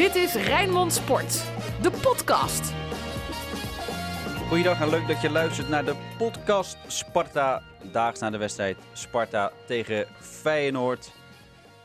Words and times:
Dit 0.00 0.14
is 0.14 0.34
Rijnmond 0.34 0.92
Sport, 0.92 1.44
de 1.82 1.90
podcast. 1.90 2.72
Goeiedag 4.48 4.80
en 4.80 4.88
leuk 4.88 5.06
dat 5.06 5.20
je 5.20 5.30
luistert 5.30 5.68
naar 5.68 5.84
de 5.84 5.94
podcast 6.18 6.76
Sparta. 6.86 7.62
Daags 7.92 8.20
na 8.20 8.30
de 8.30 8.38
wedstrijd 8.38 8.76
Sparta 8.92 9.52
tegen 9.66 10.06
Feyenoord. 10.18 11.12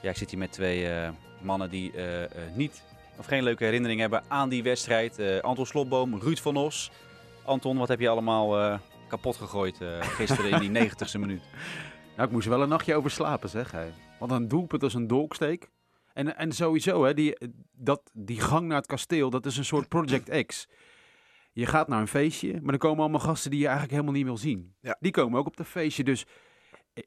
Ja, 0.02 0.10
ik 0.10 0.18
zit 0.18 0.30
hier 0.30 0.40
met 0.40 0.52
twee 0.52 0.88
eh, 0.88 1.10
mannen 1.42 1.70
die 1.70 1.92
eh, 1.92 2.24
eh, 2.24 2.30
niet 2.54 2.84
of 3.18 3.26
geen 3.26 3.44
leuke 3.44 3.64
herinnering 3.64 4.00
hebben 4.00 4.24
aan 4.28 4.50
die 4.50 4.64
wedstrijd. 4.64 5.20
Eh, 5.20 5.40
Anton 5.40 5.66
Slotboom, 5.66 6.20
Ruud 6.20 6.40
van 6.40 6.56
Os. 6.56 6.92
Anton, 7.44 7.78
wat 7.78 7.88
heb 7.88 8.00
je 8.00 8.10
allemaal 8.10 8.60
eh, 8.60 8.80
kapot 9.08 9.36
gegooid 9.36 9.82
eh, 9.82 10.02
gisteren 10.02 10.62
in 10.62 10.74
die 10.74 10.84
90ste 10.90 11.20
minuut? 11.20 11.44
Nou, 12.16 12.28
ik 12.28 12.34
moest 12.34 12.46
er 12.46 12.52
wel 12.52 12.62
een 12.62 12.70
nachtje 12.70 12.96
over 12.96 13.12
slapen, 13.12 13.50
zeg 13.50 13.72
hij. 13.72 13.94
Want 14.20 14.32
een 14.32 14.48
doelpunt 14.48 14.84
als 14.84 14.94
een 14.94 15.08
dolksteek. 15.08 15.70
En, 16.16 16.38
en 16.38 16.52
sowieso, 16.52 17.04
hè, 17.04 17.14
die, 17.14 17.38
dat, 17.72 18.12
die 18.14 18.40
gang 18.40 18.68
naar 18.68 18.78
het 18.78 18.86
kasteel, 18.86 19.30
dat 19.30 19.46
is 19.46 19.58
een 19.58 19.66
soort 19.66 19.88
Project 19.88 20.46
X. 20.46 20.68
Je 21.52 21.66
gaat 21.66 21.88
naar 21.88 22.02
een 22.02 22.08
feestje, 22.08 22.52
maar 22.54 22.72
dan 22.72 22.78
komen 22.78 23.00
allemaal 23.00 23.20
gasten 23.20 23.52
die 23.52 23.60
je 23.60 23.66
eigenlijk 23.66 23.94
helemaal 23.94 24.16
niet 24.16 24.26
wil 24.26 24.38
zien. 24.38 24.76
Ja. 24.82 24.98
Die 25.00 25.12
komen 25.12 25.40
ook 25.40 25.48
op 25.48 25.58
dat 25.58 25.68
feestje. 25.68 26.04
Dus 26.04 26.26
eh, 26.94 27.04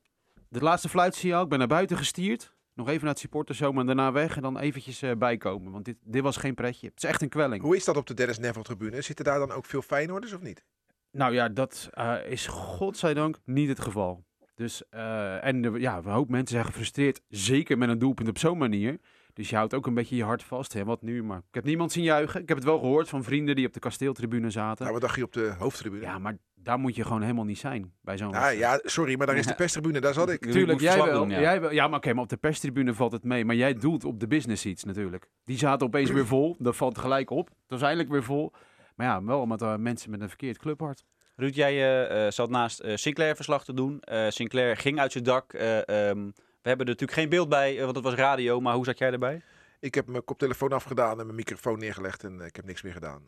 de 0.49 0.61
laatste 0.61 0.89
fluitsignaal, 0.89 1.43
ik 1.43 1.49
ben 1.49 1.59
naar 1.59 1.69
buiten 1.69 1.97
gestierd. 1.97 2.57
Nog 2.75 2.89
even 2.89 3.01
naar 3.01 3.11
het 3.11 3.19
supporterzoom 3.19 3.79
en 3.79 3.87
daarna 3.87 4.13
weg. 4.13 4.37
En 4.37 4.43
dan 4.43 4.59
eventjes 4.59 5.03
eh, 5.03 5.17
bijkomen. 5.17 5.73
Want 5.73 5.85
dit, 5.85 5.97
dit 6.01 6.23
was 6.23 6.37
geen 6.37 6.55
pretje. 6.55 6.87
Het 6.87 7.03
is 7.03 7.09
echt 7.09 7.23
een 7.23 7.29
kwelling. 7.29 7.63
Hoe 7.63 7.77
is 7.77 7.85
dat 7.85 7.97
op 7.97 8.07
de 8.07 8.15
Dennis 8.15 8.39
Neville 8.39 8.65
tribune? 8.65 9.03
Zitten 9.03 9.25
daar 9.25 9.39
dan 9.39 9.53
ook 9.53 9.65
veel 9.65 9.83
Feyenoorders 9.83 10.33
of 10.33 10.41
niet? 10.41 10.65
Nou 11.11 11.35
ja, 11.35 11.49
dat 11.49 11.89
eh, 11.93 12.17
is 12.27 12.47
godzijdank 12.47 13.39
niet 13.45 13.69
het 13.69 13.81
geval. 13.81 14.25
Dus, 14.59 14.83
eh, 14.91 15.45
en 15.45 15.63
de- 15.63 15.81
ja, 15.81 15.97
een 15.97 16.05
hoop 16.11 16.29
mensen 16.29 16.55
zijn 16.55 16.65
gefrustreerd, 16.65 17.21
zeker 17.29 17.79
met 17.79 17.89
een 17.89 17.99
doelpunt 17.99 18.29
op 18.29 18.39
zo'n 18.39 18.59
manier. 18.59 18.99
Dus 19.33 19.51
je 19.51 19.57
houdt 19.57 19.75
ook 19.75 19.87
een 19.87 19.95
beetje 19.95 20.17
je 20.17 20.25
hart 20.25 20.43
vast. 20.43 20.73
Hè, 20.73 20.85
wat 20.85 21.03
nu? 21.03 21.23
Maar 21.25 21.39
ik 21.39 21.55
heb 21.55 21.65
niemand 21.65 21.93
zien 21.93 22.05
juichen. 22.05 22.41
Ik 22.41 22.49
heb 22.49 22.57
het 22.57 22.67
wel 22.67 22.79
gehoord 22.79 23.09
van 23.09 23.25
vrienden 23.25 23.57
die 23.57 23.67
op 23.67 23.73
de 23.73 23.81
kasteeltribune 23.81 24.51
zaten. 24.51 24.81
Nou, 24.83 24.93
wat 24.93 25.03
dacht 25.03 25.17
je 25.17 25.25
op 25.25 25.33
de 25.33 25.55
hoofdtribune? 25.59 26.03
ja, 26.03 26.19
maar 26.19 26.37
daar 26.55 26.79
moet 26.79 26.95
je 26.97 27.05
gewoon 27.05 27.23
helemaal 27.23 27.45
niet 27.45 27.59
zijn 27.59 27.93
bij 28.01 28.17
zo'n 28.19 28.31
wedstrijd. 28.31 28.59
ja, 28.59 28.81
sorry, 28.83 29.17
maar 29.17 29.27
daar 29.27 29.37
is 29.37 29.47
de 29.47 29.55
perstribune, 29.55 30.01
daar 30.01 30.15
zat 30.15 30.31
ik. 30.31 30.51
Tuurlijk, 30.51 30.81
jij 30.81 30.97
wel, 31.05 31.21
doen, 31.21 31.31
ja. 31.31 31.41
jij 31.41 31.61
wel. 31.61 31.73
Ja, 31.73 31.89
maar 31.89 31.99
oké, 31.99 32.13
maar 32.13 32.23
op 32.23 32.29
de 32.29 32.37
perstribune 32.37 32.95
valt 32.95 33.13
het 33.13 33.25
mee. 33.25 33.45
Maar 33.45 33.57
jij 33.57 33.75
doelt 33.75 34.05
op 34.05 34.21
de 34.21 34.27
business 34.27 34.63
seats 34.63 34.85
natuurlijk. 34.85 35.31
Die 35.45 35.59
zaten 35.59 35.87
opeens 35.87 36.11
weer 36.11 36.27
vol. 36.27 36.57
Dat 36.59 36.77
valt 36.77 36.99
gelijk 36.99 37.31
op. 37.31 37.47
Dat 37.49 37.57
was 37.67 37.83
eindelijk 37.83 38.11
weer 38.11 38.23
vol. 38.25 38.53
Maar 38.97 39.07
ja, 39.07 39.25
wel 39.25 39.47
met 39.47 39.63
eh, 39.63 39.77
mensen 39.77 40.11
met 40.11 40.21
een 40.21 40.29
verkeerd 40.29 40.59
clubhart. 40.59 41.05
Ruud, 41.39 41.55
jij 41.55 41.73
eh, 41.73 42.27
eh, 42.27 42.33
zat 42.33 42.51
naast 42.51 42.81
eh, 42.81 42.97
Sinclair 42.97 43.37
verslag 43.37 43.65
te 43.65 43.73
doen. 43.75 44.01
Eh, 44.01 44.27
Sinclair 44.29 44.77
ging 44.77 44.99
uit 45.01 45.13
zijn 45.13 45.25
dak. 45.25 45.53
Eh, 45.53 45.77
ehm, 45.79 46.25
we 46.35 46.69
hebben 46.69 46.87
er 46.87 46.93
natuurlijk 46.93 47.13
geen 47.13 47.29
beeld 47.29 47.49
bij, 47.49 47.81
want 47.85 47.95
het 47.97 48.05
was 48.05 48.15
radio. 48.15 48.61
Maar 48.61 48.75
hoe 48.75 48.85
zat 48.85 48.99
jij 48.99 49.13
erbij? 49.13 49.43
Ik 49.81 49.95
heb 49.95 50.07
mijn 50.07 50.25
koptelefoon 50.25 50.73
afgedaan 50.73 51.19
en 51.19 51.25
mijn 51.25 51.37
microfoon 51.37 51.79
neergelegd 51.79 52.25
en 52.25 52.41
ik 52.41 52.57
heb 52.57 52.65
niks 52.65 52.83
meer 52.83 52.93
gedaan. 52.93 53.23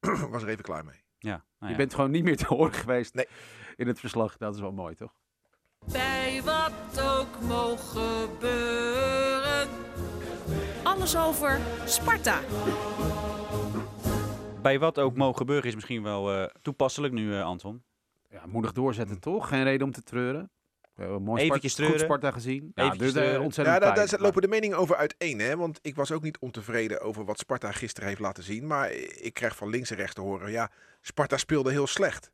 Was 0.30 0.42
er 0.42 0.48
even 0.48 0.64
klaar 0.64 0.84
mee. 0.84 1.04
Ja, 1.18 1.44
nou 1.58 1.72
Je 1.72 1.78
bent 1.78 1.94
gewoon 1.94 2.10
niet 2.10 2.24
meer 2.24 2.36
te 2.36 2.46
horen 2.46 2.72
geweest 2.72 3.14
Nee. 3.14 3.26
in 3.76 3.86
het 3.86 4.00
verslag. 4.00 4.36
Dat 4.36 4.54
is 4.54 4.60
wel 4.60 4.72
mooi, 4.72 4.94
toch? 4.94 5.12
Bij 5.92 6.42
wat 6.44 7.02
ook 7.02 7.40
mogen 7.40 8.00
gebeuren. 8.00 9.68
Alles 10.82 11.16
over 11.16 11.60
Sparta. 11.84 12.40
Bij 14.66 14.78
wat 14.78 14.98
ook 14.98 15.16
mogen 15.16 15.36
gebeuren 15.36 15.66
is 15.68 15.74
misschien 15.74 16.02
wel 16.02 16.32
eh, 16.32 16.44
toepasselijk 16.62 17.12
nu, 17.12 17.34
eh, 17.34 17.44
Anton. 17.44 17.82
Ja, 18.30 18.46
moedig 18.46 18.72
doorzetten, 18.72 19.20
toch? 19.20 19.48
Geen 19.48 19.64
reden 19.64 19.86
om 19.86 19.92
te 19.92 20.02
treuren. 20.02 20.50
Mooi 20.96 21.42
Eventjes 21.42 21.42
Spart- 21.42 21.62
goed 21.62 21.72
treuren. 21.72 22.00
Sparta 22.00 22.30
gezien. 22.30 22.72
Ja, 22.74 22.90
dus, 22.90 23.14
eh, 23.14 23.40
ontzettend 23.40 23.54
Ja, 23.76 23.78
daar, 23.78 23.94
daar 23.94 24.08
pijn. 24.08 24.20
lopen 24.20 24.42
de 24.42 24.48
meningen 24.48 24.76
over 24.78 24.96
uiteen. 24.96 25.38
Hè? 25.38 25.56
Want 25.56 25.78
ik 25.82 25.94
was 25.94 26.12
ook 26.12 26.22
niet 26.22 26.38
ontevreden 26.38 27.00
over 27.00 27.24
wat 27.24 27.38
Sparta 27.38 27.72
gisteren 27.72 28.08
heeft 28.08 28.20
laten 28.20 28.42
zien. 28.42 28.66
Maar 28.66 28.90
ik 28.92 29.34
krijg 29.34 29.56
van 29.56 29.68
links 29.68 29.90
en 29.90 29.96
rechts 29.96 30.14
te 30.14 30.20
horen, 30.20 30.50
ja, 30.50 30.70
Sparta 31.00 31.36
speelde 31.36 31.70
heel 31.70 31.86
slecht. 31.86 32.30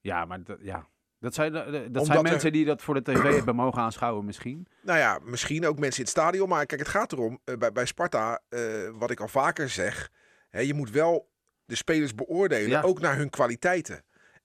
Ja, 0.00 0.24
maar 0.24 0.42
dat, 0.44 0.58
ja. 0.60 0.86
dat 1.18 1.34
zijn, 1.34 1.52
dat 1.52 1.66
Omdat 1.66 2.06
zijn 2.06 2.18
er- 2.18 2.30
mensen 2.30 2.52
die 2.52 2.64
dat 2.64 2.82
voor 2.82 2.94
de 2.94 3.02
tv 3.12 3.34
hebben 3.34 3.54
mogen 3.54 3.82
aanschouwen 3.82 4.24
misschien. 4.24 4.66
Nou 4.82 4.98
ja, 4.98 5.18
misschien 5.22 5.66
ook 5.66 5.78
mensen 5.78 5.98
in 5.98 6.04
het 6.10 6.18
stadion. 6.18 6.48
Maar 6.48 6.66
kijk, 6.66 6.80
het 6.80 6.90
gaat 6.90 7.12
erom, 7.12 7.38
bij, 7.58 7.72
bij 7.72 7.86
Sparta, 7.86 8.40
eh, 8.48 8.60
wat 8.92 9.10
ik 9.10 9.20
al 9.20 9.28
vaker 9.28 9.68
zeg. 9.68 10.10
Hè, 10.50 10.60
je 10.60 10.74
moet 10.74 10.90
wel 10.90 11.30
de 11.72 11.78
spelers 11.78 12.14
beoordelen, 12.14 12.68
Ja. 12.68 12.82
ook 12.82 13.00
naar 13.00 13.16
hun 13.16 13.30
kwaliteiten. 13.30 14.04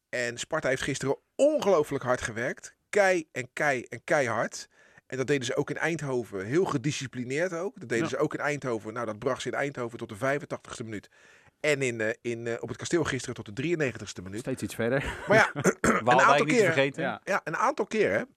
En 0.09 0.37
Sparta 0.37 0.67
heeft 0.69 0.81
gisteren 0.81 1.17
ongelooflijk 1.35 2.03
hard 2.03 2.21
gewerkt. 2.21 2.75
Kei 2.89 3.27
en 3.31 3.49
kei 3.53 3.83
en 3.89 4.01
keihard. 4.03 4.67
En 5.07 5.17
dat 5.17 5.27
deden 5.27 5.45
ze 5.45 5.55
ook 5.55 5.69
in 5.69 5.77
Eindhoven. 5.77 6.45
Heel 6.45 6.65
gedisciplineerd 6.65 7.53
ook. 7.53 7.79
Dat 7.79 7.89
deden 7.89 8.03
Ja. 8.03 8.09
ze 8.09 8.17
ook 8.17 8.33
in 8.33 8.39
Eindhoven. 8.39 8.93
Nou, 8.93 9.05
dat 9.05 9.19
bracht 9.19 9.41
ze 9.41 9.47
in 9.47 9.53
Eindhoven 9.53 9.97
tot 9.97 10.09
de 10.09 10.15
85ste 10.15 10.83
minuut. 10.83 11.09
En 11.59 11.81
in, 11.81 12.01
eh, 12.01 12.09
in, 12.21 12.47
eh, 12.47 12.53
op 12.59 12.67
het 12.67 12.77
kasteel 12.77 13.03
gisteren 13.03 13.35
tot 13.35 13.45
de 13.45 13.53
93ste 13.53 14.21
minuut. 14.21 14.39
Steeds 14.39 14.61
iets 14.63 14.75
verder. 14.75 15.15
Maar 15.27 15.37
ja, 15.37 15.51
Waalwijk 15.81 16.19
aantal 16.29 16.45
niet 16.45 16.55
keer, 16.55 16.63
vergeten. 16.65 17.03
Ja. 17.03 17.21
ja, 17.23 17.41
een 17.43 17.55
aantal 17.57 17.85
keren. 17.85 18.35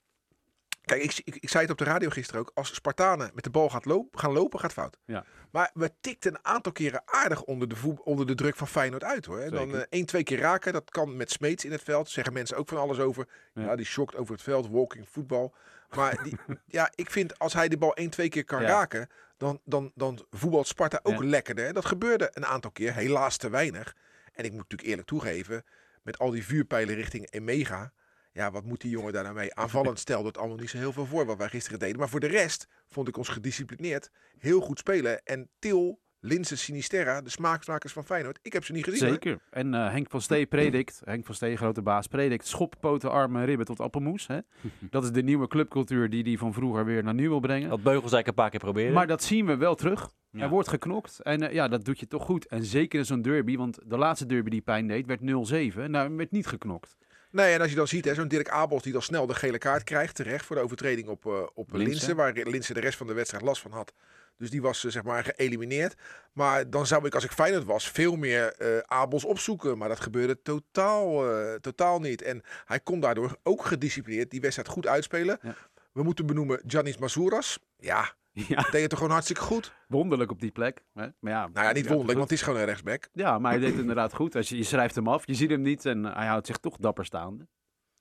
Kijk, 0.91 1.03
ik, 1.03 1.21
ik, 1.25 1.37
ik 1.37 1.49
zei 1.49 1.63
het 1.63 1.73
op 1.73 1.79
de 1.79 1.85
radio 1.85 2.09
gisteren 2.09 2.41
ook. 2.41 2.51
Als 2.55 2.75
Spartanen 2.75 3.31
met 3.35 3.45
de 3.45 3.51
bal 3.51 3.69
gaat 3.71 3.85
lopen, 3.85 4.21
gaan 4.21 4.33
lopen, 4.33 4.61
gaat 4.61 4.73
fout. 4.73 4.97
Ja. 5.05 5.25
Maar 5.51 5.71
we 5.75 5.93
tikten 6.01 6.33
een 6.35 6.45
aantal 6.45 6.73
keren 6.73 7.03
aardig 7.05 7.43
onder 7.43 7.69
de, 7.69 7.77
voet- 7.77 8.03
onder 8.03 8.27
de 8.27 8.35
druk 8.35 8.57
van 8.57 8.69
Feyenoord 8.69 9.05
uit 9.05 9.25
hoor. 9.25 9.39
En 9.39 9.51
dan 9.51 9.75
eh, 9.75 9.81
één, 9.89 10.07
twee 10.07 10.23
keer 10.23 10.39
raken. 10.39 10.73
Dat 10.73 10.91
kan 10.91 11.17
met 11.17 11.31
Smeets 11.31 11.65
in 11.65 11.73
het 11.73 11.83
veld. 11.83 12.09
Zeggen 12.11 12.33
mensen 12.33 12.57
ook 12.57 12.69
van 12.69 12.79
alles 12.79 12.99
over. 12.99 13.29
Ja, 13.55 13.63
Ja. 13.63 13.77
die 13.77 13.87
shockt 13.87 14.17
over 14.17 14.33
het 14.33 14.43
veld. 14.43 14.69
Walking 14.69 15.09
voetbal. 15.09 15.55
Maar 15.97 16.23
die, 16.23 16.37
ja, 16.67 16.91
ik 16.95 17.11
vind 17.11 17.39
als 17.39 17.53
hij 17.53 17.69
de 17.69 17.79
bal 17.79 17.95
één, 17.95 18.11
twee 18.11 18.29
keer 18.29 18.45
kan 18.45 18.63
Ja. 18.63 18.69
raken. 18.69 19.09
Dan, 19.37 19.61
dan, 19.65 19.93
dan 19.95 20.27
voetbalt 20.31 20.67
Sparta 20.67 21.01
ook 21.03 21.23
lekkerder. 21.23 21.73
Dat 21.73 21.85
gebeurde 21.85 22.31
een 22.33 22.47
aantal 22.47 22.71
keer. 22.71 22.95
Helaas 22.95 23.37
te 23.37 23.51
weinig. 23.51 23.95
En 24.33 24.45
ik 24.45 24.51
moet 24.51 24.61
natuurlijk 24.61 24.89
eerlijk 24.89 25.09
toegeven. 25.09 25.65
Met 26.03 26.19
al 26.19 26.31
die 26.31 26.45
vuurpijlen 26.45 26.95
richting 26.95 27.31
Emega. 27.31 27.93
Ja, 28.33 28.51
wat 28.51 28.65
moet 28.65 28.81
die 28.81 28.91
jongen 28.91 29.13
daar 29.13 29.23
nou 29.23 29.35
mee? 29.35 29.55
Aanvallend 29.55 29.99
stelde 29.99 30.27
het 30.29 30.39
allemaal 30.39 30.57
niet 30.57 30.71
zo 30.71 30.79
heel 30.79 30.93
veel 30.93 31.07
voor 31.07 31.27
wat 31.27 31.39
wij 31.39 31.49
gisteren 31.49 31.79
deden. 31.79 31.99
Maar 31.99 32.09
voor 32.09 32.21
de 32.21 32.27
rest 32.27 32.67
vond 32.87 33.09
ik 33.09 33.17
ons 33.17 33.29
gedisciplineerd. 33.29 34.11
Heel 34.39 34.61
goed 34.61 34.79
spelen. 34.79 35.23
En 35.25 35.49
Til, 35.59 36.01
Linse, 36.21 36.57
Sinisterra, 36.57 37.21
de 37.21 37.31
smaakmakers 37.31 37.93
van 37.93 38.05
Feyenoord. 38.05 38.39
Ik 38.43 38.53
heb 38.53 38.65
ze 38.65 38.73
niet 38.73 38.85
gezien. 38.85 39.01
hoor. 39.09 39.11
Zeker. 39.13 39.39
En 39.51 39.75
eh, 39.75 39.91
Henk 39.91 40.11
van 40.11 40.21
Stee 40.21 40.47
predikt, 40.47 41.01
Henk 41.05 41.27
van 41.27 41.35
Stee, 41.35 41.57
grote 41.57 41.83
baas, 41.83 42.07
predikt 42.07 42.47
schop, 42.47 42.75
poten, 42.81 43.11
armen, 43.11 43.45
ribben 43.45 43.67
tot 43.67 43.81
appelmoes. 43.81 44.27
Hè? 44.27 44.39
Dat 44.91 45.05
is 45.05 45.11
de 45.13 45.23
nieuwe 45.23 45.49
clubcultuur 45.49 46.11
die 46.11 46.23
hij 46.23 46.37
van 46.37 46.53
vroeger 46.53 46.85
weer 46.85 47.05
naar 47.05 47.15
nu 47.15 47.29
wil 47.29 47.41
brengen. 47.41 47.69
Dat 47.69 47.83
Beugels 47.83 48.13
eigenlijk 48.13 48.27
een 48.27 48.35
paar 48.35 48.51
keer 48.51 48.61
proberen. 48.61 48.93
Maar 48.93 49.07
dat 49.07 49.23
zien 49.23 49.47
we 49.47 49.57
wel 49.57 49.75
terug. 49.75 50.11
Ja. 50.31 50.43
Er 50.43 50.49
wordt 50.49 50.69
geknokt. 50.69 51.21
En 51.21 51.43
eh, 51.49 51.55
ja, 51.55 51.69
dat 51.69 51.85
doet 51.85 52.01
je 52.01 52.07
toch 52.07 52.25
goed. 52.25 52.47
En 52.47 52.65
zeker 52.65 52.99
in 52.99 53.05
zo'n 53.07 53.23
derby, 53.23 53.57
want 53.57 53.79
de 53.85 53.97
laatste 53.99 54.27
derby 54.27 54.51
die 54.51 54.61
pijn 54.61 54.87
deed, 54.87 55.07
werd 55.07 55.21
0-7. 55.21 55.91
Nou, 55.91 56.17
werd 56.17 56.31
niet 56.31 56.47
geknokt. 56.47 56.97
Nee, 57.31 57.55
en 57.55 57.61
als 57.61 57.71
je 57.71 57.77
dan 57.77 57.89
ziet, 57.89 58.05
hè, 58.05 58.15
zo'n 58.15 58.29
Dirk 58.29 58.49
Abels 58.49 58.83
die 58.83 58.93
dan 58.93 59.03
snel 59.03 59.27
de 59.27 59.35
gele 59.35 59.59
kaart 59.59 59.85
krijgt, 59.85 60.15
terecht 60.15 60.45
voor 60.45 60.57
de 60.57 60.63
overtreding 60.63 61.09
op, 61.09 61.27
eh 61.27 61.47
op 61.55 61.73
Linse. 61.73 61.89
Linse, 61.89 62.15
waar 62.15 62.33
Linse 62.33 62.75
de 62.75 62.81
rest 62.81 62.99
van 62.99 63.07
de 63.07 63.13
wedstrijd 63.13 63.45
last 63.45 63.63
van 63.63 63.73
had. 63.73 63.93
Dus 64.37 64.51
die 64.51 64.63
was 64.63 64.85
eh, 64.85 64.91
zeg 64.91 65.03
maar 65.03 65.25
geëlimineerd. 65.25 65.95
Maar 66.33 66.71
dan 66.71 66.87
zou 66.87 67.07
ik, 67.07 67.15
als 67.15 67.25
ik 67.25 67.31
Feyenoord 67.31 67.65
was, 67.65 67.91
veel 67.91 68.17
meer 68.17 68.53
eh, 68.53 68.79
Abels 68.79 69.25
opzoeken. 69.25 69.79
Maar 69.79 69.89
dat 69.89 70.01
gebeurde 70.01 70.43
totaal, 70.43 71.25
totaal 71.61 72.01
niet. 72.01 72.23
En 72.23 72.43
hij 72.65 72.81
kon 72.81 73.01
daardoor 73.01 73.37
ook 73.43 73.65
gedisciplineerd 73.65 74.31
die 74.31 74.41
wedstrijd 74.41 74.69
goed 74.69 74.87
uitspelen. 74.87 75.39
Ja. 75.43 75.57
We 75.93 76.03
moeten 76.03 76.27
benoemen 76.27 76.63
Janis 76.67 76.99
Masouras. 76.99 77.59
Ja, 77.77 78.15
Ja, 78.33 78.63
deed 78.71 78.81
het 78.81 78.91
toch 78.91 78.99
gewoon 78.99 79.13
hartstikke 79.13 79.43
goed. 79.43 79.75
wonderlijk 79.89 80.31
op 80.31 80.41
die 80.41 80.51
plek. 80.51 80.85
Hè? 80.93 81.07
Maar 81.19 81.33
ja, 81.33 81.49
Nou 81.53 81.67
ja, 81.67 81.73
niet 81.73 81.87
wonderlijk, 81.87 82.19
want 82.19 82.31
het 82.31 82.39
is 82.39 82.45
gewoon 82.45 82.59
een 82.61 82.67
rechtsback. 82.67 83.09
Ja, 83.13 83.39
maar 83.39 83.51
hij 83.51 83.61
deed 83.61 83.71
het 83.71 83.81
inderdaad 83.81 84.15
goed. 84.15 84.37
Als 84.37 84.49
je, 84.49 84.57
je 84.57 84.63
schrijft 84.63 84.95
hem 84.95 85.09
af, 85.09 85.27
je 85.27 85.35
ziet 85.35 85.51
hem 85.51 85.61
niet 85.61 85.87
en 85.87 86.05
hij 86.05 86.27
houdt 86.27 86.47
zich 86.47 86.57
toch 86.57 86.77
dapper 86.77 87.05
staande. 87.05 87.49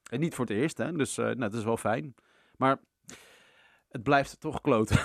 En 0.10 0.20
niet 0.20 0.36
voor 0.36 0.46
het 0.46 0.54
eerst, 0.54 0.78
hè? 0.78 0.92
dus 0.92 1.18
eh, 1.18 1.26
nou, 1.26 1.38
dat 1.38 1.54
is 1.54 1.64
wel 1.64 1.78
fijn. 1.78 2.16
Maar 2.58 2.80
het 3.90 4.04
blijft 4.04 4.40
toch 4.40 4.62
kloten. 4.62 4.96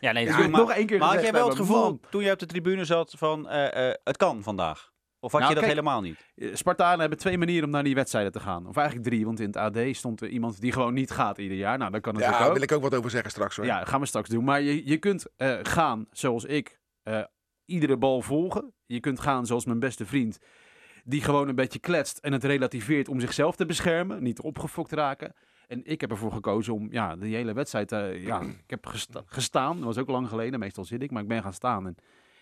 ja, 0.00 0.12
nee, 0.12 0.24
Ja, 0.24 0.30
natuurlijk, 0.30 0.50
maar, 0.50 0.60
nog 0.60 0.72
één 0.72 0.86
keer 0.86 0.98
maar 0.98 1.14
had 1.14 1.22
jij 1.22 1.32
wel 1.32 1.48
het 1.48 1.56
gevoel, 1.56 1.82
man. 1.82 2.00
toen 2.10 2.22
je 2.22 2.32
op 2.32 2.38
de 2.38 2.46
tribune 2.46 2.84
zat, 2.84 3.14
van 3.16 3.48
eh, 3.48 3.88
eh, 3.88 3.94
het 4.04 4.16
kan 4.16 4.42
vandaag? 4.42 4.92
Of 5.26 5.32
had 5.32 5.40
Nou, 5.40 5.52
je 5.54 5.60
dat 5.60 5.68
kijk, 5.68 5.76
helemaal 5.78 6.00
niet? 6.02 6.26
Eh, 6.36 6.54
Spartanen 6.54 7.00
hebben 7.00 7.18
twee 7.18 7.38
manieren 7.38 7.64
om 7.64 7.70
naar 7.70 7.84
die 7.84 7.94
wedstrijden 7.94 8.32
te 8.32 8.40
gaan. 8.40 8.66
Of 8.66 8.76
eigenlijk 8.76 9.08
drie, 9.08 9.24
want 9.24 9.40
in 9.40 9.46
het 9.46 9.56
AD 9.56 9.78
stond 9.90 10.20
er 10.20 10.28
iemand 10.28 10.60
die 10.60 10.72
gewoon 10.72 10.94
niet 10.94 11.10
gaat 11.10 11.38
ieder 11.38 11.56
jaar. 11.56 11.78
Nou, 11.78 11.90
dat 11.90 12.00
kan 12.00 12.12
natuurlijk 12.12 12.38
Ja, 12.40 12.46
ook. 12.48 12.52
daar 12.52 12.60
wil 12.68 12.68
ik 12.76 12.84
ook 12.84 12.90
wat 12.90 12.98
over 12.98 13.10
zeggen 13.10 13.30
straks 13.30 13.56
hoor. 13.56 13.64
Ja, 13.64 13.84
gaan 13.84 14.00
we 14.00 14.06
straks 14.06 14.28
doen. 14.28 14.44
Maar 14.44 14.60
je, 14.60 14.86
je 14.88 14.96
kunt 14.96 15.26
eh, 15.36 15.54
gaan 15.62 16.06
zoals 16.10 16.44
ik, 16.44 16.80
eh, 17.02 17.22
iedere 17.64 17.96
bal 17.96 18.22
volgen. 18.22 18.72
Je 18.86 19.00
kunt 19.00 19.20
gaan 19.20 19.46
zoals 19.46 19.64
mijn 19.64 19.78
beste 19.78 20.06
vriend, 20.06 20.38
die 21.04 21.22
gewoon 21.22 21.48
een 21.48 21.54
beetje 21.54 21.78
kletst 21.78 22.18
en 22.18 22.32
het 22.32 22.44
relativeert 22.44 23.08
om 23.08 23.20
zichzelf 23.20 23.56
te 23.56 23.66
beschermen, 23.66 24.22
niet 24.22 24.40
opgefokt 24.40 24.92
raken. 24.92 25.34
En 25.66 25.80
ik 25.84 26.00
heb 26.00 26.10
ervoor 26.10 26.32
gekozen 26.32 26.74
om 26.74 26.88
ja, 26.90 27.16
die 27.16 27.34
hele 27.34 27.52
wedstrijd, 27.52 27.92
eh, 27.92 28.22
ja, 28.24 28.40
ik 28.40 28.70
heb 28.70 28.86
gesta- 28.86 29.22
gestaan, 29.26 29.76
dat 29.76 29.84
was 29.84 29.98
ook 29.98 30.08
lang 30.08 30.28
geleden, 30.28 30.58
meestal 30.58 30.84
zit 30.84 31.02
ik, 31.02 31.10
maar 31.10 31.22
ik 31.22 31.28
ben 31.28 31.42
gaan 31.42 31.52
staan. 31.52 31.86
En 31.86 31.96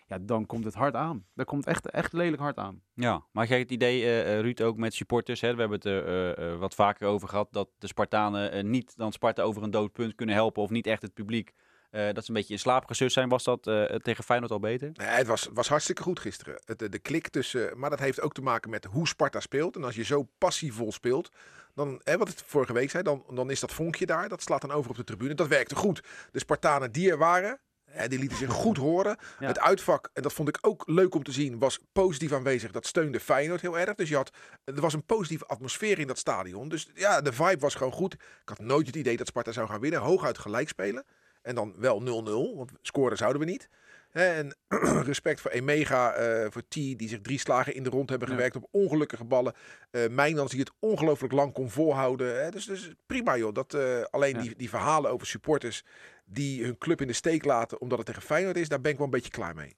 ja, 0.05 0.17
dan 0.21 0.45
komt 0.45 0.65
het 0.65 0.73
hard 0.73 0.95
aan. 0.95 1.25
Dat 1.33 1.45
komt 1.45 1.65
echt, 1.65 1.89
echt 1.89 2.13
lelijk 2.13 2.41
hard 2.41 2.57
aan. 2.57 2.81
Ja, 2.93 3.25
maar 3.31 3.47
jij 3.47 3.59
het 3.59 3.71
idee, 3.71 4.03
eh, 4.03 4.33
eh, 4.33 4.41
Ruud, 4.41 4.61
ook 4.61 4.77
met 4.77 4.93
supporters, 4.93 5.41
hè, 5.41 5.53
we 5.53 5.59
hebben 5.59 5.77
het 5.77 5.87
er 5.87 6.05
eh, 6.07 6.51
eh, 6.51 6.59
wat 6.59 6.75
vaker 6.75 7.07
over 7.07 7.27
gehad, 7.27 7.47
dat 7.51 7.69
de 7.77 7.87
Spartanen 7.87 8.69
niet 8.69 8.97
dan 8.97 9.11
Sparta 9.11 9.41
over 9.41 9.63
een 9.63 9.71
dood 9.71 9.91
punt 9.91 10.15
kunnen 10.15 10.35
helpen 10.35 10.61
of 10.63 10.69
niet 10.69 10.87
echt 10.87 11.01
het 11.01 11.13
publiek 11.13 11.53
eh, 11.95 12.13
dat 12.13 12.23
ze 12.23 12.29
een 12.29 12.35
beetje 12.35 12.53
in 12.53 12.59
slaap 12.59 12.85
gesust 12.85 13.13
zijn. 13.13 13.29
Was 13.29 13.43
dat 13.43 13.67
eh, 13.67 13.83
tegen 13.83 14.23
Feyenoord 14.23 14.51
al 14.51 14.59
beter? 14.59 14.91
Nee, 14.93 15.07
het 15.07 15.27
was, 15.27 15.49
was 15.53 15.67
hartstikke 15.67 16.01
goed 16.01 16.19
gisteren. 16.19 16.61
Het, 16.65 16.79
de, 16.79 16.89
de 16.89 16.99
klik 16.99 17.27
tussen. 17.27 17.79
Maar 17.79 17.89
dat 17.89 17.99
heeft 17.99 18.21
ook 18.21 18.33
te 18.33 18.41
maken 18.41 18.69
met 18.69 18.85
hoe 18.85 19.07
Sparta 19.07 19.39
speelt. 19.39 19.75
En 19.75 19.83
als 19.83 19.95
je 19.95 20.03
zo 20.03 20.27
passievol 20.37 20.91
speelt. 20.91 21.31
Dan, 21.73 22.01
hè, 22.03 22.17
wat 22.17 22.29
ik 22.29 22.37
vorige 22.45 22.73
week 22.73 22.89
zei, 22.89 23.03
dan, 23.03 23.23
dan 23.33 23.49
is 23.49 23.59
dat 23.59 23.73
vonkje 23.73 24.05
daar. 24.05 24.29
Dat 24.29 24.41
slaat 24.41 24.61
dan 24.61 24.71
over 24.71 24.89
op 24.89 24.95
de 24.95 25.03
tribune. 25.03 25.33
Dat 25.33 25.47
werkte 25.47 25.75
goed. 25.75 26.03
De 26.31 26.39
Spartanen 26.39 26.91
die 26.91 27.11
er 27.11 27.17
waren, 27.17 27.59
hè, 27.95 28.07
die 28.07 28.19
lieten 28.19 28.37
zich 28.37 28.51
goed 28.51 28.77
horen. 28.77 29.17
Ja. 29.39 29.47
Het 29.47 29.59
uitvak, 29.59 30.09
en 30.13 30.21
dat 30.21 30.33
vond 30.33 30.49
ik 30.49 30.57
ook 30.61 30.83
leuk 30.85 31.15
om 31.15 31.23
te 31.23 31.31
zien, 31.31 31.59
was 31.59 31.79
positief 31.91 32.31
aanwezig. 32.31 32.71
Dat 32.71 32.85
steunde 32.85 33.19
Feyenoord 33.19 33.61
heel 33.61 33.79
erg. 33.79 33.95
Dus 33.95 34.09
je 34.09 34.15
had, 34.15 34.31
er 34.63 34.81
was 34.81 34.93
een 34.93 35.05
positieve 35.05 35.45
atmosfeer 35.45 35.99
in 35.99 36.07
dat 36.07 36.17
stadion. 36.17 36.69
Dus 36.69 36.89
ja, 36.93 37.21
de 37.21 37.33
vibe 37.33 37.59
was 37.59 37.75
gewoon 37.75 37.93
goed. 37.93 38.13
Ik 38.13 38.49
had 38.49 38.59
nooit 38.59 38.87
het 38.87 38.95
idee 38.95 39.17
dat 39.17 39.27
Sparta 39.27 39.51
zou 39.51 39.67
gaan 39.67 39.79
winnen. 39.79 39.99
Hooguit 39.99 40.37
gelijk 40.37 40.67
spelen. 40.67 41.05
En 41.41 41.55
dan 41.55 41.73
wel 41.77 42.01
0-0, 42.01 42.57
want 42.57 42.71
scoren 42.81 43.17
zouden 43.17 43.41
we 43.41 43.47
niet. 43.47 43.69
Hè, 44.17 44.33
En 44.33 44.55
respect 45.11 45.41
voor 45.41 45.51
Emega, 45.51 46.13
eh, 46.13 46.47
voor 46.51 46.61
T, 46.67 46.73
die 46.73 47.07
zich 47.09 47.21
drie 47.21 47.39
slagen 47.39 47.73
in 47.75 47.83
de 47.83 47.89
rond 47.89 48.09
hebben 48.09 48.27
Ja. 48.27 48.33
gewerkt 48.33 48.55
op 48.55 48.67
ongelukkige 48.71 49.23
ballen. 49.23 49.53
Eh 49.91 50.07
Mijnans 50.09 50.51
die 50.51 50.59
het 50.59 50.71
ongelooflijk 50.79 51.33
lang 51.33 51.53
kon 51.53 51.69
volhouden. 51.69 52.43
Hè. 52.43 52.49
Dus, 52.51 52.65
dus 52.65 52.91
prima 53.05 53.37
joh. 53.37 53.53
Dat, 53.53 53.73
eh, 53.73 54.01
alleen 54.09 54.35
Ja. 54.35 54.41
die, 54.41 54.55
die 54.55 54.69
verhalen 54.69 55.11
over 55.11 55.27
supporters 55.27 55.83
die 56.25 56.63
hun 56.63 56.77
club 56.77 57.01
in 57.01 57.07
de 57.07 57.13
steek 57.13 57.45
laten 57.45 57.81
omdat 57.81 57.97
het 57.97 58.07
tegen 58.07 58.21
Feyenoord 58.21 58.57
is, 58.57 58.69
daar 58.69 58.81
ben 58.81 58.91
ik 58.91 58.97
wel 58.97 59.05
een 59.05 59.11
beetje 59.13 59.31
klaar 59.31 59.55
mee. 59.55 59.75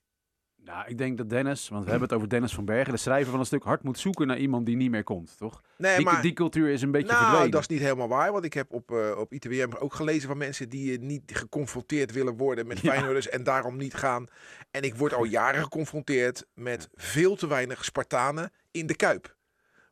Nou, 0.67 0.87
ik 0.87 0.97
denk 0.97 1.17
dat 1.17 1.29
Dennis, 1.29 1.69
want 1.69 1.83
we 1.83 1.89
hebben 1.91 2.07
het 2.07 2.17
over 2.17 2.29
Dennis 2.29 2.53
van 2.53 2.65
Bergen, 2.65 2.93
de 2.93 2.99
schrijver 2.99 3.31
van 3.31 3.39
een 3.39 3.45
stuk, 3.45 3.63
hard 3.63 3.83
moet 3.83 3.99
zoeken 3.99 4.27
naar 4.27 4.37
iemand 4.37 4.65
die 4.65 4.75
niet 4.75 4.89
meer 4.91 5.03
komt, 5.03 5.37
toch? 5.37 5.61
Nee, 5.77 5.95
Die, 5.95 6.05
maar 6.05 6.21
die 6.21 6.33
cultuur 6.33 6.69
is 6.69 6.81
een 6.81 6.91
beetje 6.91 7.07
nou, 7.07 7.19
verdwenen. 7.19 7.51
dat 7.51 7.61
is 7.61 7.67
niet 7.67 7.79
helemaal 7.79 8.07
waar. 8.07 8.31
Want 8.31 8.45
ik 8.45 8.53
heb 8.53 8.73
op, 8.73 8.91
eh, 8.91 9.17
op 9.17 9.33
ITWM 9.33 9.73
ook 9.79 9.93
gelezen 9.93 10.27
van 10.27 10.37
mensen 10.37 10.69
die 10.69 10.93
eh, 10.97 11.01
niet 11.01 11.31
geconfronteerd 11.37 12.11
willen 12.11 12.37
worden 12.37 12.67
met 12.67 12.79
Ja. 12.79 12.91
Feyenoorders 12.91 13.29
en 13.29 13.43
daarom 13.43 13.77
niet 13.77 13.93
gaan. 13.93 14.25
En 14.71 14.81
ik 14.81 14.95
word 14.95 15.13
al 15.13 15.23
jaren 15.23 15.63
geconfronteerd 15.63 16.45
met 16.53 16.89
veel 16.95 17.35
te 17.35 17.47
weinig 17.47 17.85
Spartanen 17.85 18.51
in 18.71 18.87
de 18.87 18.95
Kuip. 18.95 19.35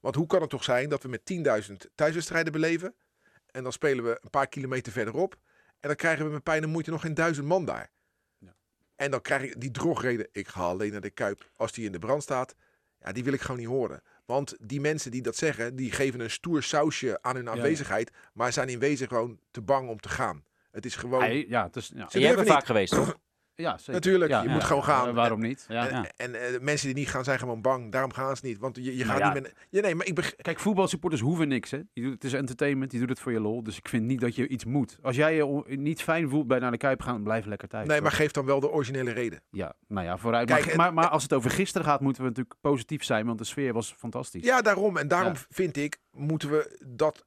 Want 0.01 0.15
hoe 0.15 0.27
kan 0.27 0.41
het 0.41 0.49
toch 0.49 0.63
zijn 0.63 0.89
dat 0.89 1.03
we 1.03 1.09
met 1.09 1.21
10.000 1.69 1.75
thuiswedstrijden 1.95 2.51
beleven 2.51 2.95
en 3.51 3.63
dan 3.63 3.71
spelen 3.71 4.03
we 4.03 4.17
een 4.21 4.29
paar 4.29 4.47
kilometer 4.47 4.91
verderop 4.91 5.35
en 5.79 5.87
dan 5.87 5.95
krijgen 5.95 6.25
we 6.25 6.31
met 6.31 6.43
pijn 6.43 6.63
en 6.63 6.69
moeite 6.69 6.91
nog 6.91 7.01
geen 7.01 7.13
duizend 7.13 7.47
man 7.47 7.65
daar. 7.65 7.89
Ja. 8.97 9.05
En 9.05 9.11
dan 9.11 9.21
krijg 9.21 9.41
ik 9.41 9.61
die 9.61 9.71
drogreden, 9.71 10.27
ik 10.31 10.47
ga 10.47 10.61
alleen 10.61 10.91
naar 10.91 11.01
de 11.01 11.09
Kuip 11.09 11.51
als 11.55 11.71
die 11.71 11.85
in 11.85 11.91
de 11.91 11.99
brand 11.99 12.23
staat. 12.23 12.55
Ja, 12.99 13.11
die 13.11 13.23
wil 13.23 13.33
ik 13.33 13.41
gewoon 13.41 13.57
niet 13.59 13.67
horen. 13.67 14.01
Want 14.25 14.55
die 14.59 14.81
mensen 14.81 15.11
die 15.11 15.21
dat 15.21 15.35
zeggen, 15.35 15.75
die 15.75 15.91
geven 15.91 16.19
een 16.19 16.29
stoer 16.31 16.63
sausje 16.63 17.21
aan 17.21 17.35
hun 17.35 17.45
ja. 17.45 17.51
aanwezigheid, 17.51 18.11
maar 18.33 18.53
zijn 18.53 18.69
in 18.69 18.79
wezen 18.79 19.07
gewoon 19.07 19.39
te 19.51 19.61
bang 19.61 19.89
om 19.89 19.99
te 19.99 20.09
gaan. 20.09 20.43
Het 20.71 20.85
is 20.85 20.95
gewoon. 20.95 21.21
Hij- 21.21 21.45
ja, 21.47 21.63
het 21.63 21.75
is, 21.75 21.91
ja. 21.95 22.09
Ze 22.09 22.19
Jij 22.19 22.33
bent 22.33 22.41
niet. 22.47 22.53
vaak 22.53 22.65
geweest, 22.65 22.93
toch? 22.93 23.17
Ja, 23.55 23.77
zeker. 23.77 23.93
Natuurlijk, 23.93 24.31
Ja, 24.31 24.41
je 24.41 24.47
ja. 24.47 24.53
moet 24.53 24.63
gewoon 24.63 24.83
gaan. 24.83 25.07
Eh, 25.07 25.13
waarom 25.13 25.39
niet? 25.39 25.65
En, 25.67 26.11
en 26.15 26.35
eh, 26.35 26.59
mensen 26.61 26.87
die 26.87 26.95
niet 26.95 27.09
gaan 27.09 27.23
zijn 27.23 27.39
gewoon 27.39 27.61
bang. 27.61 27.91
Daarom 27.91 28.13
gaan 28.13 28.35
ze 28.37 28.45
niet. 28.45 28.57
Want 28.57 28.75
je, 28.75 28.97
je 28.97 29.05
Nou 29.05 29.19
gaat 29.21 29.33
niet 29.33 29.43
met. 29.43 29.53
Ja, 29.69 29.81
nee, 29.81 29.95
maar 29.95 30.05
ik 30.05 30.15
beg- 30.15 30.35
Kijk, 30.35 30.59
voetbalsupporters 30.59 31.21
hoeven 31.21 31.47
niks, 31.47 31.71
hè. 31.71 31.79
Je 31.93 32.01
doet, 32.01 32.11
het 32.13 32.23
is 32.23 32.33
entertainment, 32.33 32.91
je 32.91 32.99
doet 32.99 33.09
het 33.09 33.19
voor 33.19 33.31
je 33.31 33.39
lol. 33.39 33.63
Dus 33.63 33.77
ik 33.77 33.87
vind 33.89 34.03
niet 34.05 34.19
dat 34.21 34.35
je 34.35 34.47
iets 34.47 34.65
moet. 34.65 34.97
Als 35.01 35.15
jij 35.15 35.35
je 35.35 35.63
niet 35.67 36.01
fijn 36.01 36.29
voelt 36.29 36.47
bij 36.47 36.59
naar 36.59 36.71
de 36.71 36.77
Kuip 36.77 37.01
gaan, 37.01 37.23
blijf 37.23 37.45
lekker 37.45 37.67
thuis. 37.67 37.87
Nee, 37.87 38.01
maar 38.01 38.11
geef 38.11 38.31
dan 38.31 38.45
wel 38.45 38.59
de 38.59 38.69
originele 38.71 39.11
reden. 39.11 39.41
Ja, 39.49 39.73
nou 39.87 40.05
ja, 40.05 40.17
vooruit. 40.17 40.47
Kijk, 40.47 40.65
maar, 40.65 40.75
maar, 40.75 40.93
maar 40.93 41.09
als 41.09 41.23
het 41.23 41.33
over 41.33 41.51
gisteren 41.51 41.87
gaat, 41.87 42.01
moeten 42.01 42.21
we 42.21 42.27
natuurlijk 42.27 42.55
positief 42.61 43.03
zijn, 43.03 43.25
want 43.25 43.37
de 43.37 43.43
sfeer 43.43 43.73
was 43.73 43.93
fantastisch. 43.97 44.43
Ja, 44.43 44.61
daarom. 44.61 44.97
En 44.97 45.07
daarom 45.07 45.33
vind 45.49 45.77
ik, 45.77 45.97
moeten 46.11 46.49
we 46.49 46.79
dat 46.87 47.23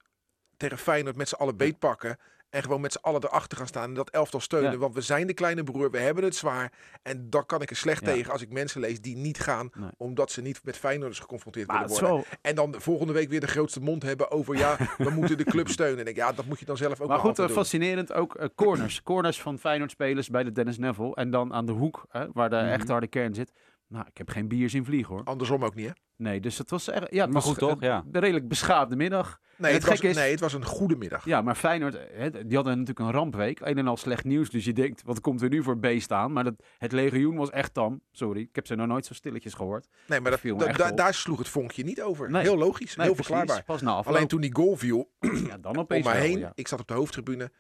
tegen 0.57 0.79
Feyenoord 0.79 1.17
met 1.17 1.29
z'n 1.29 1.35
allen 1.35 1.57
beetpakken. 1.57 2.17
En 2.51 2.63
gewoon 2.63 2.81
met 2.81 2.93
z'n 2.93 2.99
allen 3.01 3.25
erachter 3.25 3.59
gaan 3.59 3.67
staan 3.67 3.85
en 3.89 3.95
dat 3.95 4.11
elftal 4.11 4.41
steunen. 4.41 4.73
Ja. 4.73 4.79
Want 4.79 4.95
we 4.95 5.01
zijn 5.01 5.27
de 5.27 5.35
kleine 5.35 5.63
broer, 5.65 5.91
we 5.91 5.99
hebben 5.99 6.25
het 6.25 6.37
zwaar. 6.37 6.73
En 7.03 7.31
daar 7.31 7.45
kan 7.45 7.63
ik 7.63 7.71
er 7.71 7.77
slecht 7.77 8.05
Ja. 8.07 8.13
tegen 8.13 8.33
als 8.33 8.43
ik 8.43 8.53
mensen 8.53 8.81
lees 8.81 9.01
die 9.01 9.17
niet 9.17 9.41
gaan. 9.41 9.71
Nee. 9.75 9.91
Omdat 9.97 10.31
ze 10.31 10.43
niet 10.43 10.61
met 10.65 10.77
Feyenoorders 10.77 11.19
geconfronteerd 11.21 11.67
maar 11.67 11.87
willen 11.87 12.01
worden. 12.09 12.25
En 12.43 12.55
dan 12.55 12.71
de 12.71 12.81
volgende 12.81 13.13
week 13.13 13.29
weer 13.29 13.41
de 13.41 13.47
grootste 13.47 13.81
mond 13.81 14.03
hebben 14.03 14.31
over 14.31 14.57
ja, 14.57 14.77
we 14.99 15.11
moeten 15.11 15.37
de 15.37 15.45
club 15.45 15.69
steunen. 15.69 15.99
En 15.99 16.07
ik, 16.07 16.17
ja, 16.17 16.33
dat 16.33 16.45
moet 16.45 16.59
je 16.59 16.65
dan 16.65 16.77
zelf 16.77 16.93
ook 16.93 16.99
maar 16.99 17.09
maar 17.09 17.19
goed, 17.27 17.39
eh, 17.39 17.49
fascinerend 17.49 18.13
ook 18.13 18.35
eh, 18.35 18.49
corners. 18.55 19.03
corners 19.13 19.41
van 19.41 19.59
Feyenoord-spelers 19.59 20.29
bij 20.29 20.43
de 20.45 20.53
Dennis 20.53 20.79
Neville. 20.79 21.15
En 21.15 21.31
dan 21.31 21.53
aan 21.53 21.67
de 21.67 21.73
hoek, 21.73 22.05
hè, 22.09 22.27
waar 22.33 22.51
de 22.51 22.57
Mhm. 22.57 22.67
echte 22.67 22.93
harde 22.93 23.07
kern 23.07 23.35
zit. 23.35 23.53
Nou, 23.89 24.05
ik 24.09 24.19
heb 24.19 24.31
geen 24.31 24.49
bier 24.49 24.71
zien 24.71 24.85
vliegen, 24.85 25.15
hoor. 25.15 25.25
Andersom 25.25 25.65
ook 25.65 25.75
niet, 25.75 25.87
hè? 25.87 25.93
Nee, 26.17 26.41
dus 26.41 26.59
het 26.59 26.71
was, 26.71 26.89
echt, 26.89 26.99
ja, 26.99 27.05
het 27.07 27.33
Maar 27.33 27.43
was 27.43 27.45
goed, 27.45 27.59
toch? 27.59 27.77
Ja. 27.81 28.05
een 28.13 28.21
redelijk 28.21 28.49
beschaafde 28.49 28.97
middag. 28.97 29.41
Nee, 29.57 29.73
het 29.73 29.81
het, 29.81 29.91
was, 29.91 30.01
gekke 30.01 30.09
is- 30.09 30.17
nee, 30.23 30.31
het 30.31 30.41
was 30.41 30.53
een 30.53 30.65
goede 30.65 30.97
middag. 30.97 31.25
Ja, 31.25 31.43
maar 31.43 31.55
Feyenoord, 31.55 31.99
hè, 32.13 32.31
die 32.31 32.55
hadden 32.57 32.79
natuurlijk 32.79 32.99
een 32.99 33.11
rampweek. 33.15 33.61
Een 33.61 33.79
en 33.79 33.87
al 33.87 33.97
slecht 33.97 34.25
nieuws. 34.25 34.51
Dus 34.51 34.65
je 34.65 34.73
denkt, 34.73 35.03
wat 35.05 35.21
komt 35.21 35.43
er 35.43 35.49
nu 35.49 35.63
voor 35.63 35.79
B 35.79 35.87
staan? 35.99 36.33
Maar 36.33 36.45
dat, 36.45 36.55
het 36.79 36.93
legioen 36.93 37.37
was 37.37 37.51
echt 37.51 37.75
tam. 37.75 38.01
Sorry, 38.13 38.41
ik 38.41 38.55
heb 38.55 38.67
ze 38.67 38.75
nog 38.75 38.87
nooit 38.87 39.07
zo 39.07 39.15
stilletjes 39.15 39.55
gehoord. 39.55 39.89
Nee, 40.07 40.21
maar 40.21 40.31
dat, 40.31 40.41
viel 40.41 40.55
me 40.55 40.61
da- 40.63 40.67
echt 40.69 40.79
da- 40.79 40.91
op. 40.91 40.97
daar 40.97 41.15
sloeg 41.15 41.39
het 41.39 41.49
vonkje 41.49 41.85
niet 41.85 42.03
over. 42.03 42.31
Nee. 42.31 42.43
Heel 42.43 42.57
logisch, 42.59 42.97
Nee, 42.97 43.07
heel 43.07 43.15
precies, 43.15 43.35
verklaarbaar. 43.35 43.65
Pas 43.65 43.83
na. 43.83 43.91
Alleen 44.05 44.27
toen 44.27 44.41
die 44.41 44.55
goal 44.55 44.77
viel, 44.77 45.11
ja, 45.47 45.59
dan 45.59 45.77
opeens 45.77 46.07
om 46.07 46.13
mij 46.13 46.21
wel, 46.21 46.29
heen, 46.31 46.39
ja. 46.39 46.53
ik 46.55 46.69
zat 46.69 46.81
op 46.81 46.89
de 46.89 46.95
hoofdtribune. 46.95 47.51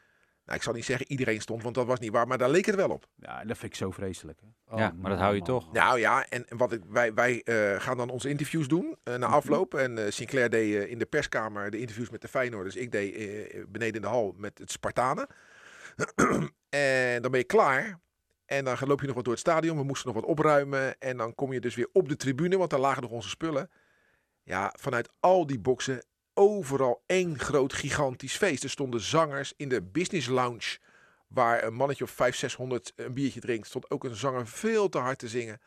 Nou, 0.48 0.60
ik 0.60 0.66
zal 0.66 0.74
niet 0.74 0.84
zeggen 0.84 1.10
iedereen 1.10 1.40
stond, 1.40 1.62
want 1.62 1.74
dat 1.74 1.86
was 1.86 1.98
niet 1.98 2.12
waar. 2.12 2.26
Maar 2.26 2.38
daar 2.38 2.50
leek 2.50 2.66
het 2.66 2.74
wel 2.74 2.88
op. 2.88 3.06
ja, 3.16 3.44
dat 3.44 3.58
vind 3.58 3.72
ik 3.72 3.78
zo 3.78 3.90
vreselijk. 3.90 4.40
Hè. 4.40 4.72
Oh, 4.74 4.78
Ja, 4.78 4.94
maar 4.96 5.10
dat 5.10 5.18
hou 5.20 5.34
je 5.34 5.42
toch. 5.42 5.72
Nou 5.72 5.98
ja, 5.98 6.26
en 6.28 6.48
en 6.48 6.56
wat 6.56 6.72
ik, 6.72 6.82
wij, 6.88 7.14
wij 7.14 7.42
eh, 7.42 7.80
gaan 7.80 7.96
dan 7.96 8.10
onze 8.10 8.28
interviews 8.28 8.68
doen 8.68 8.96
eh, 9.02 9.14
na 9.14 9.26
Mhm. 9.26 9.36
afloop. 9.36 9.74
En 9.74 9.98
eh, 10.04 10.10
Sinclair 10.10 10.50
deed 10.50 10.88
in 10.88 10.98
de 10.98 11.06
perskamer 11.06 11.70
de 11.70 11.78
interviews 11.78 12.10
met 12.10 12.20
de 12.20 12.28
Feyenoorders. 12.28 12.76
Ik 12.76 12.92
deed 12.92 13.14
eh, 13.14 13.64
beneden 13.68 13.94
in 13.94 14.00
de 14.00 14.06
hal 14.06 14.34
met 14.36 14.58
het 14.58 14.70
Spartanen. 14.70 15.26
en 16.68 17.22
dan 17.22 17.30
ben 17.30 17.40
je 17.40 17.46
klaar. 17.46 18.00
En 18.46 18.64
dan 18.64 18.76
loop 18.86 19.00
je 19.00 19.06
nog 19.06 19.14
wat 19.14 19.24
door 19.24 19.32
het 19.32 19.42
stadion. 19.42 19.76
We 19.76 19.82
moesten 19.84 20.06
nog 20.12 20.20
wat 20.20 20.30
opruimen. 20.30 20.98
En 20.98 21.16
dan 21.16 21.34
kom 21.34 21.52
je 21.52 21.60
dus 21.60 21.74
weer 21.74 21.88
op 21.92 22.08
de 22.08 22.16
tribune, 22.16 22.56
want 22.58 22.70
daar 22.70 22.80
lagen 22.80 23.02
nog 23.02 23.10
onze 23.10 23.28
spullen. 23.28 23.70
Ja, 24.42 24.72
vanuit 24.78 25.08
al 25.20 25.46
die 25.46 25.58
boksen, 25.58 26.04
overal 26.38 27.02
één 27.06 27.38
groot 27.38 27.72
gigantisch 27.72 28.36
feest. 28.36 28.62
Er 28.62 28.70
stonden 28.70 29.00
zangers 29.00 29.52
in 29.56 29.68
de 29.68 29.82
business 29.82 30.26
lounge, 30.28 30.78
waar 31.28 31.64
een 31.64 31.74
mannetje 31.74 32.04
of 32.04 32.10
500, 32.10 32.38
600 32.38 32.92
een 32.96 33.14
biertje 33.14 33.40
drinkt. 33.40 33.66
Stond 33.66 33.90
ook 33.90 34.04
een 34.04 34.14
zanger 34.16 34.46
veel 34.46 34.88
te 34.88 34.98
hard 34.98 35.18
te 35.18 35.28
zingen. 35.28 35.60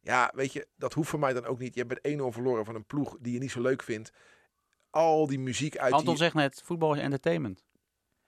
Ja, 0.00 0.32
weet 0.34 0.52
je, 0.52 0.66
dat 0.76 0.92
hoeft 0.92 1.08
voor 1.08 1.18
mij 1.18 1.32
dan 1.32 1.44
ook 1.46 1.58
niet. 1.58 1.74
Je 1.74 1.84
hebt 1.86 2.02
met 2.02 2.18
1-0 2.20 2.22
verloren 2.34 2.64
van 2.64 2.74
een 2.74 2.84
ploeg 2.84 3.16
die 3.20 3.32
je 3.32 3.38
niet 3.38 3.50
zo 3.50 3.60
leuk 3.60 3.82
vindt. 3.82 4.12
Al 4.90 5.26
die 5.26 5.38
muziek 5.38 5.76
uit 5.76 5.92
Anton 5.92 6.08
die... 6.14 6.22
zegt 6.22 6.34
net, 6.34 6.62
voetbal 6.64 6.94
is 6.94 7.00
entertainment. 7.00 7.64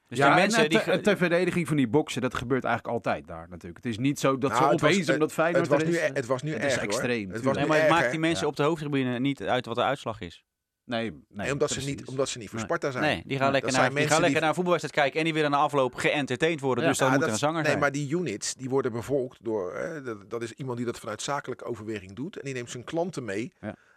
Dus 0.09 0.19
ja, 0.19 0.35
mensen 0.35 0.63
en 0.63 0.69
die... 0.69 0.83
ter, 0.83 1.03
ter 1.03 1.17
verdediging 1.17 1.67
van 1.69 1.77
die 1.77 1.89
boksen, 1.89 2.21
dat 2.23 2.35
gebeurt 2.35 2.65
eigenlijk 2.65 2.95
altijd 2.95 3.27
daar 3.27 3.49
natuurlijk. 3.49 3.77
Het 3.85 3.93
is 3.93 3.99
niet 3.99 4.19
zo 4.21 4.39
dat 4.39 4.51
Nou, 4.51 4.63
ze 4.63 4.69
was- 4.71 4.83
opeens, 4.83 5.07
het- 5.07 5.15
omdat 5.15 5.33
Feyenoord 5.33 5.67
Het 5.71 5.81
was, 5.81 5.91
nu, 5.91 5.97
e- 5.97 6.11
het 6.13 6.27
was 6.27 6.43
nu 6.43 6.53
het 6.53 6.63
erg, 6.63 6.77
extreem, 6.77 7.31
Het 7.31 7.43
was. 7.43 7.55
Nee, 7.55 7.63
nu 7.63 7.69
maar 7.69 7.79
het 7.81 7.89
erg, 7.91 7.99
maakt 7.99 8.11
die 8.11 8.21
mensen 8.21 8.43
Ja. 8.45 8.51
op 8.51 8.57
de 8.57 8.63
hoofdtribune 8.63 9.19
niet 9.19 9.43
uit 9.43 9.67
wat 9.67 9.75
de 9.75 9.83
uitslag 9.83 10.21
is. 10.21 10.45
Nee, 10.85 11.11
nee, 11.11 11.21
Nee, 11.29 11.53
omdat, 11.53 11.71
ze 11.71 11.81
niet, 11.81 12.07
omdat 12.09 12.29
ze 12.29 12.39
niet 12.39 12.49
voor 12.49 12.57
Nee. 12.59 12.65
Sparta 12.67 12.91
zijn. 12.91 13.05
Nee, 13.05 13.23
die 13.27 13.37
gaan 13.37 13.47
Ja, 13.47 13.53
lekker, 13.53 13.71
dat 13.71 13.81
naar, 13.81 13.91
die 13.91 13.99
gaan 13.99 14.09
lekker 14.09 14.29
die- 14.31 14.39
naar 14.41 14.49
een 14.49 14.55
voetbalwedstrijd 14.55 15.01
kijken 15.01 15.19
en 15.19 15.25
die 15.25 15.35
willen 15.35 15.51
na 15.51 15.57
afloop 15.57 15.95
geëntertained 15.95 16.61
worden. 16.61 16.85
Ja. 16.85 16.91
dus 16.91 16.99
dan 16.99 17.09
Ja, 17.09 17.15
moet 17.15 17.23
er 17.25 17.31
een 17.31 17.37
zanger 17.39 17.57
nee, 17.57 17.67
zijn. 17.67 17.79
maar 17.79 17.93
die 17.93 18.11
units 18.15 18.55
die 18.55 18.69
worden 18.69 18.93
bevolkt 18.93 19.39
door. 19.45 19.75
Hè, 19.77 20.03
dat, 20.03 20.31
dat 20.31 20.43
is 20.43 20.53
iemand 20.53 20.77
die 20.77 20.87
dat 20.87 20.99
vanuit 20.99 21.23
zakelijke 21.23 21.65
overweging 21.65 22.13
doet. 22.13 22.37
En 22.37 22.45
die 22.45 22.55
neemt 22.55 22.71
zijn 22.71 22.85
klanten 22.85 23.25
mee 23.25 23.53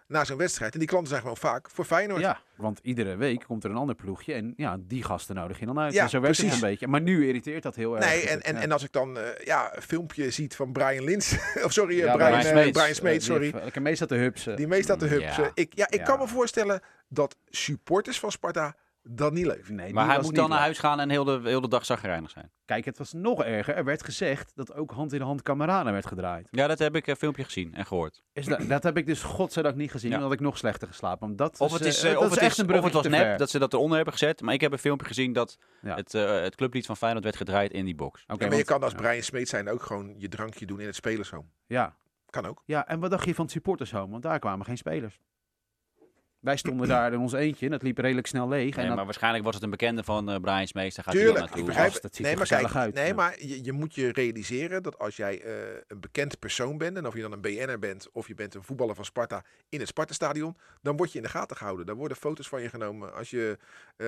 Naar 0.07 0.25
zijn 0.25 0.38
wedstrijd. 0.38 0.74
En 0.74 0.79
die 0.79 0.88
klanten 0.88 1.09
zijn 1.09 1.21
gewoon 1.21 1.38
vaak 1.38 1.69
voor 1.69 1.85
Feyenoord. 1.85 2.21
Ja, 2.21 2.39
want 2.55 2.79
iedere 2.81 3.15
week 3.15 3.43
komt 3.47 3.63
er 3.63 3.69
een 3.69 3.75
ander 3.75 3.95
ploegje 3.95 4.33
en 4.33 4.53
ja, 4.57 4.77
die 4.79 5.03
gasten 5.03 5.35
nodig 5.35 5.59
je 5.59 5.65
dan 5.65 5.79
uit. 5.79 5.93
Ja, 5.93 6.03
en 6.03 6.09
zo 6.09 6.19
werkt 6.19 6.38
het 6.38 6.53
een 6.53 6.59
beetje. 6.59 6.88
Maar 6.88 7.01
nu 7.01 7.27
irriteert 7.27 7.63
dat 7.63 7.75
heel 7.75 7.95
erg. 7.95 8.05
Nee, 8.05 8.21
Dat 8.21 8.29
en, 8.29 8.41
en, 8.41 8.55
ja. 8.55 8.62
en 8.62 8.71
als 8.71 8.83
ik 8.83 8.91
dan 8.91 9.17
eh, 9.17 9.45
ja, 9.45 9.75
een 9.75 9.81
filmpje 9.81 10.31
ziet 10.31 10.55
van 10.55 10.71
Brian 10.71 11.03
Lins. 11.03 11.35
of 11.65 11.71
sorry, 11.71 12.00
eh, 12.00 12.05
Ja, 12.05 12.13
Brian, 12.15 12.29
Brian 12.31 12.45
eh, 12.45 12.51
Smeets. 12.51 12.77
Brian 12.79 12.95
Smeets, 12.95 13.25
die 13.25 13.33
sorry. 13.33 13.51
Lekker 13.63 13.81
mee 13.81 13.95
staat 13.95 14.09
de 14.09 14.15
hupsen. 14.15 14.55
Die 14.55 14.67
meest 14.67 14.83
staat 14.83 15.00
de 15.00 15.07
hubs. 15.07 15.38
Eh, 15.38 15.45
Ik, 15.53 15.75
ja, 15.75 15.88
ik 15.89 16.03
kan 16.03 16.19
me 16.19 16.27
voorstellen 16.27 16.81
dat 17.07 17.35
supporters 17.50 18.19
van 18.19 18.31
Sparta 18.31 18.75
dat 19.09 19.33
niet 19.33 19.45
leuk. 19.45 19.69
Nee, 19.69 19.93
maar 19.93 20.05
hij 20.07 20.21
moet 20.21 20.35
dan 20.35 20.50
naar 20.50 20.59
huis 20.59 20.79
gaan 20.79 21.00
en 21.00 21.09
heel 21.09 21.24
de, 21.24 21.39
heel 21.43 21.62
de 21.62 21.67
dag 21.67 21.85
zagrijnig 21.85 22.29
zijn. 22.29 22.51
Kijk, 22.65 22.85
het 22.85 22.97
was 22.97 23.13
nog 23.13 23.43
erger. 23.43 23.75
Er 23.75 23.83
werd 23.83 24.03
gezegd 24.03 24.51
dat 24.55 24.74
ook 24.74 24.91
hand 24.91 25.13
in 25.13 25.21
hand 25.21 25.41
Kameraden 25.41 25.93
werd 25.93 26.05
gedraaid. 26.05 26.47
Ja, 26.51 26.67
dat 26.67 26.79
heb 26.79 26.95
ik 26.95 27.07
een 27.07 27.15
filmpje 27.15 27.43
gezien 27.43 27.74
en 27.74 27.85
gehoord. 27.85 28.24
Is 28.33 28.45
dat, 28.45 28.67
dat 28.67 28.83
heb 28.83 28.97
ik 28.97 29.05
dus 29.05 29.24
godzijdank 29.24 29.75
niet 29.75 29.91
gezien. 29.91 30.09
Ja. 30.09 30.15
Dan 30.15 30.25
had 30.25 30.33
ik 30.33 30.39
nog 30.39 30.57
slechter 30.57 30.88
geslapen. 30.88 31.27
Want 31.27 31.38
dat 31.38 31.59
Of 31.59 31.74
het, 31.74 31.85
is, 31.85 32.03
eh, 32.03 32.12
eh, 32.12 32.17
of 32.19 32.29
het, 32.29 32.39
echt 32.39 32.51
is, 32.51 32.57
een 32.57 32.74
of 32.77 32.83
het 32.83 32.93
was 32.93 33.07
nep 33.07 33.21
ver. 33.21 33.38
dat 33.38 33.50
ze 33.50 33.59
dat 33.59 33.74
eronder 33.74 33.95
hebben 33.95 34.13
gezet. 34.13 34.41
Maar 34.41 34.53
ik 34.53 34.62
heb 34.62 34.71
een 34.71 34.77
filmpje 34.79 35.07
gezien 35.07 35.33
dat 35.33 35.57
Ja. 35.81 35.95
het, 35.95 36.13
eh, 36.13 36.41
het 36.41 36.55
clublied 36.55 36.85
van 36.85 36.97
Feyenoord 36.97 37.24
werd 37.24 37.35
gedraaid 37.35 37.71
in 37.71 37.85
die 37.85 37.95
box. 37.95 38.24
Oké, 38.27 38.43
Ja, 38.43 38.50
maar 38.50 38.57
je 38.57 38.63
kan 38.63 38.83
als 38.83 38.91
ja. 38.91 38.97
Brian 38.97 39.24
Smeets 39.24 39.50
zijn 39.50 39.69
ook 39.69 39.81
gewoon 39.83 40.15
je 40.17 40.27
drankje 40.27 40.65
doen 40.65 40.79
in 40.79 40.85
het 40.85 40.95
spelershome. 40.95 41.45
Ja. 41.65 41.95
Kan 42.29 42.45
ook. 42.45 42.63
ja, 42.65 42.88
en 42.88 43.00
wat 43.00 43.12
dacht 43.12 43.25
je 43.25 43.35
van 43.35 43.43
het 43.43 43.53
supportershome? 43.53 44.12
Want 44.12 44.24
daar 44.24 44.39
kwamen 44.39 44.65
geen 44.65 44.77
spelers. 44.77 45.19
Wij 46.46 46.58
stonden 46.58 46.88
daar 46.88 47.14
in 47.14 47.20
ons 47.20 47.34
eentje 47.34 47.66
en 47.66 47.72
het 47.72 47.82
liep 47.82 47.98
redelijk 47.98 48.28
snel 48.28 48.48
leeg. 48.48 48.75
Nee, 48.75 48.86
en 48.86 48.96
maar 48.96 49.06
waarschijnlijk 49.06 49.44
was 49.44 49.54
het 49.54 49.64
een 49.64 49.70
bekende 49.70 50.04
van 50.04 50.30
eh 50.30 50.40
Brian 50.40 50.68
Smees. 50.68 50.96
Daar 50.96 51.06
gaat 51.06 51.14
Tuurlijk, 51.14 51.38
hij 51.38 51.44
ik 51.44 51.50
naartoe. 51.50 51.66
begrijp 51.66 52.02
dat 52.02 52.16
ziet 52.16 52.25
nee, 52.25 52.32
er 52.32 52.38
maar 52.38 52.48
kijk, 52.48 52.75
uit, 52.75 52.94
nee, 52.94 53.08
ja. 53.08 53.14
maar 53.14 53.36
je, 53.40 53.64
je 53.64 53.72
moet 53.72 53.96
je 53.96 54.12
realiseren 54.12 54.84
dat 54.84 55.00
als 55.00 55.16
jij 55.16 55.42
eh, 55.42 55.54
een 55.88 56.00
bekend 56.00 56.40
persoon 56.40 56.78
bent, 56.78 56.98
en 56.98 57.08
of 57.08 57.16
je 57.16 57.22
dan 57.22 57.32
een 57.32 57.42
BN'er 57.42 57.80
bent 57.80 58.10
of 58.12 58.28
je 58.28 58.36
bent 58.36 58.54
een 58.54 58.64
voetballer 58.64 58.96
van 58.96 59.06
Sparta 59.06 59.44
in 59.70 59.80
het 59.80 59.88
Sparta-stadion, 59.88 60.58
dan 60.82 60.98
word 60.98 61.12
je 61.12 61.18
in 61.18 61.24
de 61.24 61.30
gaten 61.30 61.58
gehouden. 61.58 61.86
Dan 61.86 61.96
worden 61.96 62.18
foto's 62.18 62.48
van 62.48 62.62
je 62.62 62.70
genomen. 62.70 63.14
Als 63.14 63.30
je 63.30 63.58
eh, 63.98 64.06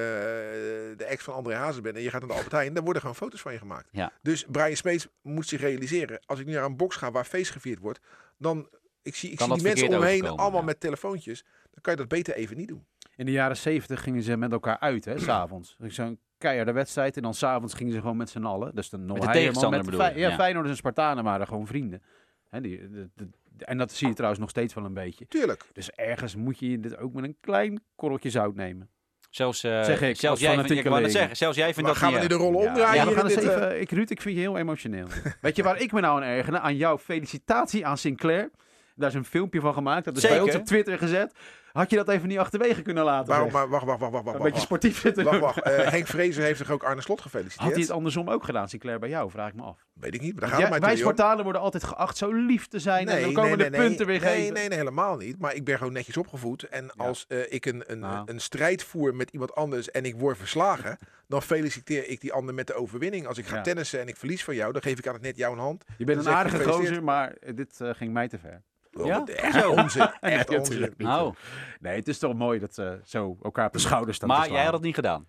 de 0.98 1.06
ex 1.08 1.24
van 1.24 1.34
André 1.34 1.56
Hazes 1.56 1.82
bent 1.82 1.96
en 1.96 2.02
je 2.02 2.10
gaat 2.10 2.20
naar 2.20 2.30
de 2.30 2.36
Albert 2.36 2.52
Heijn, 2.52 2.74
dan 2.74 2.84
worden 2.84 3.02
gewoon 3.02 3.18
foto's 3.18 3.42
van 3.42 3.54
je 3.54 3.60
gemaakt. 3.60 3.88
Ja. 3.92 4.12
Dus 4.22 4.46
Brian 4.52 4.76
Smeets 4.76 5.08
moet 5.22 5.48
zich 5.48 5.62
realiseren, 5.62 6.20
als 6.26 6.40
ik 6.40 6.46
nu 6.46 6.54
naar 6.54 6.64
een 6.64 6.78
box 6.78 6.96
ga 6.96 7.12
waar 7.12 7.26
feest 7.26 7.52
gevierd 7.52 7.80
wordt, 7.80 8.00
dan 8.38 8.68
ik 9.08 9.16
zie, 9.16 9.32
ik 9.32 9.40
zie 9.40 9.48
dat 9.48 9.58
die 9.58 9.68
mensen 9.68 9.88
om 9.88 9.92
verkeerd 9.92 10.00
me 10.00 10.06
heen 10.06 10.16
overkomen, 10.16 10.44
allemaal 10.44 10.60
ja. 10.60 10.66
met 10.66 10.80
telefoontjes. 10.80 11.44
Dan 11.78 11.82
kan 11.82 11.94
je 11.94 12.00
dat 12.00 12.08
beter 12.08 12.34
even 12.36 12.58
niet 12.58 12.68
doen. 12.68 12.86
In 13.16 13.26
de 13.26 13.32
jaren 13.32 13.58
zeventig 13.58 14.02
gingen 14.04 14.22
ze 14.24 14.38
met 14.38 14.52
elkaar 14.52 14.80
uit, 14.80 15.06
hè, 15.06 15.20
s'avonds. 15.20 15.76
Zo'n 15.88 16.20
keiharde 16.38 16.72
wedstrijd. 16.72 17.16
En 17.18 17.22
dan 17.22 17.34
s'avonds 17.34 17.74
gingen 17.74 17.94
ze 17.94 18.00
gewoon 18.00 18.18
met 18.18 18.30
z'n 18.30 18.44
allen. 18.44 18.76
Dus 18.76 18.90
dan 18.90 19.06
nog 19.06 19.20
de 19.20 19.32
tegenstander 19.32 19.80
met 19.80 19.90
bedoel 19.90 20.06
je, 20.06 20.12
Fey- 20.12 20.20
Ja, 20.20 20.30
ja. 20.30 20.36
Feyenoord 20.36 20.68
en 20.68 20.76
Spartanen 20.76 21.24
waren 21.24 21.48
gewoon 21.48 21.68
vrienden. 21.68 22.02
Hè, 22.50 22.62
die, 22.62 22.90
de- 22.90 23.10
de- 23.16 23.30
en 23.66 23.78
dat 23.78 23.92
zie 23.92 24.08
je 24.08 24.14
trouwens 24.14 24.42
nog 24.42 24.50
steeds 24.50 24.74
wel 24.74 24.86
een 24.86 24.94
beetje. 24.94 25.28
Tuurlijk. 25.28 25.66
Dus 25.74 25.92
ergens 25.92 26.36
moet 26.36 26.60
je 26.60 26.80
dit 26.80 26.98
ook 26.98 27.14
met 27.14 27.24
een 27.24 27.38
klein 27.42 27.84
korreltje 27.96 28.30
zout 28.30 28.56
nemen. 28.56 28.90
Zelfs, 29.30 29.64
eh, 29.64 29.84
Zeg 29.84 30.02
ik, 30.02 30.16
zelfs 30.16 30.42
jij, 30.42 30.54
vindt, 30.54 30.70
ik 30.70 30.76
fanatiekeling. 30.78 31.12
zeggen, 31.12 31.38
zelfs 31.38 31.58
jij 31.58 31.74
vindt 31.74 31.82
Maar 31.82 31.92
dat 31.92 32.02
gaan 32.02 32.14
we 32.14 32.20
nu 32.20 32.28
de 32.28 32.34
rollen 32.34 32.62
Ja, 32.62 32.68
omdraaien? 32.68 32.96
ja, 33.04 33.10
we 33.10 33.16
gaan 33.16 33.28
dit, 33.28 33.44
eh, 33.44 33.82
ik, 33.82 33.92
Ruud, 33.92 34.10
ik 34.10 34.22
vind 34.22 34.36
je 34.36 34.42
heel 34.42 34.58
emotioneel. 34.58 35.08
Weet 35.42 35.56
je 35.56 35.64
waar 35.64 35.82
ik 35.82 35.92
me 35.92 36.00
nou 36.02 36.22
aan 36.22 36.28
ergerde? 36.28 36.60
Aan 36.60 36.76
jouw 36.76 36.98
felicitatie 36.98 37.86
aan 37.86 37.98
Sinclair. 37.98 38.52
Daar 38.96 39.10
is 39.10 39.16
een 39.16 39.26
filmpje 39.26 39.60
van 39.60 39.74
gemaakt. 39.74 40.06
Dat 40.06 40.18
is 40.18 40.28
bij 40.28 40.40
ons 40.42 40.56
op 40.56 40.66
Twitter 40.66 40.98
gezet. 40.98 41.34
Had 41.72 41.90
je 41.90 41.96
dat 41.96 42.10
even 42.10 42.28
niet 42.28 42.38
achterwege 42.38 42.82
kunnen 42.82 43.04
laten? 43.04 43.28
Waarom, 43.28 43.50
zeg? 43.52 43.60
maar 43.60 43.70
wacht, 43.70 43.86
wacht, 43.86 44.00
wacht, 44.00 44.12
wacht, 44.12 44.26
wacht. 44.26 44.38
een 44.38 44.44
beetje 44.44 44.62
sportief 44.62 45.00
zitten 45.00 45.24
Wacht, 45.24 45.40
wacht. 45.40 45.62
Eh, 45.62 45.88
Henk 45.88 46.08
Vrezer 46.08 46.44
heeft 46.44 46.60
toch 46.60 46.72
ook 46.72 46.84
Arne 46.84 47.02
Slot 47.02 47.20
Had 47.20 47.32
gefeliciteerd? 47.32 47.72
hij 47.74 47.82
het 47.82 47.92
andersom 47.92 48.30
ook 48.30 48.44
gedaan, 48.44 48.70
Sinclair, 48.70 49.00
bij 49.00 49.10
jou? 49.10 49.32
Vraag 49.32 49.48
ik 49.50 49.56
me 49.56 49.62
af. 49.64 49.86
Weet 49.94 50.14
ik 50.14 50.22
niet, 50.22 50.40
maar 50.40 50.50
daar 50.50 50.60
gaat 50.60 50.70
mij 50.70 50.80
wij. 50.80 50.96
Spartanen 50.96 51.44
worden 51.44 51.62
altijd 51.62 51.84
geacht 51.84 52.18
zo 52.18 52.32
lief 52.34 52.68
te 52.68 52.80
zijn. 52.80 53.08
en 53.08 53.22
dan 53.22 53.34
komen 53.34 53.58
de 53.58 53.70
punten 53.70 54.06
weer 54.06 54.20
nee, 54.22 54.30
geven. 54.36 54.54
Nee, 54.54 54.68
nee, 54.68 54.78
helemaal 54.78 55.18
niet. 55.18 55.40
Maar 55.40 55.56
ik 55.56 55.64
ben 55.66 55.78
gewoon 55.78 55.94
netjes 55.94 56.18
opgevoed. 56.18 56.64
En 56.64 56.92
als 56.96 57.26
eh, 57.28 57.52
ik 57.54 57.66
een, 57.66 57.84
een, 57.88 58.00
Nou. 58.00 58.24
een 58.32 58.40
strijd 58.40 58.84
voer 58.84 59.16
met 59.16 59.30
iemand 59.30 59.56
anders 59.56 59.92
en 59.92 60.06
ik 60.06 60.16
word 60.16 60.38
verslagen, 60.38 60.98
dan 61.28 61.42
feliciteer 61.42 62.08
ik 62.10 62.22
die 62.22 62.34
ander 62.34 62.54
met 62.54 62.68
de 62.68 62.74
overwinning. 62.74 63.28
Als 63.28 63.38
ik 63.38 63.46
ga 63.46 63.56
Ja. 63.56 63.62
tennissen 63.62 64.00
en 64.00 64.08
ik 64.08 64.18
verlies 64.18 64.44
van 64.44 64.56
jou, 64.56 64.74
dan 64.74 64.82
geef 64.82 64.98
ik 65.00 65.08
aan 65.08 65.14
het 65.14 65.22
net 65.24 65.38
jou 65.38 65.54
een 65.54 65.60
hand. 65.60 65.84
Je 65.98 66.06
bent 66.06 66.24
Dan 66.24 66.28
een 66.34 66.40
aardige 66.40 66.64
gozer, 66.64 67.04
maar 67.04 67.34
dit 67.56 67.82
eh, 67.82 67.90
ging 67.94 68.14
mij 68.14 68.28
te 68.28 68.38
ver. 68.40 68.62
Ja? 68.92 69.26
Echt 69.26 69.66
onzin. 69.66 70.02
Echt 70.20 70.50
Nee, 70.50 70.60
onzin. 70.60 70.94
Nou, 70.98 71.34
Nee, 71.80 71.96
het 71.96 72.08
is 72.08 72.20
toch 72.20 72.34
mooi 72.34 72.60
dat 72.60 72.74
ze 72.74 73.00
zo 73.04 73.38
elkaar 73.44 73.66
op 73.68 73.74
de 73.74 73.80
schouders 73.80 74.18
staan 74.18 74.30
te 74.30 74.36
maar 74.36 74.44
slaan. 74.44 74.56
jij 74.58 74.66
had 74.66 74.74
het 74.74 74.84
niet 74.84 74.96
gedaan. 74.96 75.28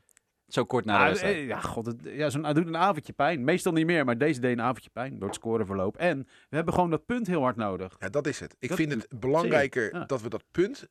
Zo 0.49 0.65
kort 0.65 0.85
na 0.85 0.93
de 0.97 1.01
Ah, 1.03 1.07
wedstrijd. 1.07 1.37
eh, 1.37 1.47
ja, 1.47 1.61
god, 1.61 1.87
het, 1.87 1.97
ja, 2.05 2.31
zo'n, 2.31 2.45
het 2.45 2.55
doet 2.57 2.67
een 2.67 2.77
avondje 2.77 3.13
pijn. 3.13 3.45
Meestal 3.45 3.73
niet 3.73 3.87
meer, 3.87 4.05
maar 4.05 4.19
deze 4.19 4.41
deed 4.41 4.53
een 4.59 4.65
avondje 4.65 4.91
pijn 4.93 5.19
door 5.19 5.29
het 5.29 5.37
scoreverloop. 5.37 5.97
En 5.97 6.19
we 6.49 6.57
hebben 6.57 6.75
gewoon 6.75 6.91
dat 6.91 7.07
punt 7.07 7.27
heel 7.27 7.43
hard 7.43 7.57
nodig. 7.57 7.97
Ja, 7.99 8.09
dat 8.09 8.27
is 8.27 8.41
het. 8.41 8.57
Ik 8.59 8.69
Dat- 8.69 8.79
vind 8.79 8.93
het 8.93 9.21
belangrijker 9.21 9.95
ja. 9.95 10.05
dat 10.05 10.23
we 10.23 10.29
dat 10.29 10.45
punt 10.51 10.89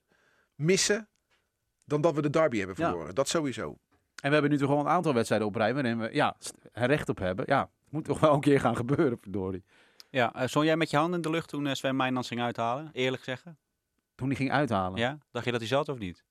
missen 0.56 1.10
dan 1.86 2.02
dat 2.02 2.14
we 2.16 2.22
de 2.22 2.30
derby 2.30 2.58
hebben 2.58 2.76
Ja. 2.80 2.90
verloren. 2.90 3.16
Dat 3.16 3.28
sowieso. 3.28 3.78
En 4.22 4.28
we 4.28 4.34
hebben 4.34 4.52
nu 4.52 4.58
toch 4.58 4.70
gewoon 4.70 4.86
een 4.86 4.92
aantal 4.92 5.14
wedstrijden 5.14 5.48
op 5.48 5.56
rij 5.56 5.74
waarin 5.74 5.98
we 6.00 6.10
ja, 6.14 6.36
er 6.72 6.88
recht 6.88 7.10
op 7.10 7.18
hebben. 7.20 7.46
Ja, 7.48 7.60
het 7.62 7.92
moet 7.92 8.06
toch 8.06 8.20
wel 8.20 8.34
een 8.34 8.40
keer 8.40 8.60
gaan 8.60 8.76
gebeuren, 8.76 9.18
verdorie. 9.22 9.64
Ja, 10.10 10.34
eh, 10.34 10.48
stond 10.48 10.66
jij 10.66 10.78
met 10.78 10.90
je 10.90 10.98
handen 10.98 11.16
in 11.16 11.22
de 11.22 11.30
lucht 11.30 11.50
toen 11.50 11.68
eh, 11.68 11.74
Sven 11.74 11.96
Meijnans 11.96 12.28
ging 12.28 12.42
uithalen? 12.42 12.90
Eerlijk 12.94 13.24
zeggen? 13.24 13.58
Toen 14.16 14.28
hij 14.28 14.36
ging 14.36 14.52
uithalen. 14.52 15.00
Ja? 15.00 15.18
Dacht 15.32 15.46
je 15.46 15.52
dat 15.52 15.60
hij 15.60 15.70
zat 15.70 15.90
of 15.90 15.98
niet? 15.98 16.24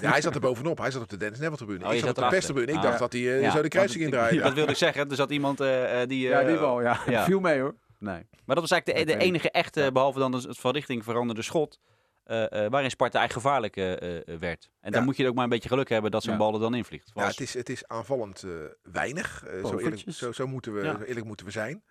Ja, 0.00 0.10
hij 0.10 0.20
zat 0.20 0.34
er 0.34 0.40
bovenop. 0.40 0.78
Hij 0.78 0.90
zat 0.90 1.02
op 1.02 1.08
de 1.08 1.16
Dennis 1.16 1.38
Neville 1.38 1.56
tribune. 1.56 1.84
Oh, 1.84 1.90
je 1.90 1.96
ik 1.96 2.04
zat 2.04 2.08
zat 2.08 2.18
op 2.18 2.24
de 2.24 2.30
perstribune. 2.30 2.66
Ik 2.72 2.76
Ah. 2.76 2.82
dacht 2.82 2.98
dat 2.98 3.12
hij 3.12 3.20
eh, 3.34 3.40
Ja, 3.40 3.50
zo 3.50 3.62
de 3.62 3.68
kruising 3.68 4.02
want 4.02 4.14
indraaide. 4.14 4.42
Dat 4.48 4.52
wilde 4.54 4.70
ik 4.70 4.76
zeggen. 4.76 5.10
Er 5.10 5.16
zat 5.16 5.30
iemand 5.30 5.60
eh, 5.60 6.02
eh, 6.02 6.08
die... 6.08 6.20
Ja, 6.28 6.40
eh, 6.40 6.46
die 6.46 6.56
wel, 6.58 6.82
ja. 6.82 7.00
ja. 7.06 7.24
Viel 7.24 7.40
mee 7.40 7.60
hoor. 7.60 7.74
Nee. 7.98 8.26
Maar 8.44 8.56
dat 8.56 8.60
was 8.60 8.70
eigenlijk 8.70 9.06
de, 9.06 9.16
enige 9.18 9.50
echte, 9.50 9.80
Ja. 9.80 9.92
behalve 9.92 10.18
dan 10.18 10.32
het 10.32 10.58
van 10.58 10.72
richting 10.72 11.04
veranderde 11.04 11.42
schot, 11.42 11.78
eh, 12.24 12.64
eh, 12.64 12.70
waarin 12.70 12.90
Sparta 12.90 13.18
eigenlijk 13.18 13.46
gevaarlijk 13.46 13.76
eh, 13.76 14.18
eh, 14.18 14.38
werd. 14.40 14.70
En 14.80 14.90
dan 14.90 15.00
Ja. 15.00 15.06
moet 15.06 15.16
je 15.16 15.28
ook 15.28 15.34
maar 15.34 15.44
een 15.44 15.50
beetje 15.50 15.68
geluk 15.68 15.88
hebben 15.88 16.10
dat 16.10 16.22
zo'n 16.22 16.32
Ja. 16.32 16.38
bal 16.38 16.54
er 16.54 16.60
dan 16.60 16.74
invliegt. 16.74 17.10
Ja, 17.14 17.26
het 17.26 17.40
is, 17.40 17.54
het 17.54 17.68
is 17.68 17.86
aanvallend 17.88 18.42
eh, 18.42 18.50
weinig. 18.92 19.44
Eh, 19.44 19.64
zo, 19.66 19.78
eerlijk, 19.78 20.02
zo, 20.08 20.32
zo, 20.32 20.46
moeten 20.46 20.74
we, 20.74 20.82
Ja. 20.84 20.92
zo 20.98 21.02
eerlijk 21.02 21.26
moeten 21.26 21.46
we 21.46 21.52
zijn. 21.52 21.82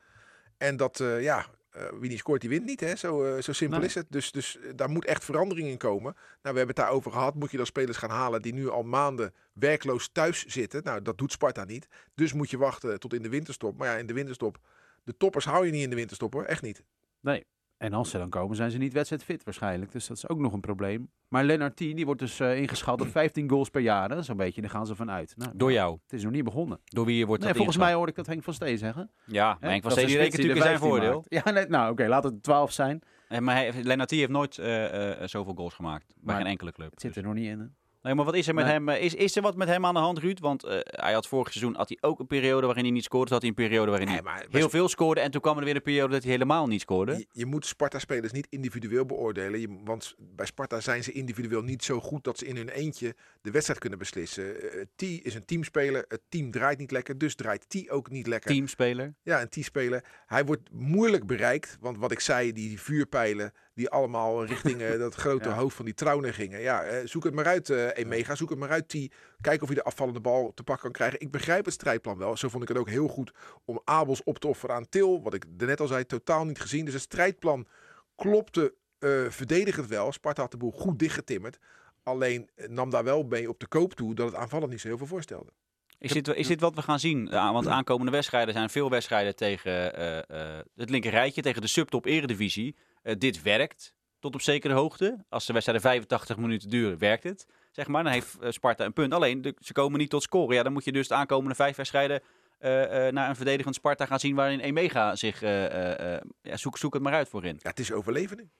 En 0.57 0.77
dat, 0.77 0.99
eh, 0.99 1.21
ja, 1.21 1.45
eh, 1.71 1.83
wie 1.99 2.09
niet 2.09 2.19
scoort, 2.19 2.41
die 2.41 2.49
wint 2.49 2.65
niet. 2.65 2.79
Hè? 2.79 2.95
Zo, 2.95 3.23
eh, 3.23 3.41
zo 3.41 3.53
simpel 3.53 3.77
Nee. 3.79 3.87
is 3.87 3.95
het. 3.95 4.05
Dus, 4.09 4.31
dus 4.31 4.57
daar 4.75 4.89
moet 4.89 5.05
echt 5.05 5.23
verandering 5.23 5.67
in 5.67 5.77
komen. 5.77 6.13
Nou, 6.13 6.23
we 6.41 6.47
hebben 6.47 6.67
het 6.67 6.75
daarover 6.75 7.11
gehad. 7.11 7.35
Moet 7.35 7.51
je 7.51 7.57
dan 7.57 7.65
spelers 7.65 7.97
gaan 7.97 8.09
halen 8.09 8.41
die 8.41 8.53
nu 8.53 8.69
al 8.69 8.83
maanden 8.83 9.33
werkloos 9.53 10.09
thuis 10.11 10.45
zitten? 10.45 10.83
Nou, 10.83 11.01
dat 11.01 11.17
doet 11.17 11.31
Sparta 11.31 11.63
niet. 11.63 11.87
Dus 12.15 12.33
moet 12.33 12.49
je 12.49 12.57
wachten 12.57 12.99
tot 12.99 13.13
in 13.13 13.21
de 13.21 13.29
winterstop. 13.29 13.77
Maar 13.77 13.87
ja, 13.87 13.97
in 13.97 14.05
de 14.07 14.13
winterstop, 14.13 14.57
de 15.03 15.17
toppers 15.17 15.45
hou 15.45 15.65
je 15.65 15.71
niet 15.71 15.83
in 15.83 15.89
de 15.89 15.95
winterstop 15.95 16.33
hoor. 16.33 16.43
Echt 16.43 16.61
niet. 16.61 16.83
En 17.83 17.93
als 17.93 18.09
ze 18.09 18.17
dan 18.17 18.29
komen, 18.29 18.55
zijn 18.55 18.71
ze 18.71 18.77
niet 18.77 18.93
wedstrijdfit 18.93 19.43
waarschijnlijk. 19.43 19.91
Dus 19.91 20.07
dat 20.07 20.17
is 20.17 20.27
ook 20.29 20.39
nog 20.39 20.53
een 20.53 20.59
probleem. 20.59 21.09
Maar 21.27 21.43
Lennart 21.43 21.75
T, 21.75 21.77
die 21.79 22.05
wordt 22.05 22.19
dus 22.19 22.39
eh, 22.39 22.57
ingeschat 22.57 23.01
op 23.01 23.07
15 23.07 23.49
goals 23.49 23.69
per 23.69 23.81
jaar. 23.81 24.11
Een 24.11 24.37
beetje, 24.37 24.61
daar 24.61 24.69
gaan 24.69 24.85
ze 24.85 24.95
van 24.95 25.11
uit. 25.11 25.33
Nou, 25.37 25.51
Door 25.55 25.71
jou. 25.71 25.97
Het 26.03 26.13
is 26.13 26.23
nog 26.23 26.31
niet 26.31 26.43
begonnen. 26.43 26.79
Door 26.85 27.05
wie 27.05 27.17
je 27.17 27.25
wordt 27.25 27.39
Nee, 27.41 27.49
dat 27.49 27.57
volgens 27.57 27.77
mij 27.83 27.93
hoorde 27.93 28.11
ik 28.11 28.17
dat 28.17 28.25
Henk 28.25 28.43
van 28.43 28.53
Steen 28.53 28.77
zeggen. 28.77 29.11
Ja, 29.25 29.57
maar? 29.59 29.69
Henk 29.69 29.83
van 29.83 29.91
een 29.91 29.97
rekent 30.05 30.31
natuurlijk 30.31 30.61
zijn 30.61 30.77
15 30.79 30.89
voordeel. 30.89 31.25
maakt. 31.29 31.45
Ja, 31.45 31.51
nee, 31.51 31.65
nou 31.67 31.91
oké, 31.91 32.07
laat 32.07 32.23
het 32.23 32.43
12 32.43 32.71
zijn. 32.71 33.01
Eh, 33.27 33.39
Maar 33.39 33.55
hij, 33.55 33.71
Lennart 33.83 34.09
T 34.09 34.11
heeft 34.11 34.29
nooit 34.29 34.57
eh, 34.57 35.21
eh, 35.21 35.27
zoveel 35.27 35.53
goals 35.53 35.73
gemaakt. 35.73 36.05
Bij 36.07 36.15
Maar 36.23 36.35
geen 36.35 36.45
enkele 36.45 36.71
club. 36.71 36.91
Het 36.91 37.01
zit 37.01 37.13
Dus- 37.13 37.23
er 37.23 37.27
nog 37.29 37.37
niet 37.37 37.47
in. 37.47 37.59
hè. 37.59 37.65
Nee, 38.03 38.13
maar 38.15 38.25
wat 38.25 38.35
is 38.35 38.47
er 38.47 38.53
met 38.53 38.63
Nee. 38.65 38.73
hem? 38.73 38.89
eh, 38.89 39.03
Is, 39.03 39.13
is 39.13 39.35
er 39.35 39.41
wat 39.41 39.55
met 39.55 39.67
hem 39.67 39.85
aan 39.85 39.93
de 39.93 39.99
hand, 39.99 40.17
Ruud? 40.17 40.39
Want 40.39 40.63
eh, 40.63 40.77
hij 40.83 41.13
had 41.13 41.27
vorig 41.27 41.51
seizoen 41.51 41.75
had 41.75 41.87
hij 41.89 41.97
ook 42.01 42.19
een 42.19 42.27
periode 42.27 42.65
waarin 42.65 42.83
hij 42.83 42.93
niet 42.93 43.03
scoorde. 43.03 43.25
Toen 43.25 43.33
had 43.33 43.41
hij 43.41 43.49
een 43.49 43.67
periode 43.69 43.89
waarin 43.91 44.07
hij 44.07 44.21
Nee, 44.21 44.45
heel 44.49 44.69
veel 44.69 44.87
scoorde. 44.89 45.21
En 45.21 45.31
toen 45.31 45.41
kwam 45.41 45.57
er 45.57 45.63
weer 45.63 45.75
een 45.75 45.81
periode 45.81 46.13
dat 46.13 46.21
hij 46.23 46.31
helemaal 46.31 46.67
niet 46.67 46.81
scoorde. 46.81 47.17
Je, 47.17 47.27
je 47.31 47.45
moet 47.45 47.65
Sparta-spelers 47.65 48.31
niet 48.31 48.47
individueel 48.49 49.05
beoordelen. 49.05 49.59
Je- 49.59 49.81
want 49.83 50.15
bij 50.17 50.45
Sparta 50.45 50.79
zijn 50.79 51.03
ze 51.03 51.11
individueel 51.11 51.61
niet 51.61 51.83
zo 51.83 51.99
goed 51.99 52.23
dat 52.23 52.37
ze 52.37 52.45
in 52.45 52.55
hun 52.55 52.69
eentje 52.69 53.15
de 53.41 53.51
wedstrijd 53.51 53.79
kunnen 53.79 53.99
beslissen. 53.99 54.71
Eh, 54.71 54.81
T 54.95 55.01
is 55.01 55.35
een 55.35 55.45
teamspeler. 55.45 56.05
Het 56.07 56.21
team 56.29 56.51
draait 56.51 56.77
niet 56.79 56.91
lekker, 56.91 57.17
dus 57.17 57.35
draait 57.35 57.69
T 57.69 57.89
ook 57.89 58.09
niet 58.09 58.27
lekker. 58.27 58.51
Teamspeler. 58.51 59.13
Ja, 59.23 59.41
een 59.41 59.49
T-speler. 59.49 60.03
Hij 60.25 60.45
wordt 60.45 60.69
moeilijk 60.71 61.25
bereikt. 61.27 61.77
Want 61.79 61.97
wat 61.97 62.11
ik 62.11 62.19
zei, 62.19 62.51
die 62.53 62.81
vuurpijlen 62.81 63.53
die 63.73 63.89
allemaal 63.89 64.45
richting 64.45 64.81
eh, 64.81 64.97
dat 64.99 65.15
grote 65.15 65.49
Ja. 65.49 65.55
hoofd 65.55 65.75
van 65.75 65.85
die 65.85 65.93
Trauner 65.93 66.33
gingen. 66.33 66.59
Ja, 66.61 66.83
eh, 66.83 67.07
zoek 67.07 67.23
het 67.23 67.33
maar 67.33 67.45
uit, 67.45 67.69
eh 67.69 67.97
Emega. 67.97 68.35
Zoek 68.35 68.49
het 68.49 68.59
maar 68.59 68.69
uit, 68.69 68.87
T. 68.87 69.13
Kijk 69.41 69.61
of 69.61 69.69
je 69.69 69.75
de 69.75 69.83
afvallende 69.83 70.19
bal 70.19 70.51
te 70.53 70.63
pakken 70.63 70.83
kan 70.83 70.91
krijgen. 70.91 71.19
Ik 71.19 71.31
begrijp 71.31 71.65
het 71.65 71.73
strijdplan 71.73 72.17
wel. 72.17 72.37
Zo 72.37 72.49
vond 72.49 72.63
ik 72.63 72.69
het 72.69 72.77
ook 72.77 72.89
heel 72.89 73.07
goed 73.07 73.31
om 73.65 73.81
Abels 73.83 74.23
op 74.23 74.39
te 74.39 74.47
offeren 74.47 74.75
aan 74.75 74.89
Til. 74.89 75.21
Wat 75.23 75.33
ik 75.33 75.45
net 75.57 75.79
al 75.79 75.87
zei, 75.87 76.05
totaal 76.05 76.45
niet 76.45 76.59
gezien. 76.61 76.85
Dus 76.85 76.93
het 76.93 77.03
strijdplan 77.03 77.67
klopte 78.15 78.73
eh 78.99 79.29
verdedigend 79.29 79.87
wel. 79.87 80.11
Sparta 80.11 80.41
had 80.41 80.51
de 80.51 80.57
boel 80.57 80.71
goed 80.71 80.99
dichtgetimmerd. 80.99 81.57
Alleen 82.03 82.49
nam 82.67 82.89
daar 82.89 83.03
wel 83.03 83.23
mee 83.23 83.49
op 83.49 83.59
de 83.59 83.67
koop 83.67 83.93
toe 83.93 84.15
dat 84.15 84.25
het 84.25 84.35
aanvallend 84.35 84.71
niet 84.71 84.81
zo 84.81 84.87
heel 84.87 84.97
veel 84.97 85.07
voorstelde. 85.07 85.51
Is 86.03 86.11
dit, 86.11 86.27
is 86.27 86.47
dit 86.47 86.59
wat 86.59 86.75
we 86.75 86.81
gaan 86.81 86.99
zien? 86.99 87.29
Want 87.29 87.67
aankomende 87.67 88.11
wedstrijden 88.11 88.53
zijn 88.53 88.69
veel 88.69 88.89
wedstrijden 88.89 89.35
tegen 89.35 89.95
eh, 89.95 90.17
eh, 90.57 90.65
het 90.75 90.89
linkerrijtje, 90.89 91.41
tegen 91.41 91.61
de 91.61 91.67
subtop 91.67 92.05
eredivisie. 92.05 92.75
Eh, 93.01 93.15
dit 93.17 93.41
werkt 93.41 93.93
tot 94.19 94.33
op 94.33 94.41
zekere 94.41 94.73
hoogte. 94.73 95.25
Als 95.29 95.45
de 95.45 95.53
wedstrijden 95.53 95.85
85 95.85 96.37
minuten 96.37 96.69
duren, 96.69 96.97
werkt 96.97 97.23
het. 97.23 97.47
Zeg 97.71 97.87
maar, 97.87 98.03
dan 98.03 98.11
heeft 98.11 98.37
Sparta 98.49 98.85
een 98.85 98.93
punt. 98.93 99.13
Alleen, 99.13 99.41
de- 99.41 99.55
ze 99.59 99.73
komen 99.73 99.99
niet 99.99 100.09
tot 100.09 100.23
scoren. 100.23 100.55
Ja, 100.55 100.63
dan 100.63 100.73
moet 100.73 100.83
je 100.85 100.91
dus 100.91 101.07
de 101.07 101.13
aankomende 101.13 101.55
vijf 101.55 101.75
wedstrijden 101.75 102.21
eh, 102.59 103.07
eh, 103.07 103.13
naar 103.13 103.29
een 103.29 103.35
verdedigend 103.35 103.75
Sparta 103.75 104.05
gaan 104.05 104.19
zien 104.19 104.35
waarin 104.35 104.59
Emega 104.59 105.15
zich... 105.15 105.41
eh, 105.41 105.65
eh, 105.65 106.15
eh, 106.15 106.21
ja, 106.41 106.57
zoek, 106.57 106.77
zoek 106.77 106.93
het 106.93 107.03
maar 107.03 107.13
uit 107.13 107.29
voorin. 107.29 107.59
Ja, 107.61 107.69
het 107.69 107.79
is 107.79 107.91
overleven. 107.91 108.51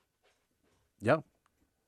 Ja. 0.97 1.23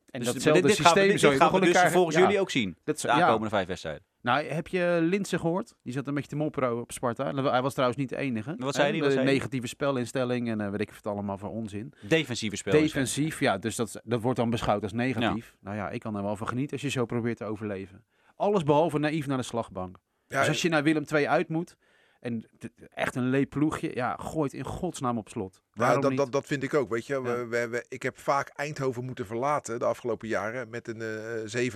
En 0.10 0.20
Dus 0.20 0.34
datzelfde 0.34 0.62
dit, 0.68 0.78
dit 0.78 0.86
gaan 0.86 0.94
we, 0.94 1.00
systeem 1.00 1.18
zou 1.18 1.34
je 1.34 1.40
gaan 1.40 1.52
we 1.52 1.60
dus 1.60 1.76
elkaar... 1.76 1.92
volgens 1.92 2.16
ja, 2.16 2.22
jullie 2.22 2.40
ook 2.40 2.52
zien. 2.52 2.78
dat 2.84 3.00
De 3.00 3.08
ja. 3.08 3.14
aankomende 3.14 3.50
vijf 3.50 3.68
wedstrijden. 3.68 4.04
Nou, 4.25 4.46
heb 4.46 4.67
je 4.67 4.98
Linse 5.01 5.39
gehoord? 5.39 5.75
Die 5.84 5.94
zat 5.94 6.08
een 6.08 6.13
beetje 6.13 6.29
te 6.29 6.36
mopperen 6.36 6.82
op 6.82 6.91
Sparta. 6.91 7.34
Hij 7.51 7.62
was 7.62 7.74
trouwens 7.74 8.00
niet 8.00 8.10
de 8.10 8.17
enige. 8.17 8.55
Wat 8.58 8.75
zei 8.75 9.01
hij? 9.01 9.24
Negatieve 9.24 9.67
spelinstelling 9.67 10.50
en 10.50 10.62
eh, 10.62 10.70
weet 10.70 10.82
ik 10.82 10.89
het 10.89 11.05
allemaal 11.08 11.38
voor 11.38 11.50
onzin. 11.50 11.94
Defensieve 12.08 12.55
spel. 12.55 12.72
Defensief, 12.82 13.39
ja, 13.39 13.58
dus 13.58 13.75
dat, 13.75 14.01
dat 14.03 14.22
wordt 14.22 14.38
dan 14.39 14.50
beschouwd 14.50 14.84
als 14.84 14.94
negatief. 14.94 15.55
Nou 15.60 15.75
ja, 15.75 15.89
ik 15.89 16.00
kan 16.00 16.15
er 16.15 16.24
wel 16.24 16.36
van 16.36 16.48
genieten 16.48 16.72
als 16.74 16.82
je 16.82 16.89
zo 16.89 17.05
probeert 17.05 17.38
te 17.38 17.46
overleven. 17.46 18.05
Alles 18.36 18.63
behalve 18.63 19.00
naïef 19.00 19.27
naar 19.27 19.38
de 19.38 19.44
slagbank. 19.44 19.98
Ja, 20.27 20.39
dus 20.39 20.48
als 20.48 20.62
je 20.62 20.70
naar 20.70 20.84
Willem 20.84 21.03
II 21.13 21.27
uit 21.27 21.50
moet 21.50 21.75
en 22.20 22.50
echt 22.94 23.15
een 23.15 23.29
leep 23.29 23.50
ploegje, 23.50 23.91
ja, 23.96 24.15
gooit 24.20 24.53
in 24.53 24.63
godsnaam 24.63 25.17
op 25.17 25.29
slot. 25.29 25.62
Ja, 25.63 25.70
Waarom 25.74 26.01
dat, 26.01 26.10
niet? 26.10 26.20
dat, 26.20 26.32
dat 26.32 26.46
vind 26.46 26.63
ik 26.63 26.74
ook. 26.74 26.89
Weet 26.89 27.05
je, 27.05 27.22
we, 27.22 27.29
Ja. 27.29 27.48
we, 27.48 27.67
we- 27.67 27.86
ik 27.88 28.03
heb 28.03 28.17
vaak 28.17 28.48
Eindhoven 28.48 29.03
moeten 29.05 29.25
verlaten 29.25 29.79
de 29.79 29.86
afgelopen 29.86 30.27
jaren 30.27 30.70
met 30.70 30.88
een 30.88 31.01
eh 31.01 31.70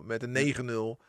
7-0, 0.00 0.04
met 0.04 0.22
een 0.22 0.32
9-0. 0.98 1.02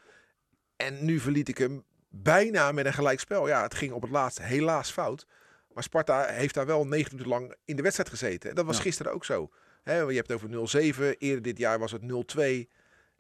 En 0.78 1.06
nu 1.06 1.20
verliet 1.20 1.48
ik 1.48 1.58
hem 1.58 1.84
bijna 2.10 2.72
met 2.72 2.86
een 2.86 2.94
gelijkspel. 2.94 3.48
Ja, 3.48 3.62
het 3.62 3.74
ging 3.76 3.92
op 3.92 4.02
het 4.02 4.12
laatst 4.12 4.42
helaas 4.42 4.92
fout. 4.92 5.26
Maar 5.74 5.84
Sparta 5.84 6.26
heeft 6.26 6.54
daar 6.54 6.66
wel 6.66 6.88
90 6.88 7.12
minuten 7.12 7.32
lang 7.32 7.56
in 7.66 7.76
de 7.76 7.82
wedstrijd 7.82 8.10
gezeten. 8.10 8.50
En 8.50 8.56
dat 8.56 8.66
was 8.66 8.76
Ja. 8.78 8.82
gisteren 8.82 9.14
ook 9.14 9.26
zo. 9.26 9.50
Je 9.84 9.92
hebt 9.94 10.28
het 10.28 10.32
over 10.32 10.50
0-7. 10.50 11.18
Eerder 11.18 11.42
dit 11.42 11.58
jaar 11.58 11.80
was 11.80 11.92
het 11.92 12.02
0-2. 12.02 12.70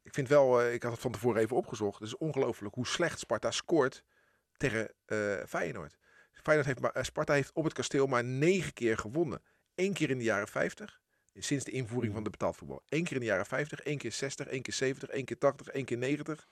ik 0.04 0.14
vind 0.14 0.28
wel, 0.28 0.62
eh, 0.62 0.74
ik 0.74 0.84
had 0.84 0.92
het 0.92 1.02
van 1.02 1.12
tevoren 1.12 1.42
even 1.42 1.56
opgezocht. 1.56 2.00
Het 2.00 2.08
is 2.08 2.18
ongelooflijk 2.18 2.76
hoe 2.76 2.88
slecht 2.88 3.20
Sparta 3.20 3.52
scoort 3.52 4.04
tegen 4.58 4.92
eh, 5.06 5.18
Feyenoord. 5.48 5.98
Feyenoord 6.32 6.68
heeft, 6.68 6.80
maar- 6.80 6.92
eh, 6.92 7.04
Sparta 7.04 7.34
heeft 7.34 7.52
op 7.54 7.64
het 7.64 7.74
kasteel 7.74 8.08
maar 8.08 8.24
negen 8.24 8.74
keer 8.74 8.98
gewonnen. 8.98 9.42
Eén 9.76 9.94
keer 9.94 10.10
in 10.10 10.18
de 10.18 10.24
jaren 10.24 10.48
50, 10.48 11.00
sinds 11.34 11.66
de 11.66 11.72
invoering 11.72 12.14
van 12.14 12.24
de 12.24 12.30
betaald 12.30 12.56
voetbal. 12.58 12.82
Eén 12.90 13.04
keer 13.04 13.14
in 13.14 13.20
de 13.20 13.26
jaren 13.26 13.46
50, 13.46 13.80
één 13.80 13.98
keer 13.98 14.12
60, 14.12 14.48
één 14.48 14.62
keer 14.62 14.74
70, 14.74 15.10
één 15.10 15.26
keer 15.26 15.38
80, 15.38 15.68
één 15.68 15.86
keer 15.86 15.98
90. 15.98 16.48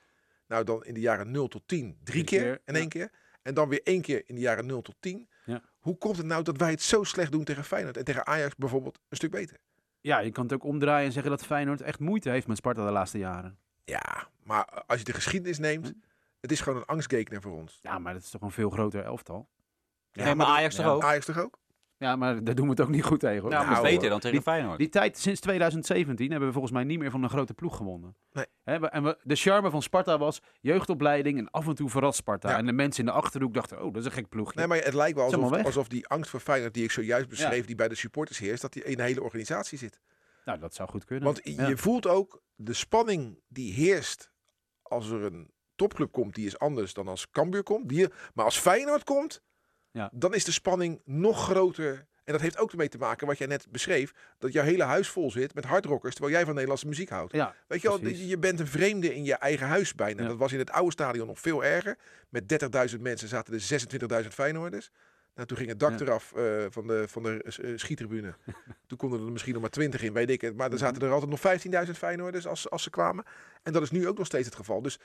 Nou, 0.47 0.63
dan 0.63 0.83
in 0.85 0.93
de 0.93 0.99
jaren 0.99 1.31
0 1.31 1.47
tot 1.47 1.61
10 1.65 1.79
drie 1.79 1.97
Drie 2.03 2.23
keer 2.23 2.41
keer, 2.41 2.61
in 2.65 2.73
ja. 2.73 2.79
één 2.79 2.89
keer. 2.89 3.11
En 3.41 3.53
dan 3.53 3.69
weer 3.69 3.81
één 3.83 4.01
keer 4.01 4.23
in 4.25 4.35
de 4.35 4.41
jaren 4.41 4.65
0 4.65 4.81
tot 4.81 4.95
10. 4.99 5.29
Ja. 5.45 5.61
Hoe 5.79 5.97
komt 5.97 6.17
het 6.17 6.25
nou 6.25 6.43
dat 6.43 6.57
wij 6.57 6.69
het 6.71 6.81
zo 6.81 7.03
slecht 7.03 7.31
doen 7.31 7.43
tegen 7.43 7.63
Feyenoord 7.63 7.97
en 7.97 8.03
tegen 8.03 8.25
Ajax 8.25 8.55
bijvoorbeeld 8.55 8.99
een 9.09 9.17
stuk 9.17 9.31
beter? 9.31 9.57
Ja, 10.01 10.19
je 10.19 10.31
kan 10.31 10.43
het 10.43 10.53
ook 10.53 10.63
omdraaien 10.63 11.05
en 11.05 11.11
zeggen 11.11 11.31
dat 11.31 11.45
Feyenoord 11.45 11.81
echt 11.81 11.99
moeite 11.99 12.29
heeft 12.29 12.47
met 12.47 12.57
Sparta 12.57 12.85
de 12.85 12.91
laatste 12.91 13.17
jaren. 13.17 13.57
Ja, 13.83 14.27
maar 14.43 14.65
als 14.65 14.99
je 14.99 15.05
de 15.05 15.13
geschiedenis 15.13 15.57
neemt, 15.59 15.93
het 16.39 16.51
is 16.51 16.61
gewoon 16.61 16.79
een 16.79 16.85
angstgekner 16.85 17.41
voor 17.41 17.51
ons. 17.51 17.79
Ja, 17.81 17.99
maar 17.99 18.13
dat 18.13 18.21
is 18.21 18.29
toch 18.29 18.41
een 18.41 18.51
veel 18.51 18.69
groter 18.69 19.03
elftal. 19.03 19.49
nee, 20.13 20.35
maar 20.35 20.47
Ajax 20.47 20.75
toch 20.75 20.85
ja. 20.85 20.91
ook? 20.91 21.03
Ajax 21.03 21.25
toch 21.25 21.37
ook? 21.37 21.59
Ja, 22.05 22.15
maar 22.15 22.43
daar 22.43 22.55
doen 22.55 22.65
we 22.65 22.71
het 22.71 22.81
ook 22.81 22.89
niet 22.89 23.03
goed 23.03 23.19
tegen. 23.19 23.41
Hoor. 23.41 23.49
Nou, 23.49 23.65
Nou, 23.65 23.81
maar 23.81 23.91
beter 23.91 24.09
dan 24.09 24.19
tegen 24.19 24.41
Feyenoord. 24.41 24.77
Die 24.77 24.89
tijd 24.89 25.17
sinds 25.17 25.39
2017 25.39 26.29
hebben 26.29 26.47
we 26.47 26.53
volgens 26.53 26.73
mij 26.73 26.83
niet 26.83 26.99
meer 26.99 27.11
van 27.11 27.23
een 27.23 27.29
grote 27.29 27.53
ploeg 27.53 27.75
gewonnen. 27.77 28.15
Nee. 28.31 28.45
En 28.63 29.03
we, 29.03 29.17
de 29.23 29.35
charme 29.35 29.69
van 29.69 29.81
Sparta 29.81 30.17
was 30.17 30.41
jeugdopleiding 30.61 31.37
en 31.37 31.49
af 31.51 31.67
en 31.67 31.75
toe 31.75 31.89
verrast 31.89 32.17
Sparta. 32.17 32.49
Ja. 32.49 32.57
En 32.57 32.65
de 32.65 32.71
mensen 32.71 32.99
in 33.05 33.09
de 33.11 33.15
achterhoek 33.17 33.53
dachten, 33.53 33.77
oh, 33.83 33.93
dat 33.93 33.95
is 34.01 34.05
een 34.05 34.11
gek 34.11 34.29
ploegje. 34.29 34.59
Nee, 34.59 34.67
maar 34.67 34.77
het 34.77 34.93
lijkt 34.93 35.15
wel 35.15 35.25
alsof, 35.25 35.63
alsof 35.65 35.87
die 35.87 36.07
angst 36.07 36.29
voor 36.29 36.39
Feyenoord 36.39 36.73
die 36.73 36.83
ik 36.83 36.91
zojuist 36.91 37.29
beschreef, 37.29 37.65
die 37.65 37.75
bij 37.75 37.87
de 37.87 37.95
supporters 37.95 38.37
heerst, 38.39 38.61
dat 38.61 38.73
die 38.73 38.83
in 38.83 38.97
de 38.97 39.03
hele 39.03 39.23
organisatie 39.23 39.77
zit. 39.77 39.99
Nou, 40.45 40.59
dat 40.59 40.73
zou 40.73 40.89
goed 40.89 41.05
kunnen. 41.05 41.25
Want 41.25 41.39
Ja. 41.43 41.67
je 41.67 41.77
voelt 41.77 42.07
ook 42.07 42.41
de 42.55 42.73
spanning 42.73 43.39
die 43.47 43.73
heerst 43.73 44.31
als 44.81 45.09
er 45.09 45.23
een 45.23 45.51
topclub 45.75 46.11
komt, 46.11 46.35
die 46.35 46.45
is 46.45 46.59
anders 46.59 46.93
dan 46.93 47.07
als 47.07 47.29
Cambuur 47.29 47.63
komt. 47.63 47.89
Die, 47.89 48.07
maar 48.33 48.45
als 48.45 48.57
Feyenoord 48.57 49.03
komt, 49.03 49.41
Ja. 49.95 50.09
dan 50.13 50.33
is 50.33 50.43
de 50.43 50.51
spanning 50.51 51.01
nog 51.05 51.43
groter. 51.43 52.05
En 52.23 52.31
dat 52.33 52.41
heeft 52.41 52.57
ook 52.57 52.71
ermee 52.71 52.89
te 52.89 52.97
maken, 52.97 53.27
wat 53.27 53.37
jij 53.37 53.47
net 53.47 53.67
beschreef, 53.69 54.13
dat 54.37 54.53
jouw 54.53 54.63
hele 54.63 54.83
huis 54.83 55.07
vol 55.09 55.31
zit 55.31 55.53
met 55.55 55.65
hardrockers, 55.65 56.13
terwijl 56.13 56.35
jij 56.35 56.43
van 56.43 56.53
Nederlandse 56.53 56.87
muziek 56.87 57.09
houdt. 57.09 57.33
Ja, 57.33 57.55
Weet 57.67 57.81
je 57.81 57.87
wel, 57.87 58.07
je 58.07 58.37
bent 58.37 58.59
een 58.59 58.67
vreemde 58.67 59.15
in 59.15 59.23
je 59.23 59.33
eigen 59.35 59.67
huis 59.67 59.95
bijna. 59.95 60.21
Ja. 60.21 60.27
Dat 60.27 60.37
was 60.37 60.51
in 60.53 60.59
het 60.59 60.71
oude 60.71 60.91
stadion 60.91 61.27
nog 61.27 61.39
veel 61.39 61.63
erger. 61.63 61.97
Met 62.29 62.93
30.000 62.95 62.99
mensen 63.01 63.27
zaten 63.27 63.53
er 63.53 64.23
26.000 64.23 64.27
Feyenoorders. 64.27 64.91
Nou, 65.35 65.47
toen 65.47 65.57
ging 65.57 65.69
het 65.69 65.79
dak 65.79 65.99
Ja. 65.99 66.05
eraf 66.05 66.33
eh, 66.33 66.65
van 66.69 66.87
de, 66.87 67.07
van 67.07 67.23
de 67.23 67.43
eh, 67.43 67.73
schietribune. 67.75 68.35
toen 68.87 68.97
konden 68.97 69.25
er 69.25 69.31
misschien 69.31 69.53
nog 69.53 69.61
maar 69.61 69.71
20 69.71 70.01
in, 70.03 70.13
weet 70.13 70.29
ik 70.29 70.41
het. 70.41 70.55
Maar 70.55 70.71
er 70.71 70.77
zaten 70.77 71.01
er 71.01 71.11
altijd 71.11 71.31
nog 71.71 71.85
15.000 71.87 71.91
Feyenoorders 71.91 72.47
als, 72.47 72.69
als 72.69 72.83
ze 72.83 72.89
kwamen. 72.89 73.23
En 73.63 73.73
dat 73.73 73.81
is 73.81 73.91
nu 73.91 74.07
ook 74.07 74.17
nog 74.17 74.25
steeds 74.25 74.45
het 74.45 74.55
geval. 74.55 74.81
Dus 74.81 74.99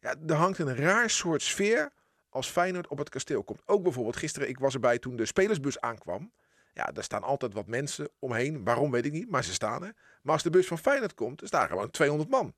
ja, 0.00 0.14
er 0.26 0.34
hangt 0.34 0.58
een 0.58 0.76
raar 0.76 1.10
soort 1.10 1.42
sfeer 1.42 1.92
als 2.36 2.48
Feyenoord 2.48 2.86
op 2.88 2.98
het 2.98 3.08
kasteel 3.08 3.42
komt. 3.42 3.62
Ook 3.66 3.82
bijvoorbeeld 3.82 4.16
gisteren, 4.16 4.48
ik 4.48 4.58
was 4.58 4.74
erbij 4.74 4.98
toen 4.98 5.16
de 5.16 5.26
spelersbus 5.26 5.80
aankwam. 5.80 6.32
Ja, 6.72 6.84
daar 6.84 7.04
staan 7.04 7.22
altijd 7.22 7.52
wat 7.52 7.66
mensen 7.66 8.08
omheen. 8.18 8.64
Waarom 8.64 8.90
weet 8.90 9.04
ik 9.04 9.12
niet, 9.12 9.30
maar 9.30 9.44
ze 9.44 9.52
staan 9.52 9.84
er. 9.84 9.94
Maar 10.22 10.32
als 10.32 10.42
de 10.42 10.50
bus 10.50 10.66
van 10.66 10.78
Feyenoord 10.78 11.14
komt, 11.14 11.38
dan 11.38 11.48
staan 11.48 11.62
er 11.62 11.68
gewoon 11.68 11.90
200 11.90 12.30
man. 12.30 12.54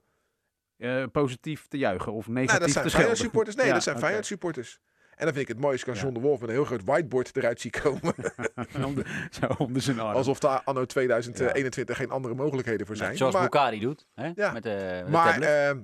Eh, 0.76 1.04
positief 1.12 1.66
te 1.68 1.78
juigen 1.78 2.12
of 2.12 2.28
negatief 2.28 2.49
Nou, 2.49 2.58
dat 2.58 2.68
te 2.68 2.78
zijn. 2.80 2.90
Feyenoord 2.90 3.18
supporters. 3.18 3.56
Nee, 3.56 3.66
Ja, 3.66 3.73
dat 3.73 3.82
zijn 3.82 3.94
oké. 3.94 4.04
Feyenoord 4.04 4.28
supporters. 4.28 4.78
En 5.11 5.25
dan 5.25 5.35
vind 5.35 5.49
ik 5.49 5.54
het 5.54 5.58
mooi 5.58 5.73
als 5.73 5.82
ik 5.85 5.94
Ja. 5.94 6.00
John 6.00 6.14
de 6.14 6.20
Wolf 6.20 6.40
met 6.40 6.49
een 6.49 6.54
heel 6.54 6.64
groot 6.64 6.85
whiteboard 6.85 7.37
eruit 7.37 7.61
zie 7.61 7.70
komen. 7.70 8.14
Zo 9.40 9.47
onder 9.58 9.82
zijn 9.82 10.00
arm. 10.00 10.16
Alsof 10.16 10.38
daar 10.38 10.62
anno 10.64 10.85
2021 10.85 11.97
geen 11.97 12.11
andere 12.11 12.35
mogelijkheden 12.35 12.87
voor 12.87 12.97
zijn. 12.97 13.16
Zoals 13.16 13.35
maar, 13.35 13.42
Bukari 13.42 13.80
doet. 13.80 14.06
Hè? 14.14 14.30
Ja. 14.35 14.52
Met, 14.52 14.62
de 14.62 15.02
met 15.02 15.04
de 15.04 15.11
maar. 15.11 15.76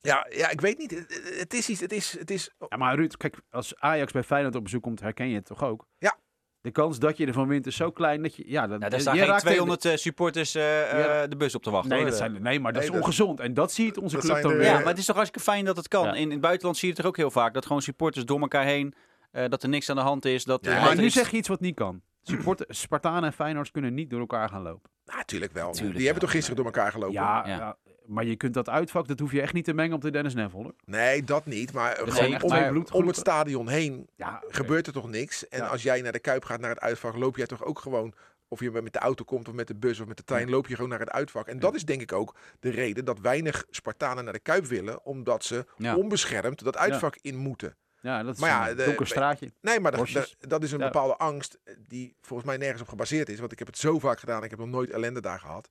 Ja, 0.00 0.26
ja, 0.30 0.50
ik 0.50 0.60
weet 0.60 0.78
niet. 0.78 0.90
Het, 1.38 1.54
is 1.54 1.68
iets. 1.68 1.80
Het 1.80 1.92
is, 1.92 2.18
het 2.18 2.30
is, 2.30 2.50
Ja, 2.68 2.76
maar 2.76 2.94
Ruud, 2.94 3.14
kijk, 3.16 3.36
als 3.50 3.76
Ajax 3.76 4.12
bij 4.12 4.22
Feyenoord 4.22 4.54
op 4.54 4.62
bezoek 4.62 4.82
komt, 4.82 5.00
herken 5.00 5.28
je 5.28 5.34
het 5.34 5.44
toch 5.46 5.64
ook? 5.64 5.86
Ja. 5.98 6.16
De 6.60 6.72
kans 6.72 6.98
dat 6.98 7.16
je 7.16 7.26
ervan 7.26 7.48
wint 7.48 7.66
is 7.66 7.76
zo 7.76 7.90
klein 7.90 8.22
dat 8.22 8.36
je... 8.36 8.42
Ja, 8.46 8.66
dat, 8.66 8.70
ja, 8.80 8.88
daar 8.88 8.92
je 8.98 9.00
staan 9.00 9.16
geen 9.16 9.26
raakt- 9.26 9.40
200 9.44 9.84
eh, 9.84 9.96
supporters 9.96 10.54
eh, 10.54 10.92
eh, 10.92 10.98
Ja. 10.98 11.26
de 11.26 11.36
bus 11.36 11.54
op 11.54 11.62
te 11.62 11.70
wachten. 11.70 11.90
Nee, 11.90 11.98
hoor. 12.00 12.08
dat 12.08 12.18
zijn, 12.18 12.42
nee, 12.42 12.60
maar 12.60 12.72
dat 12.72 12.82
Nee, 12.82 12.90
is 12.90 12.96
ongezond. 12.98 13.40
En 13.40 13.54
dat 13.54 13.72
ziet 13.72 13.96
onze 13.98 14.16
dat 14.16 14.24
club 14.24 14.42
dan 14.42 14.50
er, 14.50 14.56
weer. 14.56 14.66
Ja, 14.66 14.78
maar 14.78 14.86
het 14.86 14.98
is 14.98 15.04
toch 15.04 15.16
hartstikke 15.16 15.50
fijn 15.50 15.64
dat 15.64 15.76
het 15.76 15.88
kan. 15.88 16.04
Ja. 16.04 16.12
In, 16.14 16.20
in 16.22 16.30
het 16.30 16.40
buitenland 16.40 16.76
zie 16.76 16.88
je 16.88 16.92
het 16.94 17.02
toch 17.02 17.10
ook 17.12 17.16
heel 17.16 17.30
vaak. 17.30 17.54
Dat 17.54 17.66
gewoon 17.66 17.82
supporters 17.82 18.24
door 18.24 18.40
elkaar 18.40 18.64
heen, 18.64 18.94
eh, 19.30 19.48
dat 19.48 19.62
er 19.62 19.68
niks 19.68 19.90
aan 19.90 19.96
de 19.96 20.02
hand 20.02 20.24
is. 20.24 20.44
Dat, 20.44 20.64
Ja, 20.64 20.80
maar 20.80 20.96
nu 20.96 21.04
iets- 21.04 21.14
zeg 21.14 21.30
je 21.30 21.36
iets 21.36 21.48
wat 21.48 21.60
niet 21.60 21.74
kan. 21.74 22.02
Support, 22.28 22.64
Spartanen 22.68 23.22
en 23.24 23.32
Feyenoords 23.32 23.70
kunnen 23.70 23.94
niet 23.94 24.10
door 24.10 24.20
elkaar 24.20 24.48
gaan 24.48 24.62
lopen. 24.62 24.90
natuurlijk 25.04 25.52
wel. 25.52 25.72
Tuurlijk 25.72 25.94
Die 25.96 26.04
hebben 26.04 26.22
toch 26.22 26.32
gisteren 26.32 26.56
door 26.56 26.64
elkaar 26.66 26.90
gelopen? 26.92 27.12
Ja, 27.14 27.46
Ja. 27.46 27.56
ja, 27.56 27.76
maar 28.06 28.24
je 28.24 28.36
kunt 28.36 28.54
dat 28.54 28.68
uitvak, 28.68 29.08
dat 29.08 29.18
hoef 29.18 29.32
je 29.32 29.40
echt 29.40 29.52
niet 29.52 29.64
te 29.64 29.74
mengen 29.74 29.94
op 29.94 30.00
de 30.02 30.10
Dennis 30.10 30.34
Neville. 30.34 30.62
Hoor. 30.62 30.74
Nee, 30.84 31.22
dat 31.24 31.46
niet. 31.46 31.72
Maar 31.72 31.96
gewoon 32.04 32.42
om, 32.76 32.86
om 32.92 33.06
het 33.06 33.16
stadion 33.16 33.68
heen 33.68 34.08
Ja, 34.16 34.42
gebeurt 34.48 34.86
er 34.86 34.92
toch 34.92 35.08
niks. 35.08 35.48
En 35.48 35.58
Ja. 35.58 35.66
als 35.66 35.82
jij 35.82 36.00
naar 36.00 36.12
de 36.12 36.18
Kuip 36.18 36.44
gaat, 36.44 36.60
naar 36.60 36.70
het 36.70 36.80
uitvak, 36.80 37.16
loop 37.16 37.36
jij 37.36 37.46
toch 37.46 37.64
ook 37.64 37.78
gewoon... 37.78 38.14
Of 38.48 38.60
je 38.60 38.70
met 38.70 38.92
de 38.92 38.98
auto 38.98 39.24
komt 39.24 39.48
of 39.48 39.54
met 39.54 39.66
de 39.66 39.74
bus 39.74 40.00
of 40.00 40.06
met 40.06 40.16
de 40.16 40.24
trein, 40.24 40.50
loop 40.50 40.66
je 40.66 40.74
gewoon 40.74 40.90
naar 40.90 40.98
het 41.00 41.10
uitvak. 41.10 41.46
En 41.46 41.58
dat 41.58 41.74
is 41.74 41.84
denk 41.84 42.00
ik 42.00 42.12
ook 42.12 42.34
de 42.60 42.70
reden 42.70 43.04
dat 43.04 43.18
weinig 43.20 43.64
Spartanen 43.70 44.24
naar 44.24 44.32
de 44.32 44.38
Kuip 44.38 44.64
willen. 44.66 45.04
Omdat 45.04 45.44
ze 45.44 45.66
Ja. 45.76 45.96
onbeschermd 45.96 46.64
dat 46.64 46.76
uitvak 46.76 47.16
in 47.20 47.36
moeten. 47.36 47.76
Ja, 48.06 48.22
dat 48.22 48.34
is 48.34 48.40
Maar 48.40 48.50
ja, 48.50 48.70
een 48.70 48.76
de- 48.76 49.04
straatje. 49.04 49.50
Nee, 49.60 49.80
maar 49.80 49.90
dat, 49.90 50.00
Bosjes. 50.00 50.36
dat, 50.40 50.62
is 50.62 50.72
een 50.72 50.78
bepaalde 50.78 51.16
angst 51.16 51.58
die 51.88 52.16
volgens 52.20 52.48
mij 52.48 52.56
nergens 52.58 52.82
op 52.82 52.88
gebaseerd 52.88 53.28
is. 53.28 53.38
Want 53.38 53.52
ik 53.52 53.58
heb 53.58 53.66
het 53.66 53.78
zo 53.78 53.98
vaak 53.98 54.18
gedaan. 54.18 54.44
Ik 54.44 54.50
heb 54.50 54.58
nog 54.58 54.68
nooit 54.68 54.90
ellende 54.90 55.20
daar 55.20 55.38
gehad. 55.40 55.70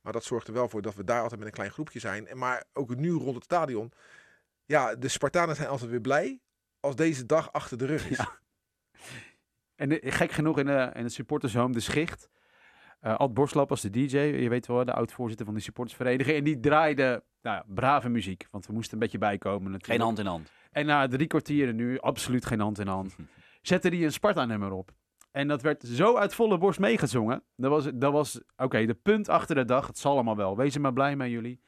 Maar 0.00 0.12
dat 0.12 0.24
zorgt 0.24 0.46
er 0.48 0.54
wel 0.54 0.68
voor 0.68 0.82
dat 0.82 0.94
we 0.94 1.04
daar 1.04 1.20
altijd 1.20 1.38
met 1.38 1.48
een 1.48 1.54
klein 1.54 1.70
groepje 1.70 1.98
zijn. 1.98 2.26
En 2.26 2.38
maar 2.38 2.64
ook 2.72 2.96
nu 2.96 3.10
rond 3.12 3.34
het 3.34 3.44
stadion. 3.44 3.92
Ja, 4.64 4.94
de 4.94 5.08
Spartanen 5.08 5.56
zijn 5.56 5.68
altijd 5.68 5.90
weer 5.90 6.00
blij 6.00 6.40
als 6.80 6.96
deze 6.96 7.26
dag 7.26 7.52
achter 7.52 7.78
de 7.78 7.86
rug 7.86 8.08
is. 8.10 8.16
Ja. 8.16 8.30
En 9.76 9.88
de- 9.88 10.00
gek 10.04 10.32
genoeg 10.32 10.58
in, 10.58 10.66
de, 10.66 10.90
in 10.94 11.02
het 11.02 11.12
supportershome 11.12 11.72
De 11.72 11.80
Schicht. 11.80 12.28
eh 13.00 13.16
Ad 13.16 13.34
Borslap 13.34 13.68
was 13.68 13.80
de 13.80 13.90
DJ, 13.90 14.16
je 14.18 14.48
weet 14.48 14.66
wel, 14.66 14.84
de 14.84 14.92
oud-voorzitter 14.92 15.46
van 15.46 15.54
de 15.54 15.60
supportersvereniging. 15.60 16.36
En 16.36 16.44
die 16.44 16.60
draaide 16.60 17.22
nou, 17.44 17.56
ja, 17.56 17.64
brave 17.74 18.08
muziek, 18.08 18.46
want 18.50 18.66
we 18.66 18.72
moesten 18.72 18.92
een 18.92 18.98
beetje 18.98 19.18
bijkomen 19.18 19.70
natuurlijk. 19.70 19.86
Geen 19.86 20.00
hand 20.00 20.18
in 20.18 20.26
hand. 20.26 20.50
En 20.72 20.86
na 20.86 21.08
drie 21.08 21.26
kwartieren 21.26 21.76
nu, 21.76 21.98
absoluut 21.98 22.46
geen 22.46 22.60
hand 22.60 22.78
in 22.78 22.86
hand, 22.86 23.16
zette 23.62 23.88
hij 23.88 24.04
een 24.04 24.12
Sparta-nummer 24.12 24.72
op. 24.72 24.92
En 25.30 25.48
dat 25.48 25.62
werd 25.62 25.82
zo 25.82 26.16
uit 26.16 26.34
volle 26.34 26.58
borst 26.58 26.78
meegezongen. 26.78 27.42
Dat 27.56 27.70
was, 27.70 27.88
dat 27.94 28.12
was 28.12 28.40
oké, 28.56 28.86
de 28.86 28.94
punt 28.94 29.28
achter 29.28 29.54
de 29.54 29.64
dag. 29.64 29.86
Het 29.86 29.98
zal 29.98 30.12
allemaal 30.12 30.36
wel. 30.36 30.56
Wees 30.56 30.74
er 30.74 30.80
maar 30.80 30.92
blij 30.92 31.16
mee, 31.16 31.30
jullie. 31.30 31.60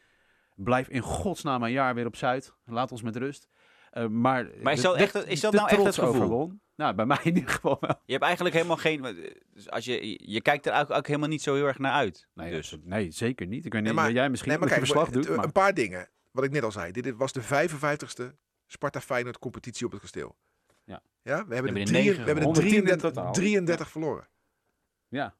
Blijf 0.54 0.88
in 0.88 1.00
godsnaam 1.00 1.62
een 1.62 1.70
jaar 1.70 1.94
weer 1.94 2.06
op 2.06 2.16
Zuid. 2.16 2.54
Laat 2.64 2.92
ons 2.92 3.02
met 3.02 3.16
rust. 3.16 3.48
Eh, 3.96 4.06
maar 4.06 4.50
Maar 4.62 4.72
is 4.72 4.80
de- 4.80 4.86
dat 4.86 4.96
de- 4.96 5.02
echt- 5.02 5.26
is 5.28 5.40
dat 5.40 5.50
de 5.52 5.56
nou 5.58 5.70
echt 5.70 5.84
het 5.84 5.94
gevoel? 5.94 6.14
overwon. 6.14 6.60
Nou, 6.74 6.94
bij 6.94 7.06
mij 7.12 7.18
in 7.22 7.34
ieder 7.36 7.50
geval 7.50 7.76
wel. 7.80 8.00
Je 8.04 8.12
hebt 8.12 8.24
eigenlijk 8.24 8.54
helemaal 8.54 8.76
geen... 8.76 9.02
Dus 9.52 9.70
als 9.70 9.84
je, 9.84 10.18
je 10.32 10.40
kijkt 10.40 10.66
er 10.66 10.74
ook, 10.80 10.90
ook 10.90 11.06
helemaal 11.06 11.28
niet 11.28 11.42
zo 11.42 11.54
heel 11.54 11.66
erg 11.66 11.78
naar 11.78 11.92
uit. 11.92 12.28
Nee, 12.34 12.50
dus. 12.50 12.76
nee 12.82 13.10
zeker 13.10 13.46
niet. 13.46 13.64
Ik 13.64 13.72
weet 13.72 13.82
niet 13.82 13.92
Nee, 13.94 14.02
maar- 14.02 14.12
jij 14.12 14.30
misschien 14.30 14.50
Nee, 14.50 14.60
maar 14.60 14.68
kijk, 14.68 15.12
doet. 15.12 15.26
eh, 15.28 15.36
Maar... 15.36 15.44
een 15.44 15.52
paar 15.52 15.74
dingen. 15.74 16.08
Wat 16.30 16.44
ik 16.44 16.50
net 16.50 16.62
al 16.62 16.72
zei. 16.72 16.92
Dit 16.92 17.16
was 17.16 17.32
de 17.32 17.42
55ste 17.42 18.34
Sparta 18.66 19.00
Feyenoord 19.00 19.38
competitie 19.38 19.86
op 19.86 19.92
het 19.92 20.00
kasteel. 20.00 20.36
Ja. 20.84 21.02
ja 21.22 21.46
we 21.46 21.54
hebben 21.54 21.54
hebben 21.54 21.76
er, 21.82 21.84
drie- 21.86 22.10
we 22.10 22.16
hebben 22.16 22.36
er 22.36 22.42
110 22.42 22.64
in 22.74 22.82
33, 22.84 23.10
totaal. 23.12 23.32
33 23.32 23.90
verloren. 23.90 24.28
Ja. 25.08 25.34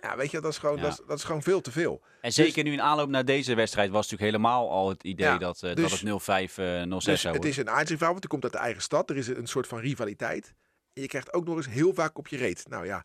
Ja, 0.00 0.16
weet 0.16 0.30
je, 0.30 0.40
dat 0.40 0.52
is 0.52 0.58
gewoon, 0.58 0.76
Ja. 0.76 0.82
dat 0.82 0.92
is, 0.92 1.00
dat 1.06 1.18
is 1.18 1.24
gewoon 1.24 1.42
veel 1.42 1.60
te 1.60 1.70
veel. 1.72 2.02
En 2.20 2.32
zeker 2.32 2.64
nu 2.64 2.72
in 2.72 2.80
aanloop 2.82 3.08
naar 3.08 3.24
deze 3.24 3.54
wedstrijd 3.54 3.90
was 3.90 4.10
natuurlijk 4.10 4.30
helemaal 4.30 4.70
al 4.70 4.88
het 4.88 5.02
idee 5.04 5.26
Ja, 5.26 5.38
dat, 5.38 5.62
eh, 5.62 5.74
dus- 5.74 5.90
dat 5.90 5.90
het 5.90 6.02
0-5, 6.02 6.58
eh 6.58 6.82
0-6 6.82 7.04
Dus 7.12 7.20
zou 7.20 7.34
het 7.36 7.44
is 7.44 7.56
een 7.56 7.70
aardsrivaal, 7.70 8.08
want 8.08 8.20
die 8.20 8.30
komt 8.30 8.42
uit 8.44 8.52
de 8.52 8.58
eigen 8.58 8.82
stad. 8.82 9.10
Er 9.10 9.16
is 9.16 9.26
een 9.28 9.46
soort 9.46 9.66
van 9.66 9.78
rivaliteit. 9.78 10.54
En 10.92 11.02
je 11.02 11.08
krijgt 11.08 11.32
ook 11.32 11.44
nog 11.44 11.56
eens 11.56 11.68
heel 11.68 11.94
vaak 11.94 12.18
op 12.18 12.28
je 12.28 12.36
reet. 12.36 12.68
Nou 12.68 12.86
ja, 12.86 13.04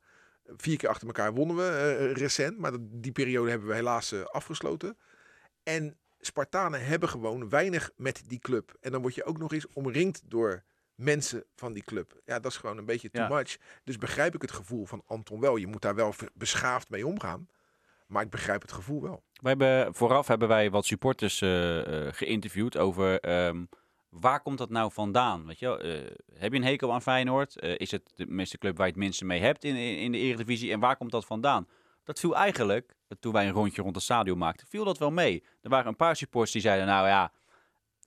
vier 0.57 0.77
keer 0.77 0.89
achter 0.89 1.07
elkaar 1.07 1.33
wonnen 1.33 1.55
we 1.55 1.63
eh, 1.67 2.11
recent. 2.11 2.57
Maar 2.57 2.71
dat- 2.71 2.81
die 2.83 3.11
periode 3.11 3.49
hebben 3.49 3.67
we 3.67 3.73
helaas 3.73 4.13
afgesloten. 4.25 4.97
En 5.63 5.97
Spartanen 6.19 6.85
hebben 6.85 7.09
gewoon 7.09 7.49
weinig 7.49 7.91
met 7.95 8.23
die 8.27 8.39
club. 8.39 8.75
En 8.81 8.91
dan 8.91 9.01
word 9.01 9.15
je 9.15 9.23
ook 9.23 9.37
nog 9.37 9.53
eens 9.53 9.67
omringd 9.73 10.21
door 10.25 10.63
mensen 10.95 11.43
van 11.55 11.73
die 11.73 11.83
club. 11.83 12.21
Ja, 12.25 12.39
dat 12.39 12.51
is 12.51 12.57
gewoon 12.57 12.77
een 12.77 12.85
beetje 12.85 13.09
too 13.09 13.23
Ja. 13.23 13.29
much. 13.35 13.57
Dus 13.83 13.97
begrijp 13.97 14.35
ik 14.35 14.41
het 14.41 14.51
gevoel 14.51 14.85
van 14.85 15.03
Anton 15.05 15.39
wel. 15.39 15.55
Je 15.55 15.67
moet 15.67 15.81
daar 15.81 15.95
wel 15.95 16.13
beschaafd 16.33 16.89
mee 16.89 17.07
omgaan. 17.07 17.47
Maar 18.07 18.23
ik 18.23 18.29
begrijp 18.29 18.61
het 18.61 18.71
gevoel 18.71 19.01
wel. 19.01 19.23
We 19.41 19.47
hebben, 19.47 19.93
vooraf 19.95 20.27
hebben 20.27 20.47
wij 20.47 20.69
wat 20.69 20.85
supporters 20.85 21.41
eh, 21.41 22.07
eh, 22.07 22.13
geïnterviewd 22.13 22.77
over 22.77 23.19
ehm, 23.19 23.65
waar 24.09 24.41
komt 24.41 24.57
dat 24.57 24.69
nou 24.69 24.91
vandaan? 24.91 25.45
Weet 25.45 25.59
je 25.59 25.65
wel? 25.65 25.79
Eh, 25.79 26.01
heb 26.33 26.51
je 26.51 26.57
een 26.57 26.65
hekel 26.65 26.93
aan 26.93 27.01
Feyenoord? 27.01 27.61
Is 27.61 27.91
het 27.91 28.11
de 28.15 28.25
meeste 28.25 28.57
club 28.57 28.77
waar 28.77 28.85
je 28.85 28.91
het 28.91 29.01
minste 29.01 29.25
mee 29.25 29.39
hebt 29.41 29.63
in, 29.63 29.75
in, 29.75 30.11
de 30.11 30.17
Eredivisie? 30.17 30.71
En 30.71 30.79
waar 30.79 30.97
komt 30.97 31.11
dat 31.11 31.25
vandaan? 31.25 31.67
Dat 32.03 32.19
viel 32.19 32.35
eigenlijk, 32.35 32.95
toen 33.19 33.33
wij 33.33 33.47
een 33.47 33.53
rondje 33.53 33.81
rond 33.81 33.95
het 33.95 34.03
stadion 34.03 34.37
maakten, 34.37 34.67
viel 34.67 34.85
dat 34.85 34.97
wel 34.97 35.11
mee. 35.11 35.43
Er 35.61 35.69
waren 35.69 35.87
een 35.87 35.95
paar 35.95 36.15
supporters 36.15 36.51
die 36.51 36.61
zeiden, 36.61 36.87
nou 36.87 37.07
ja, 37.07 37.31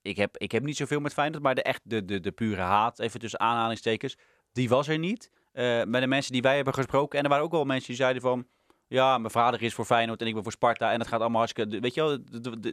ik 0.06 0.16
heb, 0.16 0.36
ik 0.36 0.52
heb 0.52 0.62
niet 0.62 0.76
zoveel 0.76 1.00
met 1.00 1.12
Feyenoord, 1.12 1.42
maar 1.42 1.54
de, 1.54 1.62
echt 1.62 1.80
de, 1.84 2.04
de, 2.04 2.20
de 2.20 2.32
pure 2.32 2.60
haat, 2.60 2.98
even 2.98 3.20
tussen 3.20 3.40
aanhalingstekens, 3.40 4.16
die 4.52 4.68
was 4.68 4.88
er 4.88 4.98
niet. 4.98 5.30
Eh 5.52 5.82
bij 5.88 6.00
de 6.00 6.06
mensen 6.06 6.32
die 6.32 6.42
wij 6.42 6.56
hebben 6.56 6.74
gesproken. 6.74 7.18
En 7.18 7.24
er 7.24 7.30
waren 7.30 7.44
ook 7.44 7.52
wel 7.52 7.64
mensen 7.64 7.86
die 7.86 7.96
zeiden 7.96 8.22
van, 8.22 8.46
Ja, 8.88 9.18
mijn 9.18 9.32
vader 9.32 9.62
is 9.62 9.74
voor 9.74 9.84
Feyenoord 9.84 10.20
en 10.20 10.26
ik 10.26 10.34
ben 10.34 10.42
voor 10.42 10.52
Sparta. 10.52 10.92
En 10.92 10.98
dat 10.98 11.08
gaat 11.08 11.20
allemaal 11.20 11.38
hartstikke... 11.38 11.80
Weet 11.80 11.94
je 11.94 12.02
wel, 12.02 12.18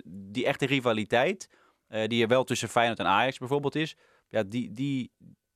die 0.07 0.45
echte 0.45 0.65
rivaliteit, 0.65 1.49
eh, 1.87 2.07
die 2.07 2.21
er 2.21 2.27
wel 2.27 2.43
tussen 2.43 2.69
Feyenoord 2.69 2.99
en 2.99 3.05
Ajax 3.05 3.37
bijvoorbeeld 3.37 3.75
is, 3.75 3.95
ja, 4.29 4.43
die, 4.43 4.71
die, 4.71 5.11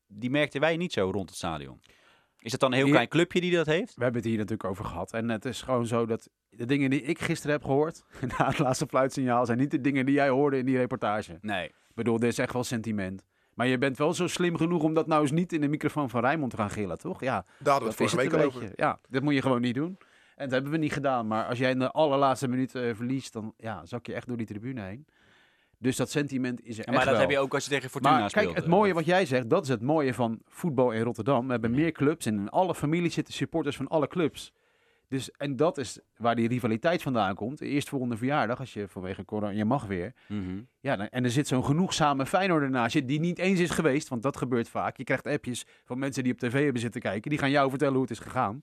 die 0.08 0.30
merkten 0.30 0.62
wij 0.62 0.78
niet 0.78 0.94
zo 0.94 1.10
rond 1.14 1.30
het 1.30 1.38
stadion. 1.38 1.82
Is 2.48 2.54
het 2.54 2.62
dan 2.62 2.72
een 2.72 2.78
heel 2.78 2.90
klein 2.90 3.08
clubje 3.08 3.42
die 3.42 3.56
dat 3.56 3.66
heeft? 3.66 3.96
We 3.96 4.04
hebben 4.04 4.22
het 4.22 4.30
hier 4.30 4.38
natuurlijk 4.38 4.70
over 4.70 4.86
gehad. 4.86 5.14
En 5.14 5.30
het 5.30 5.46
is 5.46 5.62
gewoon 5.62 5.88
zo 5.88 6.06
dat 6.06 6.30
de 6.50 6.66
dingen 6.66 6.90
die 6.90 7.02
ik 7.02 7.20
gisteren 7.20 7.56
heb 7.56 7.64
gehoord, 7.64 8.04
na 8.38 8.48
het 8.48 8.60
laatste 8.60 8.88
fluitsignaal, 8.88 9.46
zijn 9.46 9.58
niet 9.58 9.72
de 9.72 9.82
dingen 9.82 10.06
die 10.06 10.16
jij 10.16 10.30
hoorde 10.30 10.58
in 10.58 10.66
die 10.66 10.78
reportage. 10.78 11.38
Nee. 11.42 11.66
Ik 11.66 11.96
bedoel, 11.96 12.20
dit 12.20 12.32
is 12.32 12.38
echt 12.38 12.54
wel 12.54 12.64
sentiment. 12.64 13.24
Maar 13.54 13.68
je 13.68 13.78
bent 13.78 13.98
wel 13.98 14.14
zo 14.14 14.28
slim 14.28 14.58
genoeg 14.58 14.84
om 14.84 14.94
dat 14.94 15.08
nou 15.08 15.22
eens 15.22 15.32
niet 15.32 15.54
in 15.54 15.62
de 15.62 15.68
microfoon 15.68 16.10
van 16.10 16.22
Rijnmond 16.22 16.52
te 16.52 16.58
gaan 16.58 16.70
gillen, 16.70 16.98
toch? 16.98 17.22
Ja, 17.22 17.46
Daar 17.60 17.74
hadden 17.74 17.74
we 17.74 17.74
het 17.74 17.82
dat 17.82 17.90
is 17.90 17.96
vorige 17.98 18.16
week 18.16 18.26
het 18.26 18.34
al 18.34 18.40
een 18.40 18.48
over. 18.48 18.60
beetje. 18.60 18.84
Ja, 18.84 19.00
dat 19.10 19.22
moet 19.24 19.34
je 19.34 19.42
gewoon 19.42 19.62
niet 19.62 19.76
doen. 19.76 19.98
En 20.36 20.44
dat 20.44 20.52
hebben 20.52 20.72
we 20.72 20.78
niet 20.78 20.94
gedaan. 20.94 21.28
Maar 21.28 21.46
als 21.46 21.58
jij 21.58 21.72
in 21.72 21.80
de 21.80 21.92
allerlaatste 21.92 22.48
minuut 22.48 22.76
eh, 22.76 22.96
verliest, 22.96 23.34
dan 23.34 23.54
ja, 23.58 23.86
zak 23.86 24.06
je 24.06 24.14
echt 24.14 24.28
door 24.28 24.38
die 24.38 24.46
tribune 24.46 24.82
heen. 24.82 25.06
Dus 25.80 25.96
dat 25.96 26.10
sentiment 26.10 26.62
is 26.66 26.78
er 26.78 26.86
Ja, 26.86 26.92
maar 26.92 27.04
dat 27.04 27.12
wel. 27.12 27.22
heb 27.22 27.30
je 27.30 27.40
ook 27.40 27.54
als 27.54 27.64
je 27.64 27.70
tegen 27.70 27.90
Fortuna 27.90 28.20
Maar 28.20 28.30
speelt. 28.30 28.46
kijk, 28.46 28.56
het 28.56 28.66
eh, 28.66 28.72
mooie 28.72 28.94
wat 28.94 29.06
jij 29.06 29.26
zegt, 29.26 29.50
dat 29.50 29.64
is 29.64 29.70
het 29.70 29.82
mooie 29.82 30.14
van 30.14 30.40
voetbal 30.48 30.92
in 30.92 31.02
Rotterdam. 31.02 31.46
We 31.46 31.52
hebben 31.52 31.72
meer 31.72 31.92
clubs 31.92 32.26
en 32.26 32.34
in 32.40 32.50
alle 32.50 32.76
families 32.76 33.14
zitten 33.14 33.34
supporters 33.34 33.76
van 33.76 33.88
alle 33.88 34.08
clubs. 34.08 34.54
Dus, 35.10 35.32
en 35.32 35.56
dat 35.56 35.78
is 35.78 36.00
waar 36.18 36.36
die 36.36 36.48
rivaliteit 36.48 37.02
vandaan 37.02 37.36
komt. 37.36 37.62
Eerst 37.62 37.90
volgende 37.90 38.18
verjaardag, 38.18 38.60
als 38.60 38.74
je 38.74 38.88
vanwege 38.88 39.26
corona, 39.26 39.52
je 39.52 39.66
mag 39.66 39.86
weer. 39.86 40.14
mhm. 40.28 40.60
Ja, 40.80 40.96
dan- 40.96 41.08
en 41.08 41.24
er 41.24 41.30
zit 41.32 41.48
zo'n 41.48 41.66
genoegzame 41.66 42.26
Feyenoorder 42.26 42.70
naast 42.70 42.94
je, 42.94 43.06
die 43.06 43.20
niet 43.20 43.38
eens 43.40 43.60
is 43.60 43.70
geweest, 43.70 44.08
want 44.08 44.24
dat 44.24 44.38
gebeurt 44.38 44.70
vaak. 44.70 44.98
Je 44.98 45.04
krijgt 45.04 45.28
appjes 45.28 45.66
van 45.86 46.00
mensen 46.00 46.24
die 46.24 46.32
op 46.34 46.40
tv 46.40 46.64
hebben 46.64 46.82
zitten 46.82 47.02
kijken, 47.02 47.30
die 47.30 47.40
gaan 47.40 47.50
jou 47.52 47.70
vertellen 47.70 47.94
hoe 47.94 48.02
het 48.04 48.12
is 48.12 48.20
gegaan. 48.20 48.60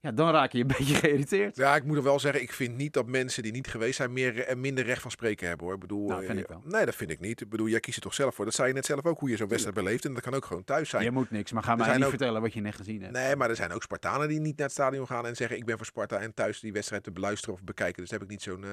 Ja, 0.00 0.12
dan 0.12 0.30
raak 0.30 0.52
je 0.52 0.60
een 0.60 0.66
beetje 0.78 0.94
geïrriteerd. 0.94 1.56
Ja, 1.56 1.76
ik 1.76 1.84
moet 1.84 1.96
er 1.96 2.02
wel 2.02 2.18
zeggen, 2.20 2.42
ik 2.42 2.52
vind 2.52 2.76
niet 2.76 2.92
dat 2.92 3.06
mensen 3.06 3.42
die 3.42 3.52
niet 3.52 3.66
geweest 3.66 3.96
zijn 3.96 4.12
meer 4.12 4.40
en 4.40 4.60
minder 4.60 4.84
recht 4.84 5.02
van 5.02 5.10
spreken 5.10 5.48
hebben 5.48 5.66
hoor. 5.66 5.74
Ik 5.74 5.80
bedoel, 5.80 6.08
Nou, 6.08 6.20
vind 6.24 6.32
eh, 6.32 6.38
ik 6.38 6.48
wel. 6.48 6.62
Nee, 6.64 6.84
dat 6.84 6.94
vind 6.94 7.10
ik 7.10 7.20
niet. 7.20 7.40
Ik 7.40 7.48
bedoel, 7.48 7.68
jij 7.68 7.80
kiest 7.80 7.96
er 7.96 8.02
toch 8.02 8.14
zelf 8.14 8.34
voor. 8.34 8.44
Dat 8.44 8.54
zei 8.54 8.68
je 8.68 8.74
net 8.74 8.86
zelf 8.86 9.04
ook 9.06 9.18
hoe 9.20 9.28
je 9.30 9.36
zo'n 9.36 9.48
wedstrijd 9.48 9.76
beleeft. 9.76 10.04
En 10.04 10.14
dat 10.14 10.22
kan 10.22 10.34
ook 10.34 10.44
gewoon 10.44 10.64
thuis 10.64 10.88
zijn. 10.88 11.04
Je 11.04 11.10
moet 11.10 11.30
niks, 11.30 11.52
maar 11.52 11.62
ga 11.62 11.76
mij 11.76 11.94
niet 11.94 12.02
ook- 12.04 12.08
vertellen 12.08 12.40
wat 12.40 12.52
je 12.52 12.60
net 12.60 12.74
gezien 12.74 13.00
hebt. 13.02 13.12
Nee, 13.12 13.36
maar 13.36 13.50
er 13.50 13.56
zijn 13.56 13.72
ook 13.72 13.82
Spartanen 13.82 14.28
die 14.28 14.40
niet 14.40 14.56
naar 14.56 14.66
het 14.66 14.74
stadion 14.76 15.06
gaan 15.06 15.26
en 15.26 15.36
zeggen 15.36 15.56
ik 15.56 15.64
ben 15.64 15.76
voor 15.76 15.86
Sparta 15.86 16.18
en 16.18 16.34
thuis 16.34 16.60
die 16.60 16.72
wedstrijd 16.72 17.02
te 17.02 17.10
beluisteren 17.10 17.54
of 17.54 17.62
bekijken. 17.62 18.00
Dus 18.00 18.10
daar 18.10 18.18
heb 18.18 18.28
ik 18.28 18.34
niet 18.34 18.42
zo'n 18.44 18.64
eh, 18.64 18.70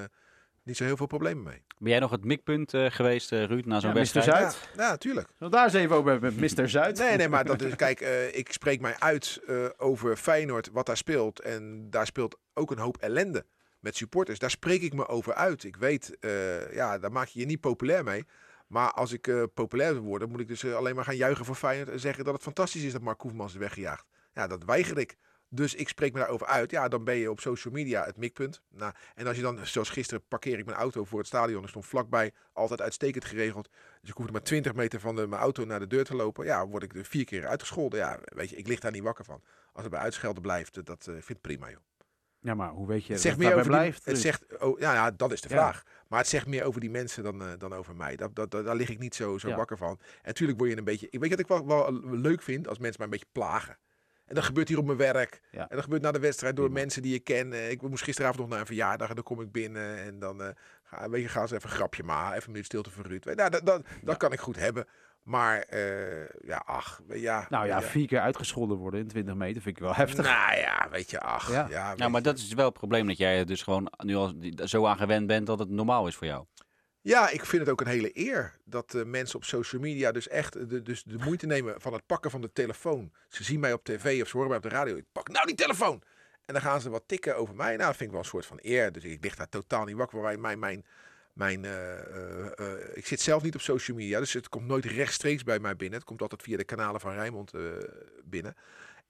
niet 0.66 0.76
zo 0.76 0.84
heel 0.84 0.96
veel 0.96 1.06
problemen 1.06 1.44
mee. 1.44 1.62
Ben 1.78 1.90
jij 1.90 1.98
nog 2.00 2.10
het 2.10 2.24
mikpunt 2.24 2.74
eh, 2.74 2.86
geweest, 2.90 3.32
eh, 3.32 3.44
Ruud, 3.44 3.64
na 3.64 3.80
zo'n 3.80 3.88
Ja, 3.88 3.94
Mr. 3.94 4.00
wedstrijd? 4.00 4.26
Zuid. 4.26 4.68
Ja. 4.76 4.96
Zullen 4.98 5.26
we 5.38 5.48
daar 5.48 5.64
eens 5.64 5.72
even 5.74 5.96
over 5.96 6.10
hebben 6.10 6.34
met 6.40 6.56
Mr. 6.56 6.68
Zuid? 6.68 6.98
Nee, 6.98 7.16
nee, 7.16 7.28
maar 7.28 7.44
dat 7.44 7.62
is, 7.62 7.76
kijk, 7.76 8.00
eh, 8.00 8.36
ik 8.36 8.52
spreek 8.52 8.80
mij 8.80 8.94
uit 8.98 9.40
eh, 9.46 9.64
over 9.76 10.16
Feyenoord, 10.16 10.70
wat 10.72 10.86
daar 10.86 10.96
speelt. 10.96 11.40
En 11.40 11.90
daar 11.90 12.06
speelt 12.06 12.38
ook 12.54 12.70
een 12.70 12.78
hoop 12.78 12.96
ellende 12.96 13.44
met 13.80 13.96
supporters. 13.96 14.38
Daar 14.38 14.50
spreek 14.50 14.82
ik 14.82 14.94
me 14.94 15.06
over 15.06 15.34
uit. 15.34 15.64
Ik 15.64 15.76
weet, 15.76 16.18
eh, 16.18 16.74
ja, 16.74 16.98
daar 16.98 17.12
maak 17.12 17.28
je 17.28 17.40
je 17.40 17.46
niet 17.46 17.60
populair 17.60 18.04
mee. 18.04 18.24
Maar 18.66 18.90
als 18.92 19.12
ik 19.12 19.26
eh, 19.26 19.42
populair 19.54 19.92
wil 19.92 20.02
worden, 20.02 20.28
moet 20.30 20.40
ik 20.40 20.48
dus 20.48 20.64
alleen 20.64 20.94
maar 20.94 21.04
gaan 21.04 21.16
juichen 21.16 21.44
voor 21.44 21.54
Feyenoord 21.54 21.88
en 21.88 22.00
zeggen 22.00 22.24
dat 22.24 22.34
het 22.34 22.42
fantastisch 22.42 22.82
is 22.82 22.92
dat 22.92 23.02
Mark 23.02 23.18
Koevermans 23.18 23.52
is 23.52 23.58
weggejaagd. 23.58 24.04
Ja, 24.32 24.46
dat 24.46 24.64
weiger 24.64 24.98
ik. 24.98 25.16
Dus 25.48 25.74
ik 25.74 25.88
spreek 25.88 26.12
me 26.12 26.18
daarover 26.18 26.46
uit. 26.46 26.70
Ja, 26.70 26.88
dan 26.88 27.04
ben 27.04 27.14
je 27.16 27.30
op 27.30 27.40
social 27.40 27.74
media 27.74 28.04
het 28.04 28.16
mikpunt. 28.16 28.62
Nou, 28.70 28.92
en 29.14 29.26
als 29.26 29.36
je 29.36 29.42
dan, 29.42 29.66
zoals 29.66 29.88
gisteren, 29.90 30.24
parkeer 30.28 30.58
ik 30.58 30.64
mijn 30.64 30.78
auto 30.78 31.04
voor 31.04 31.18
het 31.18 31.26
stadion. 31.28 31.62
Er 31.62 31.68
stond 31.68 31.86
vlakbij, 31.86 32.32
altijd 32.52 32.80
uitstekend 32.80 33.24
geregeld. 33.24 33.68
Dus 34.00 34.10
ik 34.10 34.16
hoefde 34.16 34.32
maar 34.32 34.42
20 34.42 34.74
meter 34.74 35.00
van 35.00 35.16
de, 35.16 35.26
mijn 35.26 35.42
auto 35.42 35.64
naar 35.64 35.78
de 35.78 35.86
deur 35.86 36.04
te 36.04 36.14
lopen. 36.16 36.44
Ja, 36.44 36.66
word 36.66 36.82
ik 36.82 36.94
er 36.94 37.04
vier 37.04 37.24
keer 37.24 37.46
uitgescholden. 37.46 37.98
Ja, 37.98 38.18
weet 38.24 38.50
je, 38.50 38.56
ik 38.56 38.66
lig 38.66 38.80
daar 38.80 38.92
niet 38.92 39.02
wakker 39.02 39.24
van. 39.24 39.42
Als 39.72 39.82
het 39.82 39.92
bij 39.92 40.00
uitschelden 40.02 40.42
blijft, 40.42 40.76
eh, 40.76 40.84
dat 40.84 41.06
eh, 41.06 41.12
vind 41.14 41.28
ik 41.28 41.40
prima, 41.40 41.70
joh. 41.70 41.80
Ja, 42.40 42.54
maar 42.54 42.70
hoe 42.70 42.86
weet 42.86 42.96
je 43.06 43.12
Het 43.12 43.12
dat 43.12 43.20
zegt 43.20 43.36
het 43.36 43.46
meer 43.46 43.54
die, 43.56 43.66
blijft? 43.66 44.04
het 44.04 44.14
Dus- 44.14 44.22
zegt, 44.22 44.58
oh, 44.58 44.78
ja, 44.78 44.92
ja, 44.94 45.10
dat 45.10 45.32
is 45.32 45.40
de 45.40 45.48
Ja. 45.48 45.54
vraag. 45.54 45.82
Maar 46.08 46.18
het 46.18 46.28
zegt 46.28 46.46
meer 46.46 46.64
over 46.64 46.80
die 46.80 46.90
mensen 46.90 47.22
dan, 47.22 47.42
eh, 47.42 47.48
dan 47.58 47.72
over 47.74 47.96
mij. 47.96 48.16
Dat, 48.16 48.34
dat, 48.34 48.50
dat- 48.50 48.64
daar 48.64 48.76
lig 48.76 48.88
ik 48.88 48.98
niet 48.98 49.14
zo, 49.14 49.38
zo 49.38 49.48
Ja. 49.48 49.56
wakker 49.56 49.76
van. 49.76 49.90
En 50.00 50.20
natuurlijk 50.24 50.58
word 50.58 50.70
je 50.70 50.76
een 50.76 50.84
beetje... 50.84 51.06
Ik 51.10 51.20
weet 51.20 51.30
je 51.30 51.36
wat 51.36 51.44
ik 51.60 51.66
wel, 51.66 51.66
wel 51.66 52.00
leuk 52.16 52.42
vind? 52.42 52.68
Als 52.68 52.78
mensen 52.78 52.96
mij 52.96 53.06
een 53.06 53.12
beetje 53.18 53.32
plagen. 53.32 53.78
En 54.26 54.34
dat 54.34 54.44
gebeurt 54.44 54.68
hier 54.68 54.78
op 54.78 54.84
mijn 54.84 54.98
werk. 54.98 55.40
Ja. 55.50 55.60
En 55.60 55.74
dat 55.74 55.82
gebeurt 55.84 56.02
na 56.02 56.12
de 56.12 56.18
wedstrijd 56.18 56.56
door 56.56 56.72
mensen 56.72 57.02
die 57.02 57.14
ik 57.14 57.24
ken. 57.24 57.52
Eh, 57.52 57.70
Ik 57.70 57.82
moest 57.82 58.04
gisteravond 58.04 58.38
nog 58.40 58.48
naar 58.48 58.60
een 58.60 58.66
verjaardag 58.66 59.08
en 59.08 59.14
dan 59.14 59.24
kom 59.24 59.40
ik 59.40 59.52
binnen. 59.52 59.98
En 59.98 60.18
dan 60.18 60.42
eh, 60.42 60.48
ga, 60.82 61.08
weet 61.10 61.22
je, 61.22 61.28
gaan 61.28 61.48
ze 61.48 61.54
even 61.54 61.70
een 61.70 61.76
grapje 61.76 62.02
maken. 62.02 62.32
Even 62.34 62.44
een 62.46 62.50
minuut 62.52 62.66
stilte 62.66 62.90
voor 62.90 63.06
Ruud. 63.06 63.24
Nou, 63.24 63.50
dat, 63.50 63.66
dat, 63.66 63.82
dat 64.02 64.16
kan 64.16 64.32
ik 64.32 64.40
goed 64.40 64.56
hebben. 64.56 64.86
Maar 65.22 65.58
eh, 65.60 66.28
ja, 66.44 66.62
ach. 66.66 67.00
Ja, 67.08 67.46
Nou 67.48 67.66
ja, 67.66 67.78
je. 67.78 67.84
vier 67.84 68.06
keer 68.06 68.20
uitgescholden 68.20 68.76
worden 68.76 69.00
in 69.00 69.08
20 69.08 69.34
meter 69.34 69.62
vind 69.62 69.76
ik 69.76 69.82
wel 69.82 69.94
heftig. 69.94 70.24
Nou 70.24 70.56
ja, 70.56 70.88
weet 70.90 71.10
je, 71.10 71.20
ach. 71.20 71.50
Ja. 71.50 71.66
Ja, 71.70 71.94
maar 72.08 72.20
je. 72.20 72.20
dat 72.26 72.38
is 72.38 72.52
wel 72.54 72.64
het 72.64 72.74
probleem 72.74 73.06
dat 73.06 73.16
jij 73.16 73.38
er 73.38 73.46
dus 73.46 73.62
gewoon 73.62 73.92
nu 74.04 74.14
al 74.14 74.34
zo 74.64 74.86
aan 74.86 74.96
gewend 74.96 75.26
bent 75.26 75.46
dat 75.46 75.58
het 75.58 75.68
normaal 75.70 76.06
is 76.06 76.14
voor 76.16 76.26
jou. 76.26 76.44
Ja, 77.06 77.28
ik 77.30 77.44
vind 77.44 77.62
het 77.62 77.70
ook 77.70 77.80
een 77.80 77.86
hele 77.86 78.10
eer 78.12 78.54
dat 78.64 78.94
eh, 78.94 79.04
mensen 79.04 79.36
op 79.36 79.44
social 79.44 79.80
media 79.80 80.12
dus 80.12 80.28
echt 80.28 80.70
de, 80.70 80.82
dus 80.82 81.02
de 81.02 81.18
moeite 81.18 81.46
nemen 81.46 81.80
van 81.80 81.92
het 81.92 82.06
pakken 82.06 82.30
van 82.30 82.40
de 82.40 82.52
telefoon. 82.52 83.12
Ze 83.28 83.44
zien 83.44 83.60
mij 83.60 83.72
op 83.72 83.84
tv 83.84 84.22
of 84.22 84.28
ze 84.28 84.32
horen 84.32 84.48
mij 84.48 84.56
op 84.56 84.62
de 84.62 84.68
radio. 84.68 84.96
Ik 84.96 85.04
pak 85.12 85.28
nou 85.28 85.46
die 85.46 85.54
telefoon. 85.54 86.02
En 86.44 86.54
dan 86.54 86.62
gaan 86.62 86.80
ze 86.80 86.90
wat 86.90 87.02
tikken 87.06 87.36
over 87.36 87.54
mij. 87.54 87.76
Nou, 87.76 87.86
dat 87.86 87.96
vind 87.96 88.00
ik 88.00 88.10
wel 88.10 88.18
een 88.18 88.24
soort 88.24 88.46
van 88.46 88.58
eer. 88.62 88.92
Dus 88.92 89.04
ik 89.04 89.24
lig 89.24 89.36
daar 89.36 89.48
totaal 89.48 89.84
niet 89.84 89.96
wakker. 89.96 90.38
Mijn, 90.40 90.58
mijn, 90.58 90.84
mijn, 91.32 91.64
eh, 91.64 92.58
eh, 92.58 92.96
ik 92.96 93.06
zit 93.06 93.20
zelf 93.20 93.42
niet 93.42 93.54
op 93.54 93.60
social 93.60 93.96
media, 93.96 94.18
dus 94.18 94.32
het 94.32 94.48
komt 94.48 94.66
nooit 94.66 94.84
rechtstreeks 94.84 95.42
bij 95.42 95.58
mij 95.58 95.76
binnen. 95.76 95.98
Het 95.98 96.08
komt 96.08 96.22
altijd 96.22 96.42
via 96.42 96.56
de 96.56 96.64
kanalen 96.64 97.00
van 97.00 97.12
Rijnmond 97.12 97.52
binnen. 98.24 98.54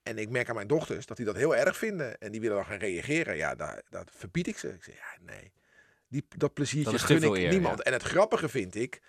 En 0.03 0.19
ik 0.19 0.31
merk 0.31 0.49
aan 0.49 0.55
mijn 0.55 0.67
dochters 0.67 1.07
dat 1.07 1.17
die 1.17 1.27
dat 1.27 1.37
heel 1.37 1.57
erg 1.57 1.77
vinden. 1.77 2.19
En 2.19 2.33
die 2.33 2.41
willen 2.41 2.57
dan 2.57 2.67
gaan 2.67 2.79
reageren. 2.79 3.37
Ja, 3.37 3.55
daar, 3.55 3.83
dat 3.91 4.11
verbied 4.15 4.47
ik 4.47 4.59
ze. 4.59 4.69
Ik 4.69 4.83
zeg, 4.83 4.95
ja, 4.95 5.33
nee. 5.33 5.53
Die, 6.09 6.27
dat 6.37 6.55
pleziertje 6.55 6.91
Dat 6.93 7.01
gun 7.01 7.23
ik 7.23 7.37
eer, 7.37 7.51
niemand. 7.51 7.79
ja. 7.79 7.83
En 7.85 7.93
het 7.93 8.03
grappige 8.03 8.49
vind 8.49 8.75
ik, 8.75 9.01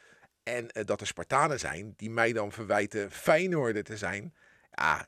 en 0.44 0.72
eh, 0.72 0.86
dat 0.86 1.02
er 1.02 1.08
Spartanen 1.08 1.60
zijn, 1.60 1.94
die 1.96 2.10
mij 2.10 2.34
dan 2.34 2.52
verwijten 2.52 3.12
Feyenoorder 3.12 3.84
te 3.84 3.98
zijn. 3.98 4.34
Ja, 4.72 5.08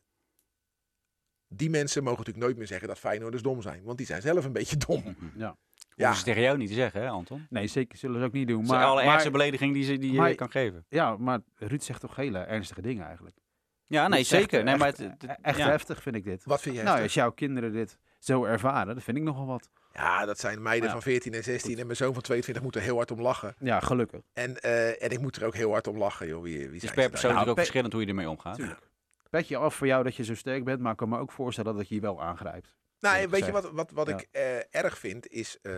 die 1.48 1.70
mensen 1.70 2.04
mogen 2.04 2.18
natuurlijk 2.18 2.46
nooit 2.46 2.58
meer 2.58 2.68
zeggen 2.68 2.88
dat 2.88 3.00
Feyenoorders 3.00 3.44
dom 3.44 3.62
zijn. 3.62 3.84
Want 3.84 3.98
die 3.98 4.08
zijn 4.08 4.22
zelf 4.22 4.46
een 4.46 4.54
beetje 4.54 4.78
dom. 4.78 5.16
Ja. 5.36 5.58
Ja. 5.96 6.14
Ze 6.14 6.24
tegen 6.24 6.42
jou 6.42 6.58
niet 6.58 6.68
te 6.68 6.74
zeggen, 6.74 7.02
hè, 7.02 7.08
Anton? 7.10 7.46
Nee, 7.50 7.68
zeker 7.68 7.98
zullen 7.98 8.20
ze 8.20 8.26
ook 8.26 8.32
niet 8.32 8.48
doen. 8.48 8.56
Dat 8.58 8.66
is 8.66 8.72
de 8.72 8.76
Maar, 8.78 8.86
allerergste 8.86 9.30
maar, 9.30 9.38
belediging 9.40 9.74
die, 9.74 9.84
ze, 9.84 9.98
die 9.98 10.14
maar- 10.14 10.30
je 10.30 10.36
kan 10.36 10.52
geven. 10.52 10.86
ja, 10.90 11.18
maar 11.18 11.40
Ruud 11.56 11.82
zegt 11.82 12.00
toch 12.02 12.16
hele 12.16 12.40
ernstige 12.40 12.82
dingen 12.82 13.06
eigenlijk. 13.06 13.38
Ja, 13.86 14.08
nee, 14.08 14.20
echt- 14.20 14.28
zeker. 14.28 14.64
Nee, 14.64 14.76
maar 14.78 14.88
echt, 14.88 14.98
het, 14.98 15.22
het- 15.22 15.38
echt 15.42 15.58
ja. 15.58 15.70
heftig 15.70 16.02
vind 16.02 16.16
ik 16.16 16.24
dit. 16.24 16.44
wat 16.44 16.62
vind 16.62 16.76
jij? 16.76 16.84
Nou, 16.84 16.98
heftig? 16.98 17.16
als 17.16 17.24
jouw 17.26 17.32
kinderen 17.36 17.72
dit 17.72 17.98
zo 18.20 18.44
ervaren, 18.46 18.96
dat 18.96 19.04
vind 19.04 19.18
ik 19.18 19.24
nogal 19.24 19.46
wat. 19.46 19.70
Ja, 19.94 20.26
dat 20.26 20.40
zijn 20.40 20.62
meiden 20.62 20.86
Ja. 20.88 20.94
van 20.94 21.02
14 21.02 21.34
en 21.34 21.44
16 21.44 21.78
en 21.80 21.86
mijn 21.86 21.98
zoon 21.98 22.14
van 22.14 22.22
22 22.22 22.64
moet 22.64 22.76
er 22.76 22.82
heel 22.82 22.96
hard 22.96 23.12
om 23.12 23.22
lachen. 23.22 23.56
Ja, 23.60 23.80
gelukkig. 23.80 24.22
En, 24.34 24.62
eh, 24.62 25.04
en 25.04 25.10
ik 25.10 25.20
moet 25.20 25.36
er 25.36 25.46
ook 25.46 25.56
heel 25.56 25.72
hard 25.72 25.88
om 25.88 25.98
lachen, 25.98 26.28
joh. 26.28 26.42
Wie, 26.44 26.58
wie 26.58 26.66
Het 26.66 26.74
is 26.74 26.82
zijn 26.82 26.94
per 26.94 27.10
persoon 27.10 27.34
nou? 27.34 27.46
Nou, 27.46 27.48
natuurlijk 27.48 27.50
ook 27.50 27.56
pe- 27.56 27.62
verschillend 27.62 27.94
hoe 27.94 28.02
je 28.02 28.08
ermee 28.08 28.30
omgaat. 28.30 28.56
Tuurlijk. 28.56 28.88
Petje 29.30 29.58
af 29.58 29.76
voor 29.76 29.88
jou 29.88 30.04
dat 30.04 30.16
je 30.16 30.24
zo 30.24 30.36
sterk 30.36 30.64
bent, 30.64 30.80
maar 30.80 30.92
ik 30.92 30.98
kan 30.98 31.10
me 31.10 31.18
ook 31.20 31.32
voorstellen 31.32 31.76
dat 31.76 31.88
je 31.90 31.96
je 31.96 32.02
wel 32.02 32.22
aangrijpt. 32.22 32.76
Nou, 33.00 33.28
weet 33.30 33.46
je 33.46 33.52
wat, 33.52 33.72
wat, 33.72 33.92
wat 33.92 34.08
Ja. 34.08 34.18
ik 34.18 34.28
eh, 34.32 34.58
erg 34.84 34.98
vind, 34.98 35.28
is 35.28 35.58
eh, 35.62 35.74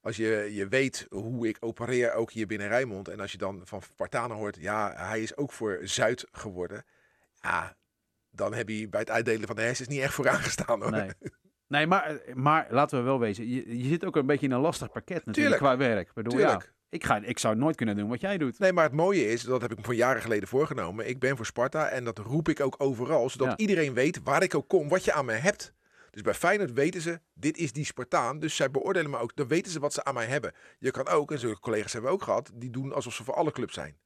als 0.00 0.16
je, 0.16 0.48
je 0.52 0.68
weet 0.68 1.06
hoe 1.10 1.48
ik 1.48 1.56
opereer, 1.60 2.12
ook 2.12 2.30
hier 2.30 2.46
binnen 2.46 2.68
Rijnmond. 2.68 3.08
En 3.08 3.20
als 3.20 3.32
je 3.32 3.38
dan 3.38 3.60
van 3.64 3.82
Spartanen 3.82 4.36
hoort, 4.36 4.56
ja, 4.60 4.92
hij 4.96 5.22
is 5.22 5.36
ook 5.36 5.52
voor 5.52 5.78
Zuid 5.82 6.26
geworden. 6.32 6.84
Ja, 7.40 7.76
dan 8.30 8.54
heb 8.54 8.68
je 8.68 8.88
bij 8.88 9.00
het 9.00 9.10
uitdelen 9.10 9.46
van 9.46 9.56
de 9.56 9.62
hersens 9.62 9.88
niet 9.88 10.00
echt 10.00 10.14
voor 10.14 10.28
aangestaan. 10.28 10.82
Hoor. 10.82 10.90
Nee. 10.90 11.10
Nee, 11.68 11.86
maar, 11.86 12.20
maar 12.34 12.66
laten 12.70 12.98
we 12.98 13.04
wel 13.04 13.18
wezen, 13.18 13.48
je, 13.48 13.78
je 13.78 13.88
zit 13.88 14.04
ook 14.04 14.16
een 14.16 14.26
beetje 14.26 14.46
in 14.46 14.52
een 14.52 14.60
lastig 14.60 14.92
pakket 14.92 15.24
natuurlijk 15.26 15.56
Tuurlijk. 15.56 15.60
qua 15.62 15.76
werk. 15.76 16.08
Ik 16.08 16.14
bedoel, 16.14 16.32
Tuurlijk. 16.32 16.62
ja, 16.62 16.68
ik, 16.88 17.04
ga, 17.04 17.16
ik 17.22 17.38
zou 17.38 17.56
nooit 17.56 17.76
kunnen 17.76 17.96
doen 17.96 18.08
wat 18.08 18.20
jij 18.20 18.38
doet. 18.38 18.58
Nee, 18.58 18.72
maar 18.72 18.84
het 18.84 18.92
mooie 18.92 19.28
is, 19.30 19.42
dat 19.42 19.60
heb 19.62 19.70
ik 19.70 19.76
me 19.78 19.84
voor 19.84 19.94
jaren 19.94 20.22
geleden 20.22 20.48
voorgenomen. 20.48 21.08
Ik 21.08 21.18
ben 21.18 21.36
voor 21.36 21.46
Sparta 21.46 21.88
en 21.88 22.04
dat 22.04 22.18
roep 22.18 22.48
ik 22.48 22.60
ook 22.60 22.74
overal, 22.78 23.30
zodat 23.30 23.48
Ja. 23.48 23.56
iedereen 23.56 23.94
weet 23.94 24.20
waar 24.24 24.42
ik 24.42 24.54
ook 24.54 24.68
kom, 24.68 24.88
wat 24.88 25.04
je 25.04 25.12
aan 25.12 25.24
mij 25.24 25.38
hebt. 25.38 25.72
Dus 26.10 26.22
bij 26.22 26.34
Feyenoord 26.34 26.72
weten 26.72 27.00
ze, 27.00 27.20
dit 27.34 27.56
is 27.58 27.72
die 27.72 27.84
Spartaan. 27.84 28.38
Dus 28.38 28.56
zij 28.56 28.70
beoordelen 28.70 29.10
me 29.10 29.18
ook, 29.18 29.36
dan 29.36 29.46
weten 29.48 29.72
ze 29.72 29.80
wat 29.80 29.92
ze 29.92 30.04
aan 30.04 30.14
mij 30.14 30.26
hebben. 30.26 30.52
Je 30.78 30.90
kan 30.90 31.08
ook, 31.08 31.32
en 31.32 31.38
zulke 31.38 31.60
collega's 31.60 31.92
hebben 31.92 32.10
we 32.10 32.16
ook 32.16 32.22
gehad, 32.22 32.50
die 32.54 32.70
doen 32.70 32.92
alsof 32.92 33.14
ze 33.14 33.24
voor 33.24 33.34
alle 33.34 33.52
clubs 33.52 33.74
zijn. 33.74 33.96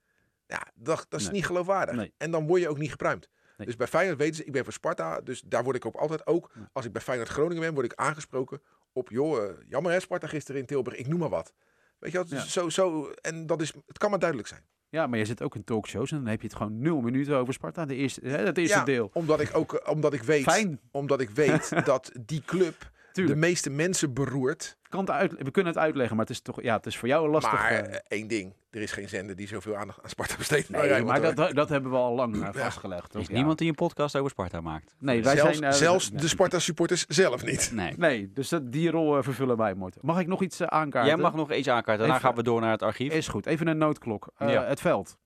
Ja, 0.46 0.66
dat, 0.74 1.06
dat 1.08 1.20
is 1.20 1.26
Nee. 1.26 1.34
niet 1.34 1.46
geloofwaardig. 1.46 1.94
Nee. 1.94 2.12
En 2.16 2.30
dan 2.30 2.46
word 2.46 2.60
je 2.60 2.68
ook 2.68 2.78
niet 2.78 2.90
gepruimd. 2.90 3.28
Nee. 3.60 3.68
Dus 3.68 3.78
bij 3.78 3.86
Feyenoord 3.86 4.18
weten 4.18 4.34
ze, 4.36 4.44
ik 4.44 4.52
ben 4.52 4.64
voor 4.64 4.72
Sparta. 4.72 5.20
Dus 5.20 5.42
daar 5.46 5.64
word 5.64 5.76
ik 5.76 5.86
ook 5.86 5.96
altijd 5.96 6.26
ook, 6.26 6.50
als 6.72 6.84
ik 6.84 6.92
bij 6.92 7.02
Feyenoord 7.02 7.28
Groningen 7.28 7.62
ben, 7.62 7.74
word 7.74 7.86
ik 7.86 7.94
aangesproken 7.94 8.60
op, 8.92 9.08
joh, 9.10 9.44
eh, 9.44 9.50
jammer 9.68 9.92
hè, 9.92 10.00
Sparta 10.00 10.26
gisteren 10.26 10.60
in 10.60 10.66
Tilburg, 10.66 10.96
ik 10.96 11.06
noem 11.06 11.18
maar 11.18 11.28
wat. 11.28 11.52
Weet 11.98 12.12
je 12.12 12.18
wat? 12.18 12.28
Ja. 12.28 12.40
zo, 12.40 12.68
zo, 12.68 13.10
en 13.10 13.46
dat 13.46 13.60
is, 13.60 13.72
het 13.86 13.98
kan 13.98 14.10
maar 14.10 14.18
duidelijk 14.18 14.48
zijn. 14.48 14.62
Ja, 14.88 15.06
maar 15.06 15.18
je 15.18 15.24
zit 15.24 15.42
ook 15.42 15.54
in 15.54 15.64
talkshows 15.64 16.10
en 16.10 16.16
dan 16.16 16.26
heb 16.26 16.40
je 16.40 16.46
het 16.46 16.56
gewoon 16.56 16.78
nul 16.78 17.00
minuten 17.00 17.36
over 17.36 17.54
Sparta. 17.54 17.86
De 17.86 17.94
eerste, 17.94 18.20
hè, 18.28 18.44
dat 18.44 18.56
eerste 18.56 18.78
Ja, 18.78 18.84
deel. 18.84 19.10
Omdat 19.12 19.40
ik 19.40 19.56
ook, 19.56 19.74
eh, 19.74 19.92
omdat 19.92 20.12
ik 20.12 20.22
weet, 20.22 20.42
Fijn. 20.42 20.80
omdat 20.90 21.20
ik 21.20 21.30
weet 21.30 21.70
dat 21.86 22.12
die 22.20 22.42
club 22.46 22.90
de 23.12 23.36
meeste 23.36 23.70
mensen 23.70 24.14
beroert. 24.14 24.78
Kan 24.88 25.00
het 25.00 25.10
uit, 25.10 25.32
we 25.38 25.50
kunnen 25.50 25.72
het 25.72 25.82
uitleggen, 25.82 26.16
maar 26.16 26.24
het 26.26 26.34
is 26.34 26.40
toch 26.40 26.62
ja, 26.62 26.76
het 26.76 26.86
is 26.86 26.96
voor 26.98 27.08
jou 27.08 27.28
lastig. 27.30 27.52
maar 27.52 27.70
eh, 27.70 27.78
eh, 27.94 28.00
één 28.08 28.28
ding, 28.28 28.54
er 28.70 28.80
is 28.82 28.92
geen 28.92 29.08
zender 29.08 29.36
die 29.36 29.46
zoveel 29.48 29.76
aandacht 29.76 30.02
aan 30.02 30.08
Sparta 30.08 30.36
besteedt. 30.38 30.68
nee, 30.68 31.02
maar 31.02 31.20
dat, 31.20 31.36
dat, 31.36 31.54
dat 31.54 31.68
hebben 31.68 31.90
we 31.90 31.96
al 31.96 32.14
lang 32.14 32.42
eh, 32.42 32.48
vastgelegd. 32.52 33.14
Er 33.14 33.20
is 33.20 33.26
Ja. 33.26 33.32
niemand 33.34 33.58
die 33.58 33.68
een 33.68 33.74
podcast 33.74 34.16
over 34.16 34.30
Sparta 34.30 34.60
maakt. 34.60 34.94
Nee, 34.98 35.22
wij 35.22 35.36
zelfs 35.36 35.58
zijn... 35.58 35.72
eh, 35.72 35.78
zelfs 35.78 36.10
nee. 36.10 36.20
de 36.20 36.28
Sparta 36.28 36.58
supporters 36.58 37.06
zelf 37.06 37.44
niet. 37.44 37.70
Nee. 37.74 37.94
Nee, 38.06 38.30
dus 38.32 38.48
dat, 38.48 38.72
die 38.72 38.90
rol 38.90 39.16
eh, 39.16 39.22
vervullen 39.22 39.56
wij, 39.56 39.74
Mort. 39.74 39.96
Mag 40.02 40.20
ik 40.20 40.26
nog 40.26 40.42
iets 40.42 40.60
eh, 40.60 40.66
aankaarten? 40.66 41.10
Jij 41.12 41.20
mag 41.22 41.34
nog 41.34 41.52
iets 41.52 41.68
aankaarten. 41.68 42.06
Daarna 42.06 42.20
gaan 42.26 42.34
we 42.34 42.42
door 42.42 42.60
naar 42.60 42.70
het 42.70 42.82
archief. 42.82 43.12
Is 43.12 43.28
goed. 43.28 43.46
Even 43.46 43.66
een 43.66 43.78
noodklok. 43.78 44.28
Eh, 44.36 44.50
Ja. 44.52 44.64
Het 44.64 44.80
veld. 44.80 45.16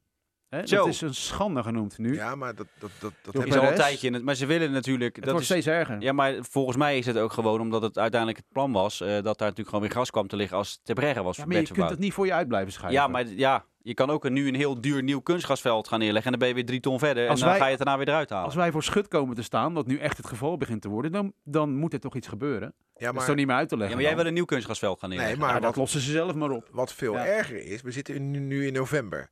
Hè, 0.54 0.66
Zo. 0.66 0.76
dat 0.76 0.86
is 0.86 1.00
een 1.00 1.14
schande 1.14 1.62
genoemd 1.62 1.98
nu. 1.98 2.14
Ja, 2.14 2.34
maar 2.34 2.54
dat, 2.54 2.66
dat, 2.78 2.90
dat, 3.00 3.12
is 3.24 3.34
al 3.34 3.42
een 3.42 3.48
Perez. 3.60 3.76
tijdje 3.76 4.06
in 4.06 4.12
het, 4.14 4.22
maar 4.22 4.34
ze 4.34 4.46
willen 4.46 4.72
natuurlijk. 4.72 5.16
het 5.16 5.24
dat 5.24 5.32
wordt 5.34 5.48
is, 5.50 5.52
steeds 5.62 5.76
erger. 5.76 6.00
ja, 6.00 6.12
maar 6.12 6.34
volgens 6.40 6.76
mij 6.76 6.98
is 6.98 7.06
het 7.06 7.16
ook 7.18 7.32
gewoon 7.32 7.60
omdat 7.60 7.82
het 7.82 7.98
uiteindelijk 7.98 8.40
het 8.40 8.52
plan 8.52 8.72
was 8.72 9.00
eh, 9.00 9.08
dat 9.08 9.22
daar 9.24 9.34
natuurlijk 9.38 9.68
gewoon 9.68 9.80
weer 9.80 9.90
gras 9.90 10.10
kwam 10.10 10.28
te 10.28 10.36
liggen 10.36 10.56
als 10.56 10.80
Tebrega 10.82 11.22
was 11.22 11.36
Ja, 11.36 11.42
maar 11.44 11.50
je 11.52 11.56
kunt 11.56 11.68
verbouwd. 11.68 11.90
het 11.90 12.00
niet 12.00 12.12
voor 12.12 12.26
je 12.26 12.32
uit 12.32 12.48
blijven 12.48 12.72
schuiven. 12.72 13.00
Ja, 13.00 13.06
maar 13.08 13.26
ja, 13.26 13.64
je 13.82 13.94
kan 13.94 14.10
ook 14.10 14.24
een, 14.24 14.32
nu 14.32 14.48
een 14.48 14.54
heel 14.54 14.80
duur 14.80 15.02
nieuw 15.02 15.20
kunstgrasveld 15.20 15.88
gaan 15.88 15.98
neerleggen 15.98 16.32
en 16.32 16.38
dan 16.38 16.40
ben 16.40 16.48
je 16.48 16.54
weer 16.54 16.66
drie 16.66 16.80
ton 16.80 16.98
verder 16.98 17.28
Als 17.28 17.40
en 17.40 17.46
dan 17.46 17.48
wij- 17.48 17.58
ga 17.58 17.64
je 17.70 17.74
het 17.76 17.84
daarna 17.84 17.98
weer 18.04 18.08
eruit 18.08 18.30
halen. 18.30 18.44
Als 18.44 18.54
wij 18.54 18.70
voor 18.72 18.82
schut 18.82 19.08
komen 19.08 19.34
te 19.36 19.42
staan, 19.42 19.72
wat 19.72 19.86
nu 19.86 19.98
echt 19.98 20.16
het 20.16 20.26
geval 20.26 20.56
begint 20.56 20.82
te 20.82 20.88
worden, 20.88 21.12
dan, 21.12 21.32
dan 21.44 21.74
moet 21.76 21.92
er 21.92 22.00
toch 22.00 22.14
iets 22.14 22.28
gebeuren. 22.28 22.74
Ja, 22.96 23.00
dat 23.00 23.08
is 23.12 23.18
maar, 23.18 23.26
toch 23.26 23.36
niet 23.36 23.46
meer 23.46 23.56
uit 23.56 23.68
te 23.68 23.74
ja, 23.74 23.80
leggen. 23.80 23.98
maar 23.98 24.06
jij 24.08 24.16
wil 24.16 24.26
een 24.26 24.34
nieuw 24.34 24.44
kunstgrasveld 24.44 24.98
gaan 24.98 25.08
nee, 25.08 25.18
neerleggen. 25.18 25.44
maar 25.46 25.54
Ja, 25.54 25.60
dat 25.60 25.68
wat, 25.70 25.76
lossen 25.78 26.00
ze 26.00 26.10
zelf 26.10 26.34
maar 26.34 26.50
op. 26.50 26.68
wat 26.72 26.92
veel 26.92 27.12
Ja. 27.14 27.26
erger 27.26 27.66
is, 27.66 27.82
we 27.82 27.90
zitten 27.90 28.30
nu, 28.30 28.38
nu 28.38 28.66
in 28.66 28.72
november. 28.72 29.30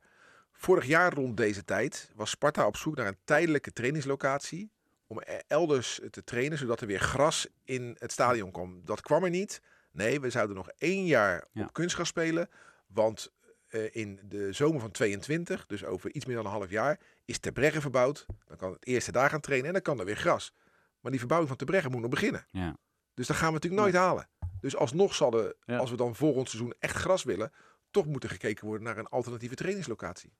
Vorig 0.63 0.85
jaar 0.85 1.13
rond 1.13 1.37
deze 1.37 1.63
tijd 1.65 2.11
was 2.15 2.29
Sparta 2.29 2.67
op 2.67 2.77
zoek 2.77 2.95
naar 2.95 3.07
een 3.07 3.17
tijdelijke 3.23 3.73
trainingslocatie 3.73 4.71
om 5.07 5.19
e- 5.19 5.39
elders 5.47 5.99
te 6.09 6.23
trainen, 6.23 6.57
zodat 6.57 6.81
er 6.81 6.87
weer 6.87 6.99
gras 6.99 7.47
in 7.63 7.95
het 7.99 8.11
stadion 8.11 8.51
kwam. 8.51 8.81
Dat 8.85 9.01
kwam 9.01 9.23
er 9.23 9.29
niet. 9.29 9.61
Nee, 9.91 10.19
we 10.21 10.29
zouden 10.29 10.55
nog 10.55 10.69
één 10.77 11.05
jaar 11.05 11.47
Ja. 11.51 11.63
op 11.63 11.73
kunstgras 11.73 12.07
spelen, 12.07 12.49
want 12.87 13.31
eh, 13.67 13.95
in 13.95 14.19
de 14.23 14.53
zomer 14.53 14.81
van 14.81 14.91
22, 14.91 15.65
dus 15.65 15.85
over 15.85 16.11
iets 16.13 16.25
meer 16.25 16.35
dan 16.35 16.45
een 16.45 16.51
half 16.51 16.69
jaar, 16.69 16.99
is 17.25 17.39
Terbregge 17.39 17.81
verbouwd. 17.81 18.25
Dan 18.45 18.57
kan 18.57 18.71
het 18.71 18.85
eerste 18.85 19.11
daar 19.11 19.29
gaan 19.29 19.41
trainen 19.41 19.67
en 19.67 19.73
dan 19.73 19.81
kan 19.81 19.99
er 19.99 20.05
weer 20.05 20.17
gras. 20.17 20.53
Maar 20.99 21.11
die 21.11 21.19
verbouwing 21.19 21.51
van 21.51 21.59
Terbregge 21.59 21.89
moet 21.89 22.01
nog 22.01 22.09
beginnen. 22.09 22.45
Ja. 22.51 22.77
Dus 23.13 23.27
dat 23.27 23.35
gaan 23.37 23.47
we 23.47 23.53
natuurlijk 23.53 23.81
nooit 23.81 23.95
halen. 23.95 24.29
Dus 24.61 24.75
alsnog 24.75 25.17
Ja. 25.65 25.77
als 25.77 25.89
we 25.89 25.97
dan 25.97 26.15
volgend 26.15 26.49
seizoen 26.49 26.73
echt 26.79 26.95
gras 26.95 27.23
willen, 27.23 27.51
toch 27.91 28.05
moeten 28.05 28.29
gekeken 28.29 28.65
worden 28.67 28.83
naar 28.83 28.97
een 28.97 29.07
alternatieve 29.07 29.55
trainingslocatie. 29.55 30.33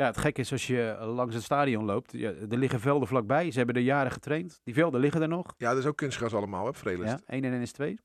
Ja, 0.00 0.06
het 0.06 0.18
gekke 0.18 0.40
is 0.40 0.52
als 0.52 0.66
je 0.66 0.90
eh, 0.90 1.14
langs 1.14 1.34
het 1.34 1.44
stadion 1.44 1.84
loopt. 1.84 2.12
Ja, 2.12 2.30
er 2.50 2.58
liggen 2.58 2.80
velden 2.80 3.08
vlakbij. 3.08 3.50
Ze 3.50 3.58
hebben 3.58 3.76
er 3.76 3.82
jaren 3.82 4.12
getraind. 4.12 4.60
Die 4.64 4.74
velden 4.74 5.00
liggen 5.00 5.22
er 5.22 5.28
nog. 5.28 5.54
Ja, 5.56 5.68
dat 5.70 5.78
is 5.78 5.86
ook 5.86 5.96
kunstgras 5.96 6.34
allemaal, 6.34 6.66
hè, 6.66 6.74
Vreelist. 6.74 7.10
Ja, 7.10 7.20
1 7.26 7.44
en 7.44 7.52
1 7.52 7.60
is 7.60 7.72
2. 7.72 7.98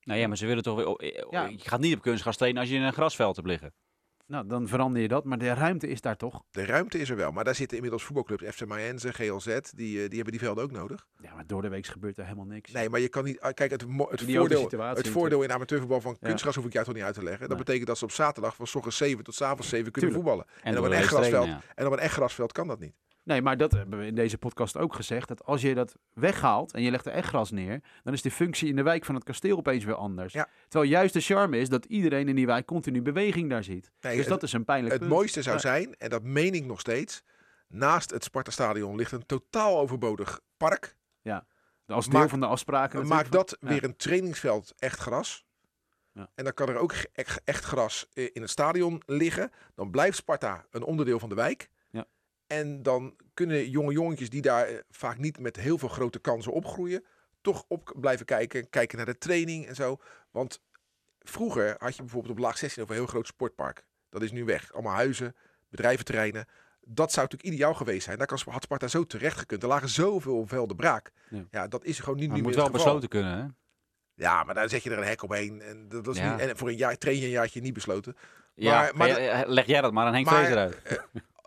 Nou 0.00 0.20
ja, 0.20 0.28
maar 0.28 0.36
ze 0.36 0.46
willen 0.46 0.62
toch 0.62 0.76
weer. 0.76 0.86
oh, 0.86 0.94
eh, 0.98 1.26
oh, 1.26 1.32
Ja. 1.32 1.46
Je 1.46 1.58
gaat 1.58 1.80
niet 1.80 1.94
op 1.94 2.02
kunstgras 2.02 2.36
trainen 2.36 2.60
als 2.60 2.70
je 2.70 2.76
in 2.76 2.82
een 2.82 2.92
grasveld 2.92 3.36
hebt 3.36 3.48
liggen. 3.48 3.74
Nou, 4.30 4.46
dan 4.46 4.68
verander 4.68 5.02
je 5.02 5.08
dat. 5.08 5.24
Maar 5.24 5.38
de 5.38 5.52
ruimte 5.54 5.88
is 5.88 6.00
daar 6.00 6.16
toch. 6.16 6.42
De 6.50 6.64
ruimte 6.64 6.98
is 6.98 7.10
er 7.10 7.16
wel, 7.16 7.32
maar 7.32 7.44
daar 7.44 7.54
zitten 7.54 7.76
inmiddels 7.76 8.04
voetbalclubs, 8.04 8.44
FC 8.56 8.66
Mayense, 8.66 9.12
GLZ, 9.12 9.44
die, 9.46 10.02
eh, 10.02 10.08
die 10.08 10.14
hebben 10.14 10.30
die 10.30 10.38
velden 10.38 10.64
ook 10.64 10.70
nodig. 10.70 11.06
Ja, 11.22 11.34
maar 11.34 11.46
door 11.46 11.62
de 11.62 11.68
week 11.68 11.86
gebeurt 11.86 12.18
er 12.18 12.24
helemaal 12.24 12.44
niks. 12.44 12.72
Nee, 12.72 12.88
maar 12.88 13.00
je 13.00 13.08
kan 13.08 13.24
niet... 13.24 13.40
ah, 13.40 13.52
Kijk, 13.54 13.70
het, 13.70 13.80
het, 14.10 14.20
Idiote 14.20 14.56
voordeel, 14.56 14.80
het 14.94 15.08
voordeel 15.08 15.42
in 15.42 15.52
amateurvoetbal 15.52 16.00
van 16.00 16.16
Ja. 16.20 16.28
kunstgras 16.28 16.54
hoef 16.56 16.64
ik 16.64 16.72
jou 16.72 16.84
toch 16.84 16.94
niet 16.94 17.04
uit 17.04 17.14
te 17.14 17.22
leggen. 17.22 17.40
Dat 17.40 17.48
Nee. 17.48 17.58
betekent 17.58 17.86
dat 17.86 17.98
ze 17.98 18.04
op 18.04 18.10
zaterdag 18.10 18.56
van 18.56 18.66
s 18.66 18.74
ochtends 18.74 18.96
7 18.96 19.24
tot 19.24 19.34
s 19.34 19.40
avonds 19.42 19.68
7 19.68 19.92
kunnen 19.92 20.10
Tuurlijk. 20.12 20.28
voetballen. 20.38 20.64
En 20.74 20.78
op 20.78 20.84
een 20.84 20.92
echt 20.98 21.06
grasveld. 21.08 21.46
ja. 21.46 21.60
En 21.74 21.86
op 21.86 21.92
een 21.92 21.98
echt 21.98 22.12
grasveld 22.14 22.52
kan 22.52 22.66
dat 22.66 22.78
niet. 22.78 22.94
Nee, 23.22 23.42
maar 23.42 23.56
dat 23.56 23.72
hebben 23.72 23.98
we 23.98 24.06
in 24.06 24.14
deze 24.14 24.38
podcast 24.38 24.76
ook 24.76 24.94
gezegd. 24.94 25.28
Dat 25.28 25.44
als 25.44 25.60
je 25.60 25.74
dat 25.74 25.96
weghaalt 26.12 26.72
en 26.72 26.82
je 26.82 26.90
legt 26.90 27.06
er 27.06 27.12
echt 27.12 27.28
gras 27.28 27.50
neer, 27.50 27.80
dan 28.02 28.12
is 28.12 28.22
de 28.22 28.30
functie 28.30 28.68
in 28.68 28.76
de 28.76 28.82
wijk 28.82 29.04
van 29.04 29.14
het 29.14 29.24
kasteel 29.24 29.56
opeens 29.56 29.84
weer 29.84 29.94
anders. 29.94 30.32
Ja. 30.32 30.48
Terwijl 30.68 30.90
juist 30.90 31.12
de 31.12 31.20
charme 31.20 31.58
is 31.58 31.68
dat 31.68 31.84
iedereen 31.84 32.28
in 32.28 32.34
die 32.34 32.46
wijk 32.46 32.66
continu 32.66 33.02
beweging 33.02 33.50
daar 33.50 33.64
ziet. 33.64 33.90
Nee, 34.00 34.12
dus 34.16 34.20
het- 34.20 34.28
dat 34.34 34.42
is 34.42 34.52
een 34.52 34.64
pijnlijk 34.64 34.92
Het 34.92 35.02
punt. 35.02 35.12
mooiste 35.14 35.42
zou 35.42 35.54
Ja. 35.54 35.60
zijn, 35.60 35.94
en 35.96 36.10
dat 36.10 36.22
meen 36.22 36.54
ik 36.54 36.64
nog 36.64 36.80
steeds, 36.80 37.22
naast 37.68 38.10
het 38.10 38.24
Sparta-stadion 38.24 38.96
ligt 38.96 39.12
een 39.12 39.26
totaal 39.26 39.78
overbodig 39.78 40.40
park. 40.56 40.98
Als 41.86 42.06
deel 42.08 42.20
maak- 42.20 42.28
van 42.28 42.40
de 42.40 42.46
afspraken. 42.46 43.06
Maak 43.06 43.30
dat 43.30 43.56
weer 43.60 43.84
een 43.84 43.96
trainingsveld 43.96 44.72
echt 44.78 44.98
gras. 44.98 45.44
Ja. 46.12 46.30
En 46.34 46.44
dan 46.44 46.54
kan 46.54 46.68
er 46.68 46.76
ook 46.76 46.92
echt 47.44 47.64
gras 47.64 48.06
eh, 48.12 48.28
in 48.32 48.40
het 48.40 48.50
stadion 48.50 49.02
liggen. 49.06 49.50
Dan 49.74 49.90
blijft 49.90 50.16
Sparta 50.16 50.66
een 50.70 50.82
onderdeel 50.82 51.18
van 51.18 51.28
de 51.28 51.34
wijk. 51.34 51.70
Ja. 52.50 52.56
En 52.56 52.82
dan 52.82 53.16
kunnen 53.34 53.70
jonge 53.70 53.92
jongetjes 53.92 54.30
die 54.30 54.42
daar 54.42 54.66
eh, 54.66 54.78
vaak 54.90 55.18
niet 55.18 55.38
met 55.38 55.56
heel 55.56 55.78
veel 55.78 55.88
grote 55.88 56.18
kansen 56.18 56.52
opgroeien, 56.52 57.04
toch 57.40 57.64
op 57.68 57.92
blijven 58.00 58.26
kijken. 58.26 58.70
Kijken 58.70 58.96
naar 58.96 59.06
de 59.06 59.18
training 59.18 59.66
en 59.66 59.74
zo. 59.74 59.96
Want 60.30 60.62
vroeger 61.18 61.74
had 61.78 61.96
je 61.96 62.02
bijvoorbeeld 62.02 62.32
op 62.32 62.38
laag 62.38 62.58
16 62.58 62.82
over 62.82 62.94
een 62.94 63.00
heel 63.00 63.10
groot 63.10 63.26
sportpark. 63.26 63.84
Dat 64.08 64.22
is 64.22 64.32
nu 64.32 64.44
weg. 64.44 64.72
Allemaal 64.72 64.94
huizen, 64.94 65.36
bedrijventerreinen. 65.68 66.46
Dat 66.80 67.12
zou 67.12 67.26
natuurlijk 67.30 67.54
ideaal 67.54 67.74
geweest 67.74 68.04
zijn. 68.04 68.18
Daar 68.18 68.26
kan, 68.26 68.38
had 68.44 68.62
Sparta 68.62 68.88
zo 68.88 69.04
terecht 69.04 69.38
gekund. 69.38 69.62
Er 69.62 69.68
lagen 69.68 69.88
zoveel 69.88 70.46
velden 70.46 70.76
braak. 70.76 71.10
Ja. 71.30 71.44
Ja, 71.50 71.68
dat 71.68 71.84
is 71.84 71.98
gewoon 71.98 72.18
niet, 72.18 72.28
Maar 72.28 72.36
niet 72.36 72.46
het 72.46 72.54
meer 72.56 72.64
moet 72.64 72.72
wel 72.72 72.80
het 72.94 73.00
besloten 73.00 73.08
kunnen, 73.08 73.38
hè? 73.38 73.44
Ja, 74.24 74.44
maar 74.44 74.54
daar 74.54 74.68
zet 74.68 74.82
je 74.82 74.90
er 74.90 74.98
een 74.98 75.04
hek 75.06 75.22
omheen. 75.22 75.60
En, 75.62 75.88
dat, 75.88 76.16
Ja. 76.16 76.32
niet, 76.36 76.40
en 76.48 76.56
voor 76.56 76.68
een 76.68 76.76
jaar 76.76 76.98
train 76.98 77.16
je 77.18 77.24
een 77.24 77.30
jaartje 77.30 77.60
niet 77.60 77.72
besloten. 77.74 78.16
Ja, 78.54 78.80
Maar- 78.80 78.96
maar 78.96 79.08
ga 79.08 79.20
jij- 79.20 79.46
leg 79.48 79.66
jij 79.66 79.80
dat 79.80 79.92
maar 79.92 80.06
aan 80.06 80.12
Henk 80.14 80.26
maar- 80.26 80.34
Vrezer 80.44 80.58
uit. 80.58 80.80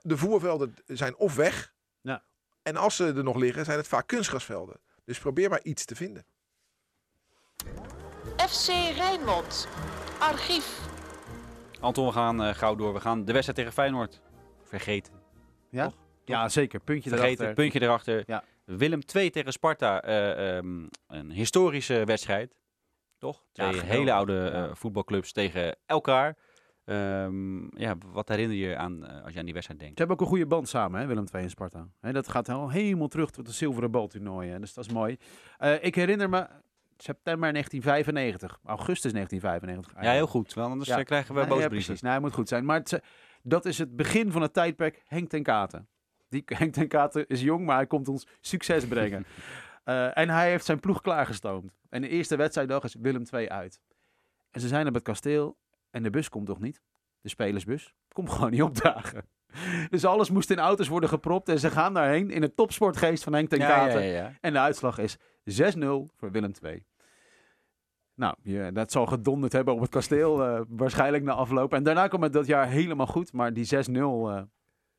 De 0.05 0.17
voervelden 0.17 0.73
zijn 0.85 1.15
of 1.15 1.35
weg. 1.35 1.73
Ja. 2.01 2.23
En 2.63 2.75
als 2.75 2.95
ze 2.95 3.13
er 3.13 3.23
nog 3.23 3.35
liggen, 3.35 3.65
zijn 3.65 3.77
het 3.77 3.87
vaak 3.87 4.07
kunstgrasvelden. 4.07 4.79
Dus 5.05 5.19
probeer 5.19 5.49
maar 5.49 5.61
iets 5.63 5.85
te 5.85 5.95
vinden. 5.95 6.25
FC 8.37 8.67
Rijnmond. 8.95 9.67
Archief. 10.19 10.79
Anton, 11.79 12.05
we 12.05 12.11
gaan 12.11 12.43
eh, 12.43 12.53
gauw 12.55 12.75
door. 12.75 12.93
We 12.93 12.99
gaan 12.99 13.25
de 13.25 13.31
wedstrijd 13.31 13.57
tegen 13.57 13.73
Feyenoord 13.73 14.21
vergeten. 14.63 15.13
Ja? 15.69 15.83
Toch? 15.85 15.95
Ja, 16.25 16.49
zeker. 16.49 16.79
Puntje 16.79 17.09
Vergeten, 17.09 17.43
erachter. 17.43 17.53
puntje 17.63 17.81
erachter. 17.81 18.23
Ja. 18.25 18.43
Willem 18.65 19.05
2 19.05 19.29
tegen 19.29 19.51
Sparta. 19.51 20.01
eh, 20.01 20.57
ehm, 20.57 20.87
een 21.07 21.31
historische 21.31 22.03
wedstrijd. 22.05 22.55
Toch? 23.17 23.43
Twee 23.51 23.81
hele 23.81 24.13
oude 24.13 24.49
eh, 24.49 24.75
voetbalclubs 24.75 25.31
tegen 25.31 25.77
elkaar. 25.85 26.37
Ehm, 26.85 27.79
ja, 27.81 27.95
wat 28.11 28.27
herinner 28.29 28.57
je 28.57 28.77
aan 28.77 29.05
eh, 29.05 29.23
als 29.23 29.33
je 29.33 29.39
aan 29.39 29.45
die 29.45 29.53
wedstrijd 29.53 29.79
denkt? 29.81 29.97
Ze 29.97 30.03
hebben 30.03 30.15
ook 30.15 30.21
een 30.21 30.31
goede 30.37 30.47
band 30.47 30.69
samen, 30.69 30.99
hè, 30.99 31.05
Willem 31.07 31.25
II 31.33 31.43
en 31.43 31.49
Sparta. 31.49 31.87
Hè, 31.99 32.11
dat 32.11 32.27
gaat 32.29 32.49
al 32.49 32.69
helemaal 32.71 33.07
terug 33.07 33.31
tot 33.31 33.45
de 33.45 33.51
zilveren 33.51 33.91
baltoernooien. 33.91 34.61
Dus 34.61 34.73
dat 34.73 34.85
is 34.85 34.91
mooi. 34.91 35.17
Eh, 35.57 35.83
ik 35.83 35.95
herinner 35.95 36.29
me 36.29 36.47
september 36.97 37.51
1995, 37.51 38.59
augustus 38.65 39.11
1995. 39.11 39.91
Ja, 39.93 39.99
heel 39.99 40.09
eigenlijk. 40.09 40.31
goed. 40.31 40.53
Want 40.53 40.71
anders 40.71 40.89
Ja. 40.89 40.97
eh, 40.97 41.05
krijgen 41.05 41.35
we 41.35 41.45
Nee, 41.45 41.59
ja, 41.59 41.67
precies. 41.67 42.01
Nee, 42.01 42.11
hij 42.11 42.21
moet 42.21 42.33
goed 42.33 42.47
zijn. 42.47 42.65
Maar 42.65 42.77
het, 42.79 42.99
dat 43.43 43.65
is 43.65 43.77
het 43.77 43.95
begin 43.95 44.31
van 44.31 44.41
het 44.41 44.53
tijdperk 44.53 45.01
Henk 45.05 45.29
ten 45.29 45.43
Katen. 45.43 45.87
Die, 46.29 46.43
Henk 46.57 46.73
ten 46.73 46.87
Katen 46.87 47.27
is 47.27 47.41
jong, 47.41 47.65
maar 47.65 47.75
hij 47.75 47.87
komt 47.87 48.07
ons 48.07 48.27
succes 48.41 48.85
brengen. 48.87 49.25
En 50.13 50.29
hij 50.29 50.49
heeft 50.49 50.65
zijn 50.65 50.79
ploeg 50.79 51.01
klaargestoomd. 51.01 51.71
En 51.89 52.01
de 52.01 52.07
eerste 52.07 52.35
wedstrijddag 52.35 52.83
is 52.83 52.95
Willem 52.99 53.23
II 53.33 53.49
uit. 53.49 53.81
En 54.51 54.61
ze 54.61 54.67
zijn 54.67 54.87
op 54.87 54.93
het 54.93 55.03
kasteel 55.03 55.57
en 55.93 56.03
de 56.03 56.09
bus 56.09 56.29
komt 56.29 56.45
toch 56.45 56.59
niet? 56.59 56.81
De 57.21 57.29
spelersbus 57.29 57.93
komt 58.13 58.29
gewoon 58.33 58.51
niet 58.51 58.61
opdagen. 58.63 59.27
Dus 59.89 60.05
alles 60.05 60.29
moest 60.29 60.49
in 60.49 60.59
auto's 60.59 60.87
worden 60.87 61.09
gepropt 61.09 61.49
en 61.49 61.59
ze 61.59 61.69
gaan 61.69 61.93
daarheen 61.93 62.31
in 62.31 62.41
het 62.41 62.55
topsportgeest 62.55 63.23
van 63.23 63.33
Henk 63.33 63.49
ten 63.49 63.59
Ja, 63.59 63.67
ja, 63.67 63.75
Katen. 63.85 64.03
ja, 64.03 64.13
ja. 64.13 64.33
En 64.41 64.53
de 64.53 64.59
uitslag 64.59 64.97
is 64.97 65.17
6-0 65.17 65.19
voor 66.15 66.31
Willem 66.31 66.51
II. 66.63 66.85
Nou, 68.15 68.35
je, 68.41 68.71
dat 68.73 68.91
zal 68.91 69.05
gedonderd 69.05 69.53
hebben 69.53 69.73
op 69.73 69.79
het 69.79 69.89
kasteel, 69.89 70.43
eh, 70.43 70.61
waarschijnlijk 70.83 71.23
na 71.23 71.33
afloop. 71.33 71.73
En 71.73 71.83
daarna 71.83 72.07
kwam 72.07 72.21
het 72.23 72.33
dat 72.33 72.45
jaar 72.45 72.67
helemaal 72.67 73.07
goed, 73.07 73.33
maar 73.33 73.53
die 73.53 73.65
6-0, 73.65 74.29
eh, 74.29 74.41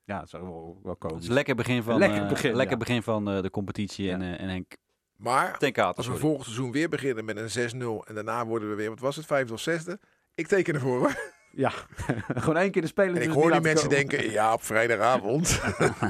ja, 0.05 0.19
dat 0.19 0.29
zou 0.29 0.43
wel, 0.43 0.81
wel 0.83 0.97
komen. 0.97 1.15
Het 1.15 1.23
is 1.23 1.29
een 1.29 1.35
lekker 1.35 1.55
begin 1.55 1.83
van, 1.83 1.99
Lekker 1.99 2.23
eh, 2.23 2.29
begin, 2.29 2.55
lekker 2.55 2.73
ja. 2.73 2.85
begin 2.85 3.03
van 3.03 3.31
eh, 3.31 3.43
de 3.43 3.51
competitie. 3.51 4.05
Ja. 4.05 4.13
En, 4.13 4.23
eh, 4.23 4.41
en 4.41 4.49
Henk 4.49 4.77
Maar 5.17 5.59
ten 5.59 5.73
Katen, 5.73 5.97
als 5.97 6.07
we 6.07 6.13
sorry. 6.13 6.27
volgend 6.27 6.45
seizoen 6.45 6.73
weer 6.73 6.89
beginnen 6.89 7.25
met 7.25 7.37
een 7.37 7.51
6-0 7.51 8.07
en 8.07 8.15
daarna 8.15 8.47
worden 8.47 8.69
we 8.69 8.75
weer, 8.75 8.89
wat 8.89 9.01
was 9.01 9.17
het, 9.17 9.27
vijfde 9.27 9.53
of 9.53 9.61
zesde? 9.61 9.99
Ik 10.35 10.47
teken 10.47 10.75
ervoor 10.75 10.99
hoor. 10.99 11.33
Ja, 11.53 11.71
gewoon 12.35 12.57
één 12.57 12.71
keer 12.71 12.83
de 12.83 12.89
speler. 12.89 13.15
En 13.17 13.21
ik 13.23 13.27
dus 13.29 13.35
hoor 13.37 13.51
die 13.53 13.61
mensen 13.61 13.89
komen. 13.89 14.09
denken, 14.09 14.31
ja, 14.31 14.53
op 14.53 14.63
vrijdagavond. 14.63 15.61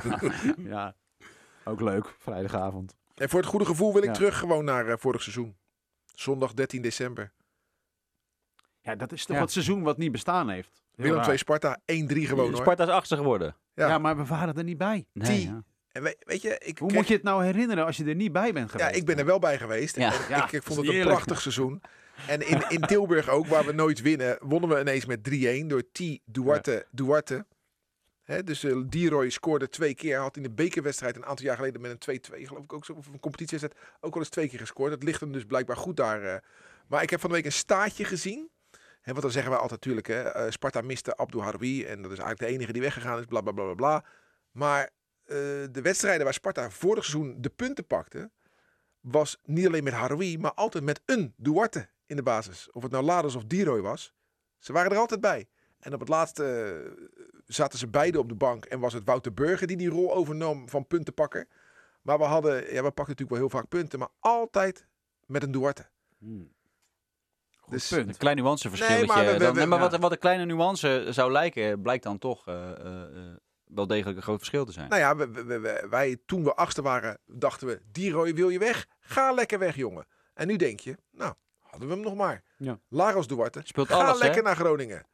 Ja, 0.57 0.95
ook 1.65 1.81
leuk, 1.81 2.15
vrijdagavond. 2.19 2.95
en 3.15 3.29
voor 3.29 3.41
het 3.41 3.49
goede 3.49 3.65
gevoel 3.65 3.93
wil 3.93 4.03
ik 4.03 4.09
Ja. 4.09 4.15
terug 4.15 4.39
gewoon 4.39 4.65
naar 4.65 4.89
eh, 4.89 4.95
vorig 4.99 5.23
seizoen. 5.23 5.57
Zondag 6.15 6.55
13 6.55 6.83
december. 6.83 7.33
Ja, 8.81 8.95
dat 8.95 9.13
is 9.13 9.25
toch 9.25 9.37
Ja. 9.37 9.43
het 9.43 9.53
seizoen 9.53 9.83
wat 9.83 9.99
niet 9.99 10.13
bestaan 10.13 10.49
heeft. 10.49 10.71
Heel 10.73 10.83
Willem 10.97 11.15
raar. 11.17 11.25
2 11.25 11.37
Sparta 11.37 11.81
1-3 11.81 11.83
gewoon 12.27 12.49
hoor. 12.49 12.57
Sparta 12.57 12.83
is 12.85 12.89
achtste 12.91 13.17
geworden. 13.17 13.57
Ja. 13.75 13.89
Ja. 13.89 13.99
maar 13.99 14.17
we 14.17 14.25
waren 14.25 14.55
er 14.57 14.65
niet 14.65 14.79
bij. 14.79 15.07
Nee, 15.13 15.37
Die- 15.37 15.47
ja. 15.49 15.63
En 15.93 16.03
we- 16.03 16.17
weet 16.19 16.43
je, 16.43 16.59
ik, 16.59 16.79
Hoe 16.79 16.89
kreeg- 16.89 17.01
moet 17.01 17.09
je 17.09 17.15
het 17.15 17.23
nou 17.23 17.45
herinneren 17.45 17.85
als 17.85 17.97
je 17.97 18.05
er 18.05 18.15
niet 18.15 18.33
bij 18.33 18.53
bent 18.53 18.73
ja, 18.73 18.79
geweest? 18.79 18.97
ik 18.97 19.07
ben 19.07 19.19
er 19.19 19.25
wel 19.25 19.39
bij 19.39 19.59
geweest. 19.59 19.97
Ja. 19.97 20.13
En 20.13 20.19
Ja, 20.29 20.45
ik, 20.45 20.53
ik 20.53 20.63
vond 20.63 20.79
het 20.87 20.89
een 20.89 21.03
prachtig 21.03 21.41
seizoen. 21.41 21.83
En 22.27 22.49
in, 22.49 22.65
in 22.69 22.81
Tilburg 22.81 23.29
ook, 23.29 23.47
waar 23.47 23.65
we 23.65 23.73
nooit 23.73 24.01
winnen, 24.01 24.39
wonnen 24.41 24.71
we 24.71 24.81
ineens 24.81 25.07
met 25.07 25.29
3-1 25.63 25.67
door 25.67 25.83
T. 25.93 26.19
Duarte. 26.25 26.87
Duarte. 26.91 27.47
Hè, 28.23 28.45
dus 28.45 28.65
eh 28.65 28.77
Dieroy 28.87 29.31
scoorde 29.31 29.69
twee 29.69 29.95
keer. 29.95 30.19
Had 30.19 30.37
in 30.37 30.43
de 30.43 30.51
bekerwedstrijd 30.51 31.17
een 31.17 31.25
aantal 31.25 31.45
jaar 31.45 31.57
geleden 31.57 31.81
met 31.81 32.07
een 32.07 32.21
2-2 32.21 32.43
geloof 32.47 32.65
ik 32.65 32.73
ook 32.73 32.85
zo. 32.85 32.93
Of 32.93 33.07
een 33.07 33.21
competitiewedstrijd 33.21 33.89
ook 34.01 34.13
wel 34.15 34.23
eens 34.23 34.33
twee 34.33 34.49
keer 34.49 34.59
gescoord. 34.59 34.91
Dat 34.91 35.03
ligt 35.03 35.21
hem 35.21 35.33
dus 35.33 35.45
blijkbaar 35.45 35.77
goed 35.77 35.97
daar. 35.97 36.23
eh. 36.23 36.37
Maar 36.89 37.03
ik 37.03 37.11
heb 37.11 37.21
van 37.21 37.31
de 37.31 37.37
week 37.37 37.45
een 37.45 37.53
staartje 37.53 38.05
gezien. 38.05 38.51
Hè, 39.01 39.11
want 39.11 39.23
dan 39.23 39.31
zeggen 39.31 39.51
wij 39.51 39.61
altijd 39.61 39.81
natuurlijk, 39.85 40.07
hè, 40.07 40.23
eh, 40.23 40.51
Sparta 40.51 40.81
miste 40.81 41.17
Abdou 41.17 41.45
Haroui. 41.45 41.85
En 41.85 42.03
dat 42.03 42.13
is 42.13 42.19
eigenlijk 42.19 42.39
de 42.51 42.57
enige 42.57 42.73
die 42.73 42.83
weggegaan 42.83 43.19
is, 43.19 43.25
bla 43.25 43.41
bla 43.41 43.53
bla 43.53 43.65
bla. 43.65 43.75
bla. 43.75 44.05
Maar 44.51 44.91
de 45.71 45.81
wedstrijden 45.83 46.25
waar 46.25 46.35
Sparta 46.35 46.71
vorig 46.71 47.05
seizoen 47.05 47.37
de 47.41 47.49
punten 47.51 47.87
pakte, 47.87 48.31
was 49.01 49.39
niet 49.43 49.67
alleen 49.67 49.85
met 49.85 49.93
Haroui, 49.93 50.39
maar 50.39 50.53
altijd 50.55 50.85
met 50.85 51.01
een 51.05 51.35
Duarte 51.37 51.89
in 52.07 52.17
de 52.17 52.23
basis. 52.23 52.69
Of 52.73 52.83
het 52.83 52.93
nou 52.93 53.05
Lados 53.05 53.35
of 53.35 53.45
Dieroy 53.45 53.81
was. 53.81 54.13
Ze 54.59 54.73
waren 54.73 54.91
er 54.91 54.97
altijd 54.99 55.21
bij. 55.21 55.49
En 55.79 55.95
op 55.95 56.01
het 56.01 56.09
laatste 56.09 56.45
eh, 57.17 57.23
zaten 57.47 57.79
ze 57.79 57.89
beide 57.89 58.19
op 58.19 58.29
de 58.29 58.35
bank. 58.35 58.65
En 58.65 58.81
was 58.81 58.93
het 58.93 59.05
Wouter 59.05 59.35
Burger 59.35 59.67
die 59.67 59.77
die 59.77 59.89
rol 59.89 60.15
overnam 60.15 60.69
van 60.69 60.87
puntenpakker. 60.87 61.49
Maar 62.03 62.19
we 62.19 62.25
hadden, 62.25 62.55
ja, 62.55 62.83
we 62.83 62.91
pakten 62.91 62.95
natuurlijk 62.97 63.31
wel 63.31 63.39
heel 63.39 63.49
vaak 63.49 63.69
punten. 63.69 63.99
Maar 63.99 64.09
altijd 64.21 64.87
met 65.27 65.43
een 65.43 65.51
Duarte. 65.53 65.87
Hmm. 66.19 66.53
Goed 67.57 67.73
Dus- 67.73 67.89
punt. 67.89 68.09
Een 68.09 68.17
klein 68.17 68.37
nuanceverschilletje. 68.37 69.07
Nee, 69.07 69.17
maar 69.17 69.25
we- 69.27 69.33
we- 69.33 69.39
dan- 69.39 69.55
nee, 69.55 69.67
maar 69.67 69.79
ja. 69.83 69.89
wat, 69.91 70.01
wat 70.01 70.13
een 70.13 70.19
kleine 70.19 70.45
nuance 70.45 71.07
zou 71.11 71.33
lijken, 71.33 71.83
blijkt 71.83 72.03
dan 72.05 72.19
toch 72.19 72.47
eh, 72.49 72.71
eh, 72.71 73.03
eh, 73.17 73.37
wel 73.65 73.87
degelijk 73.87 74.17
een 74.17 74.23
groot 74.23 74.39
verschil 74.39 74.65
te 74.65 74.73
zijn. 74.73 74.89
Nou 74.89 75.01
ja, 75.01 75.17
we, 75.17 75.87
wij 75.91 76.17
toen 76.27 76.45
we 76.45 76.55
achtste 76.55 76.83
waren, 76.83 77.19
dachten 77.27 77.67
we, 77.67 77.81
Dieroy 77.93 78.35
wil 78.35 78.49
je 78.49 78.59
weg? 78.59 78.87
Ga 79.01 79.33
lekker 79.33 79.59
weg, 79.59 79.77
jongen. 79.77 80.07
En 80.35 80.47
nu 80.47 80.57
denk 80.57 80.81
je, 80.81 80.97
nou, 81.11 81.35
hadden 81.75 81.89
we 81.89 81.95
hem 81.95 82.05
nog 82.05 82.15
maar. 82.27 82.43
Ja. 82.57 82.79
Laros 82.89 83.27
Duarte, 83.27 83.61
Speelt 83.65 83.89
ga 83.89 83.95
alles, 83.95 84.19
lekker 84.19 84.39
hè? 84.39 84.47
naar 84.47 84.57
Groningen. 84.57 84.97
En 84.99 85.07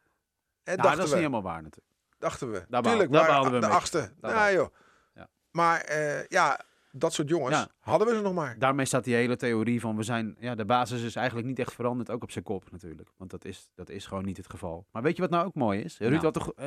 Nou, 0.65 0.77
dachten 0.77 0.97
dat 0.97 0.99
is 1.07 1.11
we, 1.13 1.17
niet 1.21 1.27
helemaal 1.27 1.43
waar 1.53 1.63
natuurlijk. 1.63 1.95
dachten 2.19 2.51
we. 2.53 2.65
Daar 2.69 2.83
Tuurlijk, 2.83 3.13
daar 3.13 3.27
waren 3.27 3.53
we 3.53 3.59
de 3.61 3.67
mee. 3.67 3.77
achtste. 3.77 3.99
Ja, 3.99 4.13
behaalden 4.21 4.53
joh. 4.55 4.69
Ja. 5.15 5.29
Maar 5.51 5.81
eh, 5.81 6.27
ja, 6.27 6.61
dat 6.93 7.13
soort 7.13 7.29
jongens 7.29 7.57
Ja. 7.57 7.69
hadden 7.81 8.09
we 8.09 8.15
ze 8.15 8.21
nog 8.21 8.35
maar. 8.35 8.59
Daarmee 8.59 8.87
staat 8.87 9.05
die 9.05 9.15
hele 9.15 9.37
theorie 9.37 9.81
van 9.81 9.97
we 9.97 10.03
zijn, 10.03 10.37
ja, 10.39 10.55
de 10.55 10.65
basis 10.65 11.03
is 11.03 11.17
eigenlijk 11.17 11.47
niet 11.47 11.59
echt 11.59 11.73
veranderd, 11.75 12.11
ook 12.11 12.23
op 12.23 12.31
zijn 12.31 12.45
kop 12.45 12.71
natuurlijk. 12.71 13.09
Want 13.17 13.31
dat 13.31 13.45
is, 13.45 13.71
dat 13.75 13.89
is 13.89 14.07
gewoon 14.07 14.25
niet 14.25 14.37
het 14.37 14.51
geval. 14.51 14.87
Maar 14.93 15.03
weet 15.03 15.17
je 15.17 15.23
wat 15.23 15.31
nou 15.31 15.47
ook 15.47 15.55
mooi 15.55 15.81
is? 15.81 15.99
Ruud 15.99 16.11
Nou. 16.11 16.23
had 16.25 16.35
toch, 16.35 16.53
eh, 16.57 16.65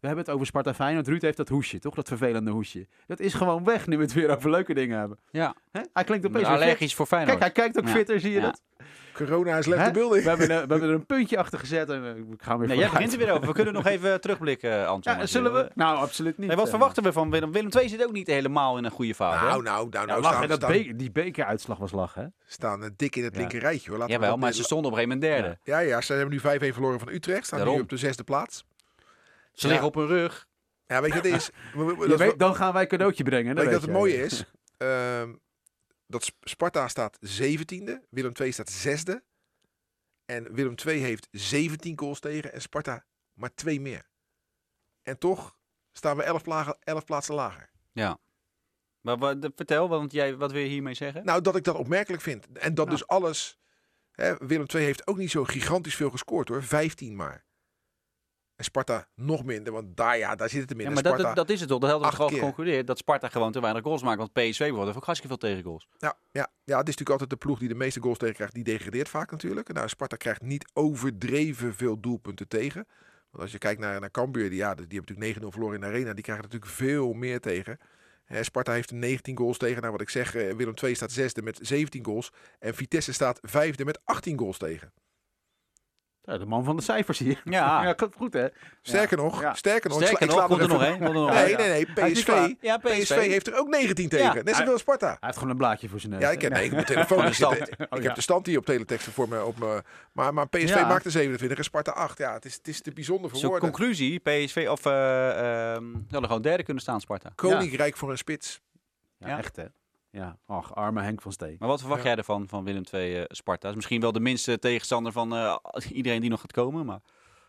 we 0.00 0.06
hebben 0.10 0.24
het 0.24 0.34
over 0.34 0.46
Sparta 0.46 0.74
Feyenoord. 0.74 1.08
Ruud 1.08 1.22
heeft 1.22 1.36
dat 1.36 1.48
hoesje, 1.48 1.78
toch? 1.78 1.94
Dat 1.94 2.08
vervelende 2.08 2.50
hoesje. 2.50 2.86
Dat 3.06 3.20
is 3.20 3.34
gewoon 3.34 3.64
weg 3.64 3.86
nu 3.86 3.96
we 3.96 4.02
het 4.02 4.12
weer 4.12 4.36
over 4.36 4.50
leuke 4.50 4.74
dingen 4.74 4.98
hebben. 4.98 5.18
Ja, 5.30 5.54
Hè? 5.70 5.80
Hij 5.92 6.04
klinkt 6.04 6.26
opeens 6.26 6.42
weer 6.48 6.52
fit. 6.52 6.62
allergisch 6.62 6.94
voor 6.94 7.06
Feyenoord. 7.06 7.38
Kijk, 7.38 7.54
hij 7.56 7.64
kijkt 7.64 7.78
ook 7.78 7.86
Ja. 7.86 7.94
fitter, 7.98 8.20
zie 8.20 8.30
je 8.32 8.40
Ja. 8.40 8.46
dat? 8.46 8.62
Corona 9.14 9.56
is 9.58 9.66
left 9.66 9.92
building. 9.92 10.22
We 10.22 10.28
hebben, 10.28 10.50
er, 10.50 10.66
we 10.66 10.72
hebben 10.72 10.88
er 10.88 10.94
een 10.94 11.06
puntje 11.06 11.38
achter 11.38 11.58
gezet 11.58 11.88
en 11.90 12.04
eh, 12.06 12.12
we 12.12 12.34
gaan 12.38 12.58
weer 12.58 12.68
Nee, 12.68 12.76
jij 12.78 12.88
begint 12.90 13.12
er 13.12 13.18
weer 13.18 13.30
over. 13.32 13.46
We 13.46 13.52
kunnen 13.52 13.74
nog 13.74 13.86
even 13.86 14.20
terugblikken, 14.20 14.86
Anton. 14.88 15.12
Ja, 15.18 15.26
zullen 15.26 15.52
we? 15.52 15.70
Nou, 15.74 15.96
absoluut 15.96 16.38
niet. 16.38 16.46
Nee, 16.46 16.56
wat 16.56 16.64
eh, 16.64 16.70
verwachten 16.70 17.02
we 17.02 17.12
van 17.12 17.30
Willem? 17.30 17.52
Willem 17.52 17.70
II 17.78 17.88
zit 17.88 18.04
ook 18.04 18.12
niet 18.12 18.26
helemaal 18.26 18.78
in 18.78 18.84
een 18.84 18.90
goede 18.90 19.14
fase. 19.14 19.44
Nou, 19.44 19.62
nou, 19.62 19.88
nou, 19.88 19.88
Ja, 19.90 20.04
nou 20.04 20.20
lachen, 20.20 20.36
staan, 20.36 20.48
dat 20.48 20.56
staan, 20.58 20.72
be- 20.72 20.96
die 20.96 21.10
bekeruitslag 21.12 21.78
was 21.78 21.92
lachen, 21.92 22.22
hè? 22.22 22.28
staan 22.46 22.82
eh, 22.82 22.88
dik 22.96 23.16
in 23.16 23.24
het 23.24 23.32
Ja. 23.34 23.40
linker 23.40 23.58
rijtje. 23.60 23.90
Hoor. 23.90 23.98
Laten 23.98 24.14
we 24.14 24.20
Jawel, 24.20 24.36
maar 24.38 24.52
ze 24.52 24.62
stonden 24.62 24.92
op 24.92 24.98
een 24.98 25.04
gegeven 25.04 25.20
moment 25.28 25.42
derde. 25.42 25.58
Ja, 25.62 25.78
ja, 25.78 26.00
ze 26.00 26.12
hebben 26.12 26.30
nu 26.34 26.40
5-1 26.70 26.72
verloren 26.74 26.98
van 26.98 27.08
Utrecht. 27.08 27.46
Staan 27.46 27.68
nu 27.74 27.80
op 27.80 27.88
de 27.88 27.96
zesde 27.96 28.24
plaats. 28.24 28.64
Ze 29.52 29.66
Ja. 29.66 29.68
liggen 29.68 29.86
op 29.88 29.94
hun 29.94 30.06
rug. 30.06 30.46
Ja, 30.86 31.00
weet 31.00 31.10
je 31.12 31.16
wat 31.20 31.24
het 31.24 31.34
is? 31.34 31.50
Dat, 32.08 32.18
weet, 32.18 32.38
dan 32.38 32.54
gaan 32.54 32.72
wij 32.72 32.82
een 32.82 32.88
cadeautje 32.88 33.24
brengen. 33.24 33.54
weet 33.54 33.64
je 33.64 33.70
dat 33.70 33.80
wat 33.80 33.88
het 33.88 33.98
mooie 33.98 34.22
is? 34.24 34.44
Ehm, 34.76 35.28
dat 36.14 36.24
Sp- 36.24 36.48
Sparta 36.48 36.88
staat 36.88 37.18
17e, 37.40 37.92
Willem 38.10 38.32
II 38.40 38.52
staat 38.52 38.86
6e. 38.86 39.14
En 40.24 40.54
Willem 40.54 40.74
II 40.86 41.00
heeft 41.00 41.28
17 41.30 41.98
goals 41.98 42.20
tegen 42.20 42.52
en 42.52 42.60
Sparta 42.60 43.04
maar 43.32 43.54
twee 43.54 43.80
meer. 43.80 44.08
En 45.02 45.18
toch 45.18 45.56
staan 45.92 46.16
we 46.16 46.22
11, 46.22 46.42
plagen, 46.42 46.76
11 46.80 47.04
plaatsen 47.04 47.34
lager. 47.34 47.70
Ja. 47.92 48.18
Maar 49.00 49.18
wat, 49.18 49.50
vertel, 49.54 49.88
want 49.88 50.12
jij, 50.12 50.36
wat 50.36 50.52
wil 50.52 50.60
je 50.60 50.68
hiermee 50.68 50.94
zeggen? 50.94 51.24
Nou, 51.24 51.40
dat 51.40 51.56
ik 51.56 51.64
dat 51.64 51.76
opmerkelijk 51.76 52.22
vind. 52.22 52.52
En 52.52 52.74
dat 52.74 52.90
dus 52.90 53.06
alles... 53.06 53.58
Hè, 54.10 54.36
Willem 54.36 54.66
II 54.74 54.84
heeft 54.84 55.06
ook 55.06 55.16
niet 55.16 55.30
zo 55.30 55.44
gigantisch 55.44 55.96
veel 55.96 56.10
gescoord 56.10 56.48
hoor. 56.48 56.62
15 56.62 57.16
maar. 57.16 57.44
En 58.64 58.70
Sparta 58.70 59.06
nog 59.14 59.44
minder, 59.44 59.72
want 59.72 59.96
daar, 59.96 60.18
ja, 60.18 60.34
daar 60.34 60.48
zit 60.48 60.60
het 60.60 60.70
in. 60.70 60.78
Ja, 60.78 60.84
maar 60.90 61.02
dat, 61.02 61.12
Sparta, 61.12 61.26
dat, 61.26 61.36
dat 61.36 61.50
is 61.50 61.60
het 61.60 61.68
toch? 61.68 61.80
Dat 61.80 61.90
hadden 61.90 62.10
we 62.10 62.16
keer. 62.16 62.38
geconcludeerd. 62.38 62.86
Dat 62.86 62.98
Sparta 62.98 63.28
gewoon 63.28 63.52
te 63.52 63.60
weinig 63.60 63.82
goals 63.82 64.02
maakt. 64.02 64.18
Want 64.18 64.32
PSV 64.32 64.58
heeft 64.58 64.74
ook 64.74 65.04
hartstikke 65.04 65.26
veel 65.26 65.36
tegengoals. 65.36 65.88
Ja, 65.98 66.16
ja, 66.30 66.48
ja, 66.64 66.78
het 66.78 66.88
is 66.88 66.96
natuurlijk 66.96 67.10
altijd 67.10 67.30
de 67.30 67.36
ploeg 67.36 67.58
die 67.58 67.68
de 67.68 67.74
meeste 67.74 68.00
goals 68.00 68.18
tegen 68.18 68.34
krijgt. 68.34 68.54
Die 68.54 68.64
degradeert 68.64 69.08
vaak 69.08 69.30
natuurlijk. 69.30 69.72
Nou, 69.72 69.88
Sparta 69.88 70.16
krijgt 70.16 70.42
niet 70.42 70.70
overdreven 70.72 71.74
veel 71.74 72.00
doelpunten 72.00 72.48
tegen. 72.48 72.86
Want 73.30 73.42
als 73.42 73.52
je 73.52 73.58
kijkt 73.58 73.80
naar, 73.80 74.00
naar 74.00 74.10
Cambuur, 74.10 74.48
die, 74.48 74.58
ja, 74.58 74.74
die 74.74 74.86
hebben 74.88 75.14
natuurlijk 75.16 75.44
9-0 75.44 75.48
verloren 75.48 75.74
in 75.74 75.80
de 75.80 75.86
arena. 75.86 76.12
Die 76.12 76.24
krijgen 76.24 76.44
natuurlijk 76.44 76.72
veel 76.72 77.12
meer 77.12 77.40
tegen. 77.40 77.78
Sparta 78.40 78.72
heeft 78.72 78.90
er 78.90 78.96
19 78.96 79.36
goals 79.36 79.58
tegen. 79.58 79.80
Nou, 79.80 79.92
wat 79.92 80.00
ik 80.00 80.10
zeg, 80.10 80.34
eh, 80.34 80.54
Willem 80.54 80.74
II 80.82 80.94
staat 80.94 81.12
zesde 81.12 81.42
met 81.42 81.58
17 81.62 82.04
goals. 82.04 82.32
En 82.58 82.74
Vitesse 82.74 83.12
staat 83.12 83.38
vijfde 83.42 83.84
met 83.84 84.00
18 84.04 84.38
goals 84.38 84.58
tegen. 84.58 84.92
De 86.24 86.46
man 86.46 86.64
van 86.64 86.76
de 86.76 86.82
cijfers 86.82 87.18
hier. 87.18 87.40
Ja. 87.44 87.82
ja 87.86 87.92
klopt 87.92 88.16
goed, 88.16 88.32
hè? 88.32 88.46
Sterker 88.82 89.16
nog, 89.16 89.40
Ja. 89.40 89.54
sterker 89.54 89.90
nog. 89.90 90.00
ik 90.00 90.06
sla- 90.06 90.18
ik 90.20 90.48
nog, 90.48 90.60
er 90.60 90.68
nog 90.68 90.82
één. 90.82 91.02
er 91.02 91.12
Nee, 91.34 91.56
nee, 91.56 91.68
nee. 91.94 92.12
PSV. 92.12 92.52
Ja, 92.60 92.76
PSV 92.76 93.16
heeft 93.16 93.46
er 93.46 93.58
ook 93.58 93.68
19 93.68 94.08
tegen. 94.08 94.34
Ja. 94.34 94.42
Net 94.42 94.56
zoveel 94.56 94.78
Sparta. 94.78 95.06
Hij 95.06 95.16
heeft 95.20 95.36
gewoon 95.36 95.50
een 95.50 95.56
blaadje 95.56 95.88
voor 95.88 96.00
zijn 96.00 96.12
neus. 96.12 96.20
Ja, 96.22 96.26
hè? 96.28 96.32
ik 96.34 96.40
heb, 96.42 96.52
nee, 96.54 96.60
ik 96.64 96.70
heb 96.70 96.74
mijn 96.74 97.06
telefoon. 97.06 97.24
de 97.26 97.32
stand. 97.32 97.56
zitten. 97.56 97.86
Oh, 97.90 97.98
ik 97.98 98.04
heb 98.04 98.14
de 98.14 98.20
stand 98.20 98.46
hier 98.46 98.58
op 98.58 98.64
teletext 98.64 99.08
voor 99.08 99.28
me. 99.28 99.44
Op 99.44 99.58
me 99.58 99.82
maar, 100.12 100.34
maar 100.34 100.48
PSV 100.48 100.68
Ja. 100.74 100.86
maakte 100.86 101.10
27 101.10 101.58
en 101.58 101.64
Sparta 101.64 101.92
8. 101.92 102.18
Ja, 102.18 102.32
het 102.34 102.44
is, 102.44 102.54
het 102.54 102.68
is 102.68 102.80
te 102.80 102.92
bijzonder 102.92 103.30
voor 103.30 103.40
woorden. 103.40 103.60
conclusie, 103.60 104.18
PSV 104.20 104.66
of 104.70 104.86
eh 104.86 105.72
ehm 105.74 105.84
hadden 106.10 106.24
gewoon 106.28 106.42
derde 106.42 106.62
kunnen 106.62 106.82
staan, 106.82 107.00
Sparta. 107.00 107.30
Koninkrijk 107.34 107.96
voor 107.96 108.10
een 108.10 108.18
spits. 108.18 108.60
Ja, 109.18 109.28
Ja. 109.28 109.38
echt 109.38 109.56
hè. 109.56 109.64
Ja, 110.14 110.38
ach, 110.46 110.74
arme 110.74 111.02
Henk 111.02 111.22
van 111.22 111.32
Steen. 111.32 111.56
Maar 111.58 111.68
wat 111.68 111.80
verwacht 111.80 112.02
Ja. 112.02 112.08
jij 112.08 112.16
ervan 112.16 112.48
van 112.48 112.64
Willem 112.64 112.82
II 112.92 113.16
eh, 113.16 113.24
Sparta? 113.28 113.68
Is 113.68 113.74
misschien 113.74 114.00
wel 114.00 114.12
de 114.12 114.20
minste 114.20 114.58
tegenstander 114.58 115.12
van 115.12 115.34
eh, 115.34 115.56
iedereen 115.90 116.20
die 116.20 116.30
nog 116.30 116.40
gaat 116.40 116.52
komen, 116.52 116.86
maar 116.86 117.00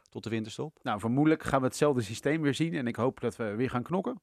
tot 0.09 0.23
de 0.23 0.29
winterstop. 0.29 0.79
Nou, 0.83 0.99
vermoedelijk 0.99 1.43
gaan 1.43 1.59
we 1.61 1.65
hetzelfde 1.67 2.01
systeem 2.01 2.41
weer 2.41 2.53
zien. 2.53 2.73
En 2.73 2.87
ik 2.87 2.95
hoop 2.95 3.19
dat 3.19 3.35
we 3.35 3.55
weer 3.55 3.69
gaan 3.69 3.83
knokken. 3.83 4.21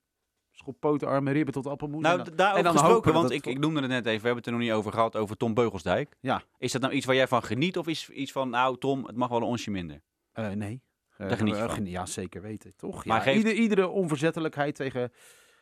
Schop, 0.50 0.76
poten, 0.80 1.08
armen, 1.08 1.32
ribben 1.32 1.54
tot 1.54 1.66
appelmoes. 1.66 2.02
Nou, 2.02 2.18
En 2.20 2.24
dan- 2.36 2.56
en 2.56 2.62
dan 2.62 2.72
gesproken, 2.72 2.94
hopen 2.94 3.12
want 3.12 3.28
dat 3.28 3.36
ik, 3.36 3.46
ik 3.46 3.58
noemde 3.58 3.80
het 3.80 3.88
net 3.90 4.06
even, 4.06 4.20
we 4.20 4.26
hebben 4.26 4.36
het 4.36 4.46
er 4.46 4.52
nog 4.52 4.60
niet 4.60 4.72
over 4.72 4.92
gehad, 4.92 5.16
over 5.16 5.36
Tom 5.36 5.54
Beugelsdijk. 5.54 6.16
Ja. 6.20 6.42
Is 6.58 6.72
dat 6.72 6.80
nou 6.80 6.92
iets 6.94 7.06
waar 7.06 7.14
jij 7.14 7.28
van 7.28 7.42
geniet 7.42 7.76
of 7.78 7.86
is 7.86 8.08
iets 8.10 8.32
van, 8.32 8.50
nou 8.50 8.78
Tom, 8.78 9.04
het 9.06 9.16
mag 9.16 9.28
wel 9.28 9.38
een 9.38 9.44
onsje 9.44 9.70
minder? 9.70 10.00
Eh, 10.32 10.48
nee. 10.50 10.82
Daar 11.16 11.36
geniet 11.36 11.56
je 11.56 11.68
van. 11.68 11.86
Ja, 11.86 12.06
zeker 12.06 12.42
weten. 12.42 12.72
Toch? 12.76 13.04
Maar 13.04 13.16
ja, 13.16 13.22
geeft- 13.22 13.36
ieder- 13.38 13.52
iedere 13.54 13.88
onverzettelijkheid 13.88 14.74
tegen, 14.74 15.12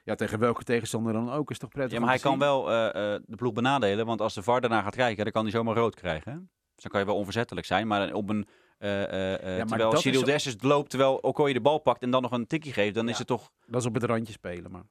ja, 0.05 0.15
tegen 0.15 0.39
welke 0.39 0.63
tegenstander 0.65 1.13
dan 1.13 1.31
ook 1.31 1.51
is 1.51 1.59
toch 1.59 1.71
prettig 1.71 1.93
Ja, 1.93 2.01
maar 2.01 2.09
hij 2.09 2.19
kan 2.19 2.31
zien? 2.31 2.41
wel 2.41 2.71
eh, 2.71 3.15
eh, 3.15 3.21
de 3.27 3.37
ploeg 3.37 3.53
benadelen, 3.53 4.07
want 4.07 4.21
als 4.21 4.35
de 4.35 4.43
VAR 4.43 4.61
daarna 4.61 4.83
gaat 4.83 4.95
kijken, 4.97 5.23
dan 5.25 5.33
kan 5.33 5.43
hij 5.43 5.51
zomaar 5.53 5.75
rood 5.77 5.95
krijgen. 5.95 6.33
hè? 6.33 6.39
Dus 6.75 6.83
dan 6.83 6.91
kan 6.91 7.01
je 7.01 7.07
wel 7.07 7.17
onverzettelijk 7.17 7.67
zijn, 7.67 7.87
maar 7.87 8.13
op 8.13 8.29
een... 8.29 8.47
eh, 8.79 9.03
eh, 9.03 9.33
eh, 9.35 9.59
maar 9.59 9.67
terwijl 9.79 9.97
Cyril 9.97 10.21
is- 10.21 10.27
Dessers 10.27 10.57
loopt, 10.61 10.91
terwijl 10.91 11.17
Okoye 11.17 11.53
de 11.53 11.61
bal 11.61 11.79
pakt 11.79 12.03
en 12.03 12.11
dan 12.11 12.23
nog 12.23 12.33
een 12.33 12.47
tikkie 12.47 12.73
geeft, 12.73 12.95
dan 12.95 13.05
Ja. 13.05 13.11
is 13.11 13.19
het 13.19 13.27
toch... 13.27 13.51
Dat 13.67 13.81
is 13.81 13.87
op 13.87 13.95
het 13.95 14.03
randje 14.05 14.33
spelen, 14.33 14.71
maar 14.71 14.83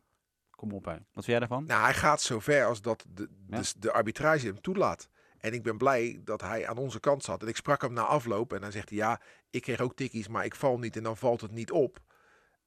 kom 0.50 0.72
op 0.74 0.86
hè. 0.86 0.92
Wat 0.92 1.00
vind 1.14 1.26
jij 1.26 1.40
daarvan? 1.40 1.66
Nou, 1.66 1.84
hij 1.84 1.94
gaat 1.94 2.22
zo 2.22 2.40
ver 2.40 2.66
als 2.66 2.82
dat 2.82 3.06
de, 3.10 3.30
Ja. 3.48 3.58
dus 3.58 3.74
de 3.74 3.92
arbitrage 3.92 4.46
hem 4.46 4.62
toelaat. 4.62 5.10
En 5.38 5.54
ik 5.54 5.64
ben 5.64 5.78
blij 5.78 6.22
dat 6.24 6.42
hij 6.42 6.68
aan 6.68 6.78
onze 6.78 7.00
kant 7.00 7.24
zat. 7.24 7.42
En 7.42 7.48
ik 7.48 7.56
sprak 7.56 7.82
hem 7.82 7.94
na 7.94 8.02
afloop 8.02 8.54
en 8.54 8.62
dan 8.62 8.72
zegt 8.72 8.90
hij... 8.90 8.98
Ja, 8.98 9.22
ik 9.50 9.62
kreeg 9.62 9.80
ook 9.82 9.96
tikkies, 9.96 10.28
maar 10.28 10.46
ik 10.46 10.56
val 10.56 10.78
niet 10.78 10.96
en 10.98 11.04
dan 11.04 11.18
valt 11.18 11.42
het 11.42 11.52
niet 11.52 11.72
op. 11.72 12.00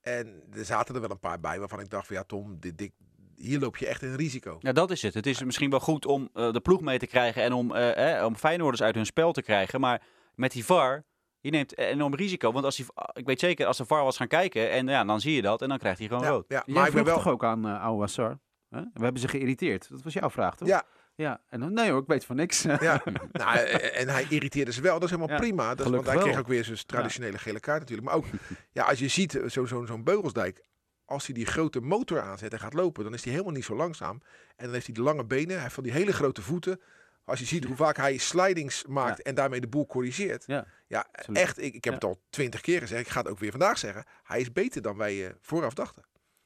En 0.02 0.42
er 0.52 0.64
zaten 0.64 0.94
er 0.94 1.00
wel 1.00 1.10
een 1.10 1.18
paar 1.18 1.40
bij 1.40 1.58
waarvan 1.58 1.80
ik 1.80 1.90
dacht 1.90 2.06
van... 2.06 2.16
Ja, 2.16 2.22
Tom, 2.22 2.56
dit, 2.60 2.78
dit, 2.78 2.92
hier 3.36 3.58
loop 3.58 3.76
je 3.76 3.86
echt 3.86 4.02
een 4.02 4.16
risico. 4.16 4.56
Ja, 4.60 4.72
dat 4.72 4.90
is 4.90 5.02
het. 5.02 5.14
Het 5.14 5.26
is 5.26 5.42
misschien 5.42 5.70
wel 5.70 5.80
goed 5.80 6.06
om 6.06 6.28
eh, 6.34 6.52
de 6.52 6.60
ploeg 6.60 6.80
mee 6.80 6.98
te 6.98 7.06
krijgen 7.06 7.42
en 7.42 7.52
om, 7.52 7.74
eh, 7.74 8.18
eh, 8.18 8.24
om 8.24 8.36
Feyenoorders 8.36 8.82
uit 8.82 8.94
hun 8.94 9.06
spel 9.06 9.32
te 9.32 9.42
krijgen. 9.42 9.80
Maar 9.80 10.02
met 10.34 10.52
die 10.52 10.64
VAR, 10.64 11.04
je 11.40 11.50
neemt 11.50 11.78
enorm 11.78 12.14
risico. 12.14 12.52
Want 12.52 12.64
als 12.64 12.76
die, 12.76 12.86
ik 13.12 13.26
weet 13.26 13.40
zeker, 13.40 13.66
als 13.66 13.76
de 13.76 13.84
VAR 13.86 14.04
was 14.04 14.16
gaan 14.16 14.28
kijken, 14.28 14.70
en 14.70 14.86
ja, 14.86 15.04
dan 15.04 15.20
zie 15.20 15.34
je 15.34 15.42
dat 15.42 15.62
en 15.62 15.68
dan 15.68 15.78
krijgt 15.78 15.98
hij 15.98 16.08
gewoon 16.08 16.22
Ja, 16.22 16.28
rood. 16.28 16.44
ja, 16.48 16.62
Jij 16.66 16.74
maar 16.74 16.86
ik 16.86 16.94
ben 16.94 17.04
wel... 17.04 17.16
toch 17.16 17.28
ook 17.28 17.44
aan 17.44 17.66
uh, 17.66 17.82
Oude 17.82 17.98
Wassar? 17.98 18.38
Hè? 18.68 18.80
We 18.80 19.02
hebben 19.02 19.20
ze 19.20 19.28
geïrriteerd. 19.28 19.88
Dat 19.90 20.02
was 20.02 20.12
jouw 20.12 20.30
vraag, 20.30 20.56
toch? 20.56 20.68
Ja, 20.68 20.84
ja. 21.14 21.40
En 21.48 21.60
dan, 21.60 21.72
nee 21.72 21.90
hoor, 21.90 22.00
ik 22.00 22.06
weet 22.06 22.24
van 22.24 22.36
niks. 22.36 22.62
ja. 22.62 23.02
nou, 23.32 23.56
eh, 23.58 24.00
en 24.00 24.08
hij 24.08 24.26
irriteerde 24.28 24.72
ze 24.72 24.80
wel. 24.80 24.92
Dat 24.94 25.02
is 25.02 25.10
helemaal 25.10 25.36
Ja, 25.36 25.40
prima. 25.42 25.74
Dat, 25.74 25.90
want 25.90 26.06
hij 26.06 26.16
kreeg 26.16 26.38
ook 26.38 26.46
weer 26.46 26.64
zijn 26.64 26.86
traditionele 26.86 27.38
gele 27.38 27.60
kaart 27.60 27.80
natuurlijk. 27.80 28.08
Maar 28.08 28.16
ook, 28.16 28.24
ja, 28.72 28.84
als 28.84 28.98
je 28.98 29.08
ziet, 29.08 29.34
eh, 29.34 29.48
zo'n 29.48 29.66
zo, 29.66 29.84
zo'n 29.86 30.04
Beugelsdijk... 30.04 30.70
Als 31.04 31.26
hij 31.26 31.34
die 31.34 31.46
grote 31.46 31.80
motor 31.80 32.20
aanzet 32.20 32.52
en 32.52 32.58
gaat 32.58 32.72
lopen, 32.72 33.04
dan 33.04 33.14
is 33.14 33.22
hij 33.24 33.32
helemaal 33.32 33.52
niet 33.52 33.64
zo 33.64 33.76
langzaam. 33.76 34.20
En 34.56 34.64
dan 34.64 34.72
heeft 34.72 34.86
hij 34.86 34.94
de 34.94 35.02
lange 35.02 35.24
benen, 35.24 35.52
hij 35.52 35.62
heeft 35.62 35.74
van 35.74 35.82
die 35.82 35.92
hele 35.92 36.12
grote 36.12 36.42
voeten. 36.42 36.80
Als 37.24 37.38
je 37.38 37.44
ziet 37.44 37.64
hoe 37.64 37.76
vaak 37.76 37.96
hij 37.96 38.16
slidings 38.16 38.84
maakt 38.86 39.16
Ja. 39.18 39.24
en 39.24 39.34
daarmee 39.34 39.60
de 39.60 39.68
boel 39.68 39.86
corrigeert. 39.86 40.44
Ja. 40.46 40.66
Ja, 40.86 41.06
echt. 41.32 41.58
Ik, 41.58 41.74
ik 41.74 41.84
heb 41.84 41.92
Ja. 41.92 41.98
het 41.98 42.04
al 42.04 42.20
twintig 42.30 42.60
keer 42.60 42.80
gezegd. 42.80 43.00
Ik 43.00 43.08
ga 43.08 43.20
het 43.20 43.28
ook 43.28 43.38
weer 43.38 43.50
vandaag 43.50 43.78
zeggen. 43.78 44.04
Hij 44.22 44.40
is 44.40 44.52
beter 44.52 44.82
dan 44.82 44.96
wij 44.96 45.26
eh, 45.26 45.34
vooraf 45.40 45.74
dachten. 45.74 46.02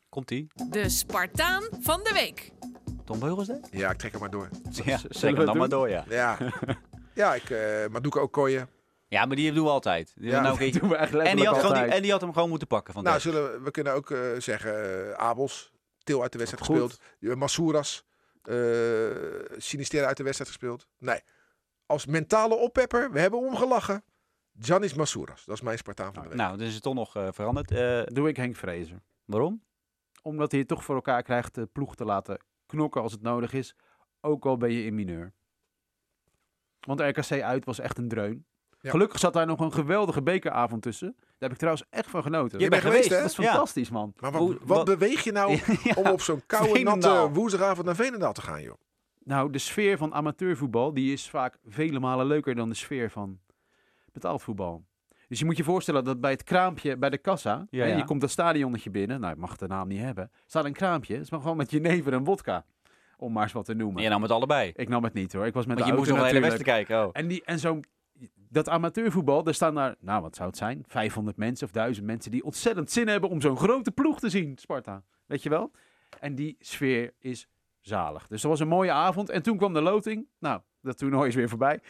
Komt-ie? 0.09 0.47
De 0.71 0.89
Spartaan 0.89 1.63
van 1.81 2.01
de 2.03 2.13
week. 2.13 2.51
Tom 3.07 3.19
Beugels? 3.19 3.51
Ja, 3.71 3.91
ik 3.91 3.99
trek 3.99 4.11
hem 4.13 4.21
maar 4.21 4.31
door. 4.31 4.49
Ja, 4.85 4.99
zeker 5.09 5.39
we 5.39 5.45
dan 5.45 5.57
maar 5.57 5.69
door, 5.69 5.89
ja. 5.89 6.05
Ja, 6.09 6.39
ja 7.15 7.35
ik, 7.35 7.51
eh 7.51 7.87
maar 7.91 8.03
doe 8.03 8.13
ik 8.13 8.17
ook 8.17 8.33
kooien. 8.33 8.69
Ja, 9.09 9.25
maar 9.25 9.37
die 9.37 9.53
doen 9.53 9.65
we 9.65 9.71
altijd. 9.71 10.13
Die 10.17 10.25
Ja, 10.31 10.41
nou, 10.41 10.59
Dat 10.59 10.69
oké. 10.69 10.79
doen 10.79 10.89
we 10.89 10.97
echt 10.97 11.15
en, 11.15 11.37
die 11.37 11.47
had 11.47 11.55
gewoon 11.57 11.73
die- 11.73 11.81
altijd. 11.83 11.93
en 11.97 12.03
die 12.03 12.11
had 12.11 12.21
hem 12.21 12.33
gewoon 12.33 12.49
moeten 12.49 12.69
pakken. 12.69 12.95
Van 12.95 13.03
Nou, 13.05 13.21
zullen 13.21 13.53
we, 13.53 13.61
we 13.61 13.71
kunnen 13.71 13.93
ook 13.93 14.11
eh, 14.11 14.19
zeggen, 14.39 15.07
eh, 15.09 15.13
Abels, 15.13 15.73
Til 16.03 16.23
uit 16.23 16.33
de 16.33 16.39
wedstrijd 16.39 16.67
Goed. 16.67 16.77
gespeeld. 16.77 17.01
Uh, 17.21 17.35
Massouras, 17.35 18.05
eh 18.43 18.55
Sinisterra 19.57 20.07
uit 20.07 20.17
de 20.17 20.23
wedstrijd 20.23 20.51
gespeeld. 20.51 20.87
Nee, 20.99 21.21
als 21.87 22.07
mentale 22.07 22.55
oppepper, 22.55 23.13
we 23.13 23.21
hebben 23.21 23.39
omgelachen. 23.41 24.05
Janis 24.53 24.95
Massouras, 24.95 25.45
dat 25.45 25.55
is 25.55 25.61
mijn 25.63 25.79
Spartaan 25.79 26.13
van 26.15 26.23
de 26.23 26.29
week. 26.29 26.39
Nou, 26.39 26.57
dus 26.57 26.69
is 26.69 26.75
het 26.75 26.83
toch 26.83 26.95
nog 26.95 27.17
eh, 27.17 27.29
veranderd. 27.33 27.71
Eh, 27.71 28.03
Doe 28.05 28.29
ik 28.29 28.37
Henk 28.37 28.57
Vrezer. 28.57 29.03
waarom? 29.25 29.63
Omdat 30.23 30.51
hij 30.51 30.61
het 30.61 30.69
toch 30.69 30.85
voor 30.85 30.95
elkaar 30.95 31.23
krijgt 31.23 31.55
de 31.55 31.67
ploeg 31.67 31.95
te 31.95 32.05
laten 32.05 32.39
knokken 32.67 33.03
als 33.03 33.13
het 33.13 33.23
nodig 33.23 33.53
is. 33.53 33.77
Ook 34.21 34.47
al 34.47 34.57
ben 34.57 34.73
je 34.73 34.85
in 34.85 34.95
mineur. 34.95 35.33
Want 36.81 37.01
RKC 37.01 37.43
uit 37.43 37.65
was 37.65 37.79
echt 37.79 37.99
een 37.99 38.09
dreun. 38.09 38.47
Ja. 38.81 38.91
Gelukkig 38.91 39.19
zat 39.19 39.33
daar 39.33 39.47
nog 39.47 39.61
een 39.61 39.73
geweldige 39.73 40.23
bekeravond 40.23 40.83
tussen. 40.83 41.15
Daar 41.19 41.27
heb 41.39 41.51
ik 41.51 41.57
trouwens 41.57 41.87
echt 41.91 42.11
van 42.11 42.23
genoten. 42.23 42.59
Je 42.59 42.69
bent 42.69 42.83
geweest, 42.83 43.09
hè? 43.11 43.21
Dat 43.21 43.31
is 43.31 43.37
Ja. 43.37 43.43
fantastisch, 43.45 43.91
man. 43.91 44.13
Maar 44.21 44.33
wat, 44.33 44.41
Hoe- 44.41 44.59
wat, 44.63 44.77
wat- 44.77 44.85
beweeg 44.87 45.25
je 45.25 45.33
nou 45.33 45.51
Ja. 45.85 45.95
om 45.97 46.07
op 46.07 46.21
zo'n 46.21 46.43
koude, 46.47 46.73
Veenendaal. 46.75 47.15
natte 47.25 47.35
woensdagavond 47.39 47.87
naar 47.87 47.95
Veenendaal 47.97 48.33
te 48.33 48.43
gaan, 48.43 48.63
joh? 48.63 48.75
Nou, 49.19 49.51
de 49.51 49.59
sfeer 49.59 49.99
van 49.99 50.15
amateurvoetbal 50.15 50.95
die 50.95 51.13
is 51.13 51.31
vaak 51.31 51.59
vele 51.65 52.01
malen 52.01 52.27
leuker 52.27 52.55
dan 52.55 52.69
de 52.69 52.75
sfeer 52.75 53.11
van 53.11 53.41
betaald 54.13 54.43
voetbal. 54.43 54.85
Dus 55.29 55.39
je 55.39 55.45
moet 55.45 55.57
je 55.57 55.65
voorstellen 55.65 56.05
dat 56.05 56.21
bij 56.21 56.31
het 56.31 56.43
kraampje 56.43 56.97
bij 56.97 57.11
de 57.11 57.19
kassa, 57.19 57.67
Ja, 57.71 57.85
hè, 57.85 57.91
ja. 57.91 57.97
je 57.97 58.05
komt 58.05 58.21
dat 58.21 58.31
stadionnetje 58.31 58.91
binnen, 58.91 59.21
nou, 59.21 59.33
ik 59.33 59.39
mag 59.39 59.57
de 59.57 59.67
naam 59.67 59.89
niet 59.89 60.01
hebben, 60.01 60.31
staat 60.47 60.65
een 60.65 60.73
kraampje, 60.73 61.15
het 61.15 61.23
is 61.23 61.31
maar 61.31 61.41
gewoon 61.41 61.57
met 61.57 61.71
jenever 61.71 62.13
en 62.13 62.25
wodka, 62.25 62.65
om 63.17 63.33
maar 63.33 63.43
eens 63.43 63.53
wat 63.53 63.65
te 63.65 63.75
noemen. 63.75 64.03
Je 64.03 64.09
nam 64.09 64.23
het 64.23 64.31
allebei. 64.31 64.73
Ik 64.77 64.89
nam 64.89 65.05
het 65.05 65.13
niet 65.13 65.33
hoor, 65.33 65.47
ik 65.47 65.55
was 65.55 65.67
met 65.67 65.79
Want 65.79 65.89
de 65.89 65.93
je 65.95 65.99
moest 65.99 66.11
nog 66.11 66.21
de 66.21 66.27
hele 66.27 66.41
wedstrijd 66.41 66.67
natuurlijk. 66.69 66.89
kijken. 66.89 67.07
Oh. 67.07 67.23
En, 67.23 67.29
die, 67.29 67.45
en 67.45 67.59
zo'n, 67.59 67.85
dat 68.49 68.69
amateurvoetbal, 68.69 69.43
daar 69.43 69.55
staan 69.55 69.75
daar, 69.75 69.95
nou 70.01 70.23
wat 70.23 70.37
zou 70.37 70.49
het 70.49 70.59
zijn, 70.59 70.85
500 70.87 71.37
mensen 71.37 71.67
of 71.67 71.73
1000 71.73 72.07
mensen 72.07 72.31
die 72.31 72.45
ontzettend 72.45 72.91
zin 72.91 73.09
hebben 73.09 73.31
om 73.31 73.41
zo'n 73.41 73.57
grote 73.57 73.91
ploeg 73.91 74.21
te 74.21 74.29
zien, 74.29 74.59
Sparta. 74.59 75.03
Weet 75.27 75.43
je 75.43 75.49
wel? 75.49 75.71
En 76.21 76.35
die 76.35 76.57
sfeer 76.61 77.13
is 77.19 77.49
zalig. 77.81 78.27
Dus 78.27 78.43
dat 78.43 78.51
was 78.51 78.61
een 78.61 78.69
mooie 78.69 78.91
avond. 78.91 79.31
En 79.31 79.43
toen 79.43 79.57
kwam 79.57 79.73
de 79.73 79.81
loting. 79.81 80.27
Nou, 80.39 80.61
dat 80.81 80.99
toernooi 80.99 81.29
is 81.29 81.35
weer 81.35 81.49
voorbij. 81.49 81.81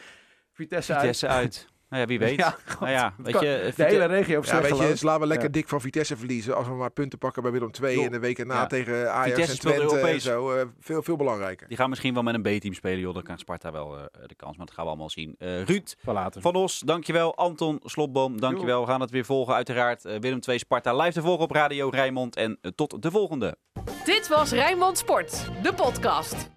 Vitesse, 0.51 0.93
uit. 0.93 1.01
Vitesse 1.01 1.27
uit. 1.27 1.67
Nou 1.89 2.01
ja, 2.01 2.07
wie 2.07 2.19
weet. 2.27 2.35
Ja, 2.39 2.55
nou 2.79 2.91
ja, 2.91 3.13
weet 3.17 3.33
kan- 3.33 3.45
je, 3.45 3.57
de 3.65 3.65
Vite- 3.71 3.83
hele 3.83 4.05
regio 4.05 4.35
heeft 4.35 4.49
Ja, 4.49 4.61
weet 4.61 4.77
je, 4.77 4.87
dus 4.87 5.01
laten 5.01 5.21
we 5.21 5.27
lekker 5.27 5.47
Ja. 5.47 5.53
dik 5.53 5.67
van 5.67 5.81
Vitesse 5.81 6.17
verliezen. 6.17 6.55
Als 6.55 6.67
we 6.67 6.73
maar 6.73 6.91
punten 6.91 7.19
pakken 7.19 7.41
bij 7.43 7.51
Willem 7.51 7.69
II 7.83 7.95
Joh. 7.95 8.05
en 8.05 8.11
de 8.11 8.19
weken 8.19 8.47
na 8.47 8.53
Ja. 8.53 8.67
tegen 8.67 9.11
Ajax 9.13 9.29
Vitesse 9.29 9.51
en 9.51 9.57
speelt 9.57 9.75
Twente 9.75 9.93
en 9.93 9.99
Europees. 9.99 10.23
zo. 10.23 10.51
eh, 10.51 10.65
veel, 10.79 11.03
veel 11.03 11.15
belangrijker. 11.15 11.67
die 11.67 11.77
gaan 11.77 11.89
misschien 11.89 12.13
wel 12.13 12.23
met 12.23 12.33
een 12.33 12.41
B-team 12.57 12.73
spelen. 12.73 12.99
Joh, 12.99 13.13
dan 13.13 13.23
kan 13.23 13.37
Sparta 13.37 13.71
wel 13.71 13.97
eh, 13.97 14.03
de 14.25 14.35
kans. 14.35 14.57
Maar 14.57 14.65
dat 14.65 14.75
gaan 14.75 14.83
we 14.83 14.89
allemaal 14.89 15.09
zien. 15.09 15.35
Eh, 15.37 15.63
Ruud 15.63 15.93
Van 16.03 16.13
later. 16.13 16.41
van 16.41 16.55
Os, 16.55 16.79
dankjewel. 16.79 17.35
Anton 17.35 17.79
Slotboom, 17.83 18.39
dankjewel. 18.39 18.81
We 18.81 18.87
gaan 18.87 19.01
het 19.01 19.11
weer 19.11 19.25
volgen 19.25 19.53
uiteraard. 19.53 20.01
Willem 20.03 20.39
2 20.39 20.57
Sparta 20.57 20.95
live 20.95 21.11
te 21.13 21.21
volgen 21.21 21.43
op 21.43 21.51
Radio 21.51 21.89
Rijnmond. 21.89 22.35
En 22.35 22.59
tot 22.75 23.01
de 23.01 23.11
volgende. 23.11 23.55
Dit 24.05 24.27
was 24.27 24.51
Rijnmond 24.51 24.97
Sport, 24.97 25.49
de 25.63 25.73
podcast. 25.73 26.56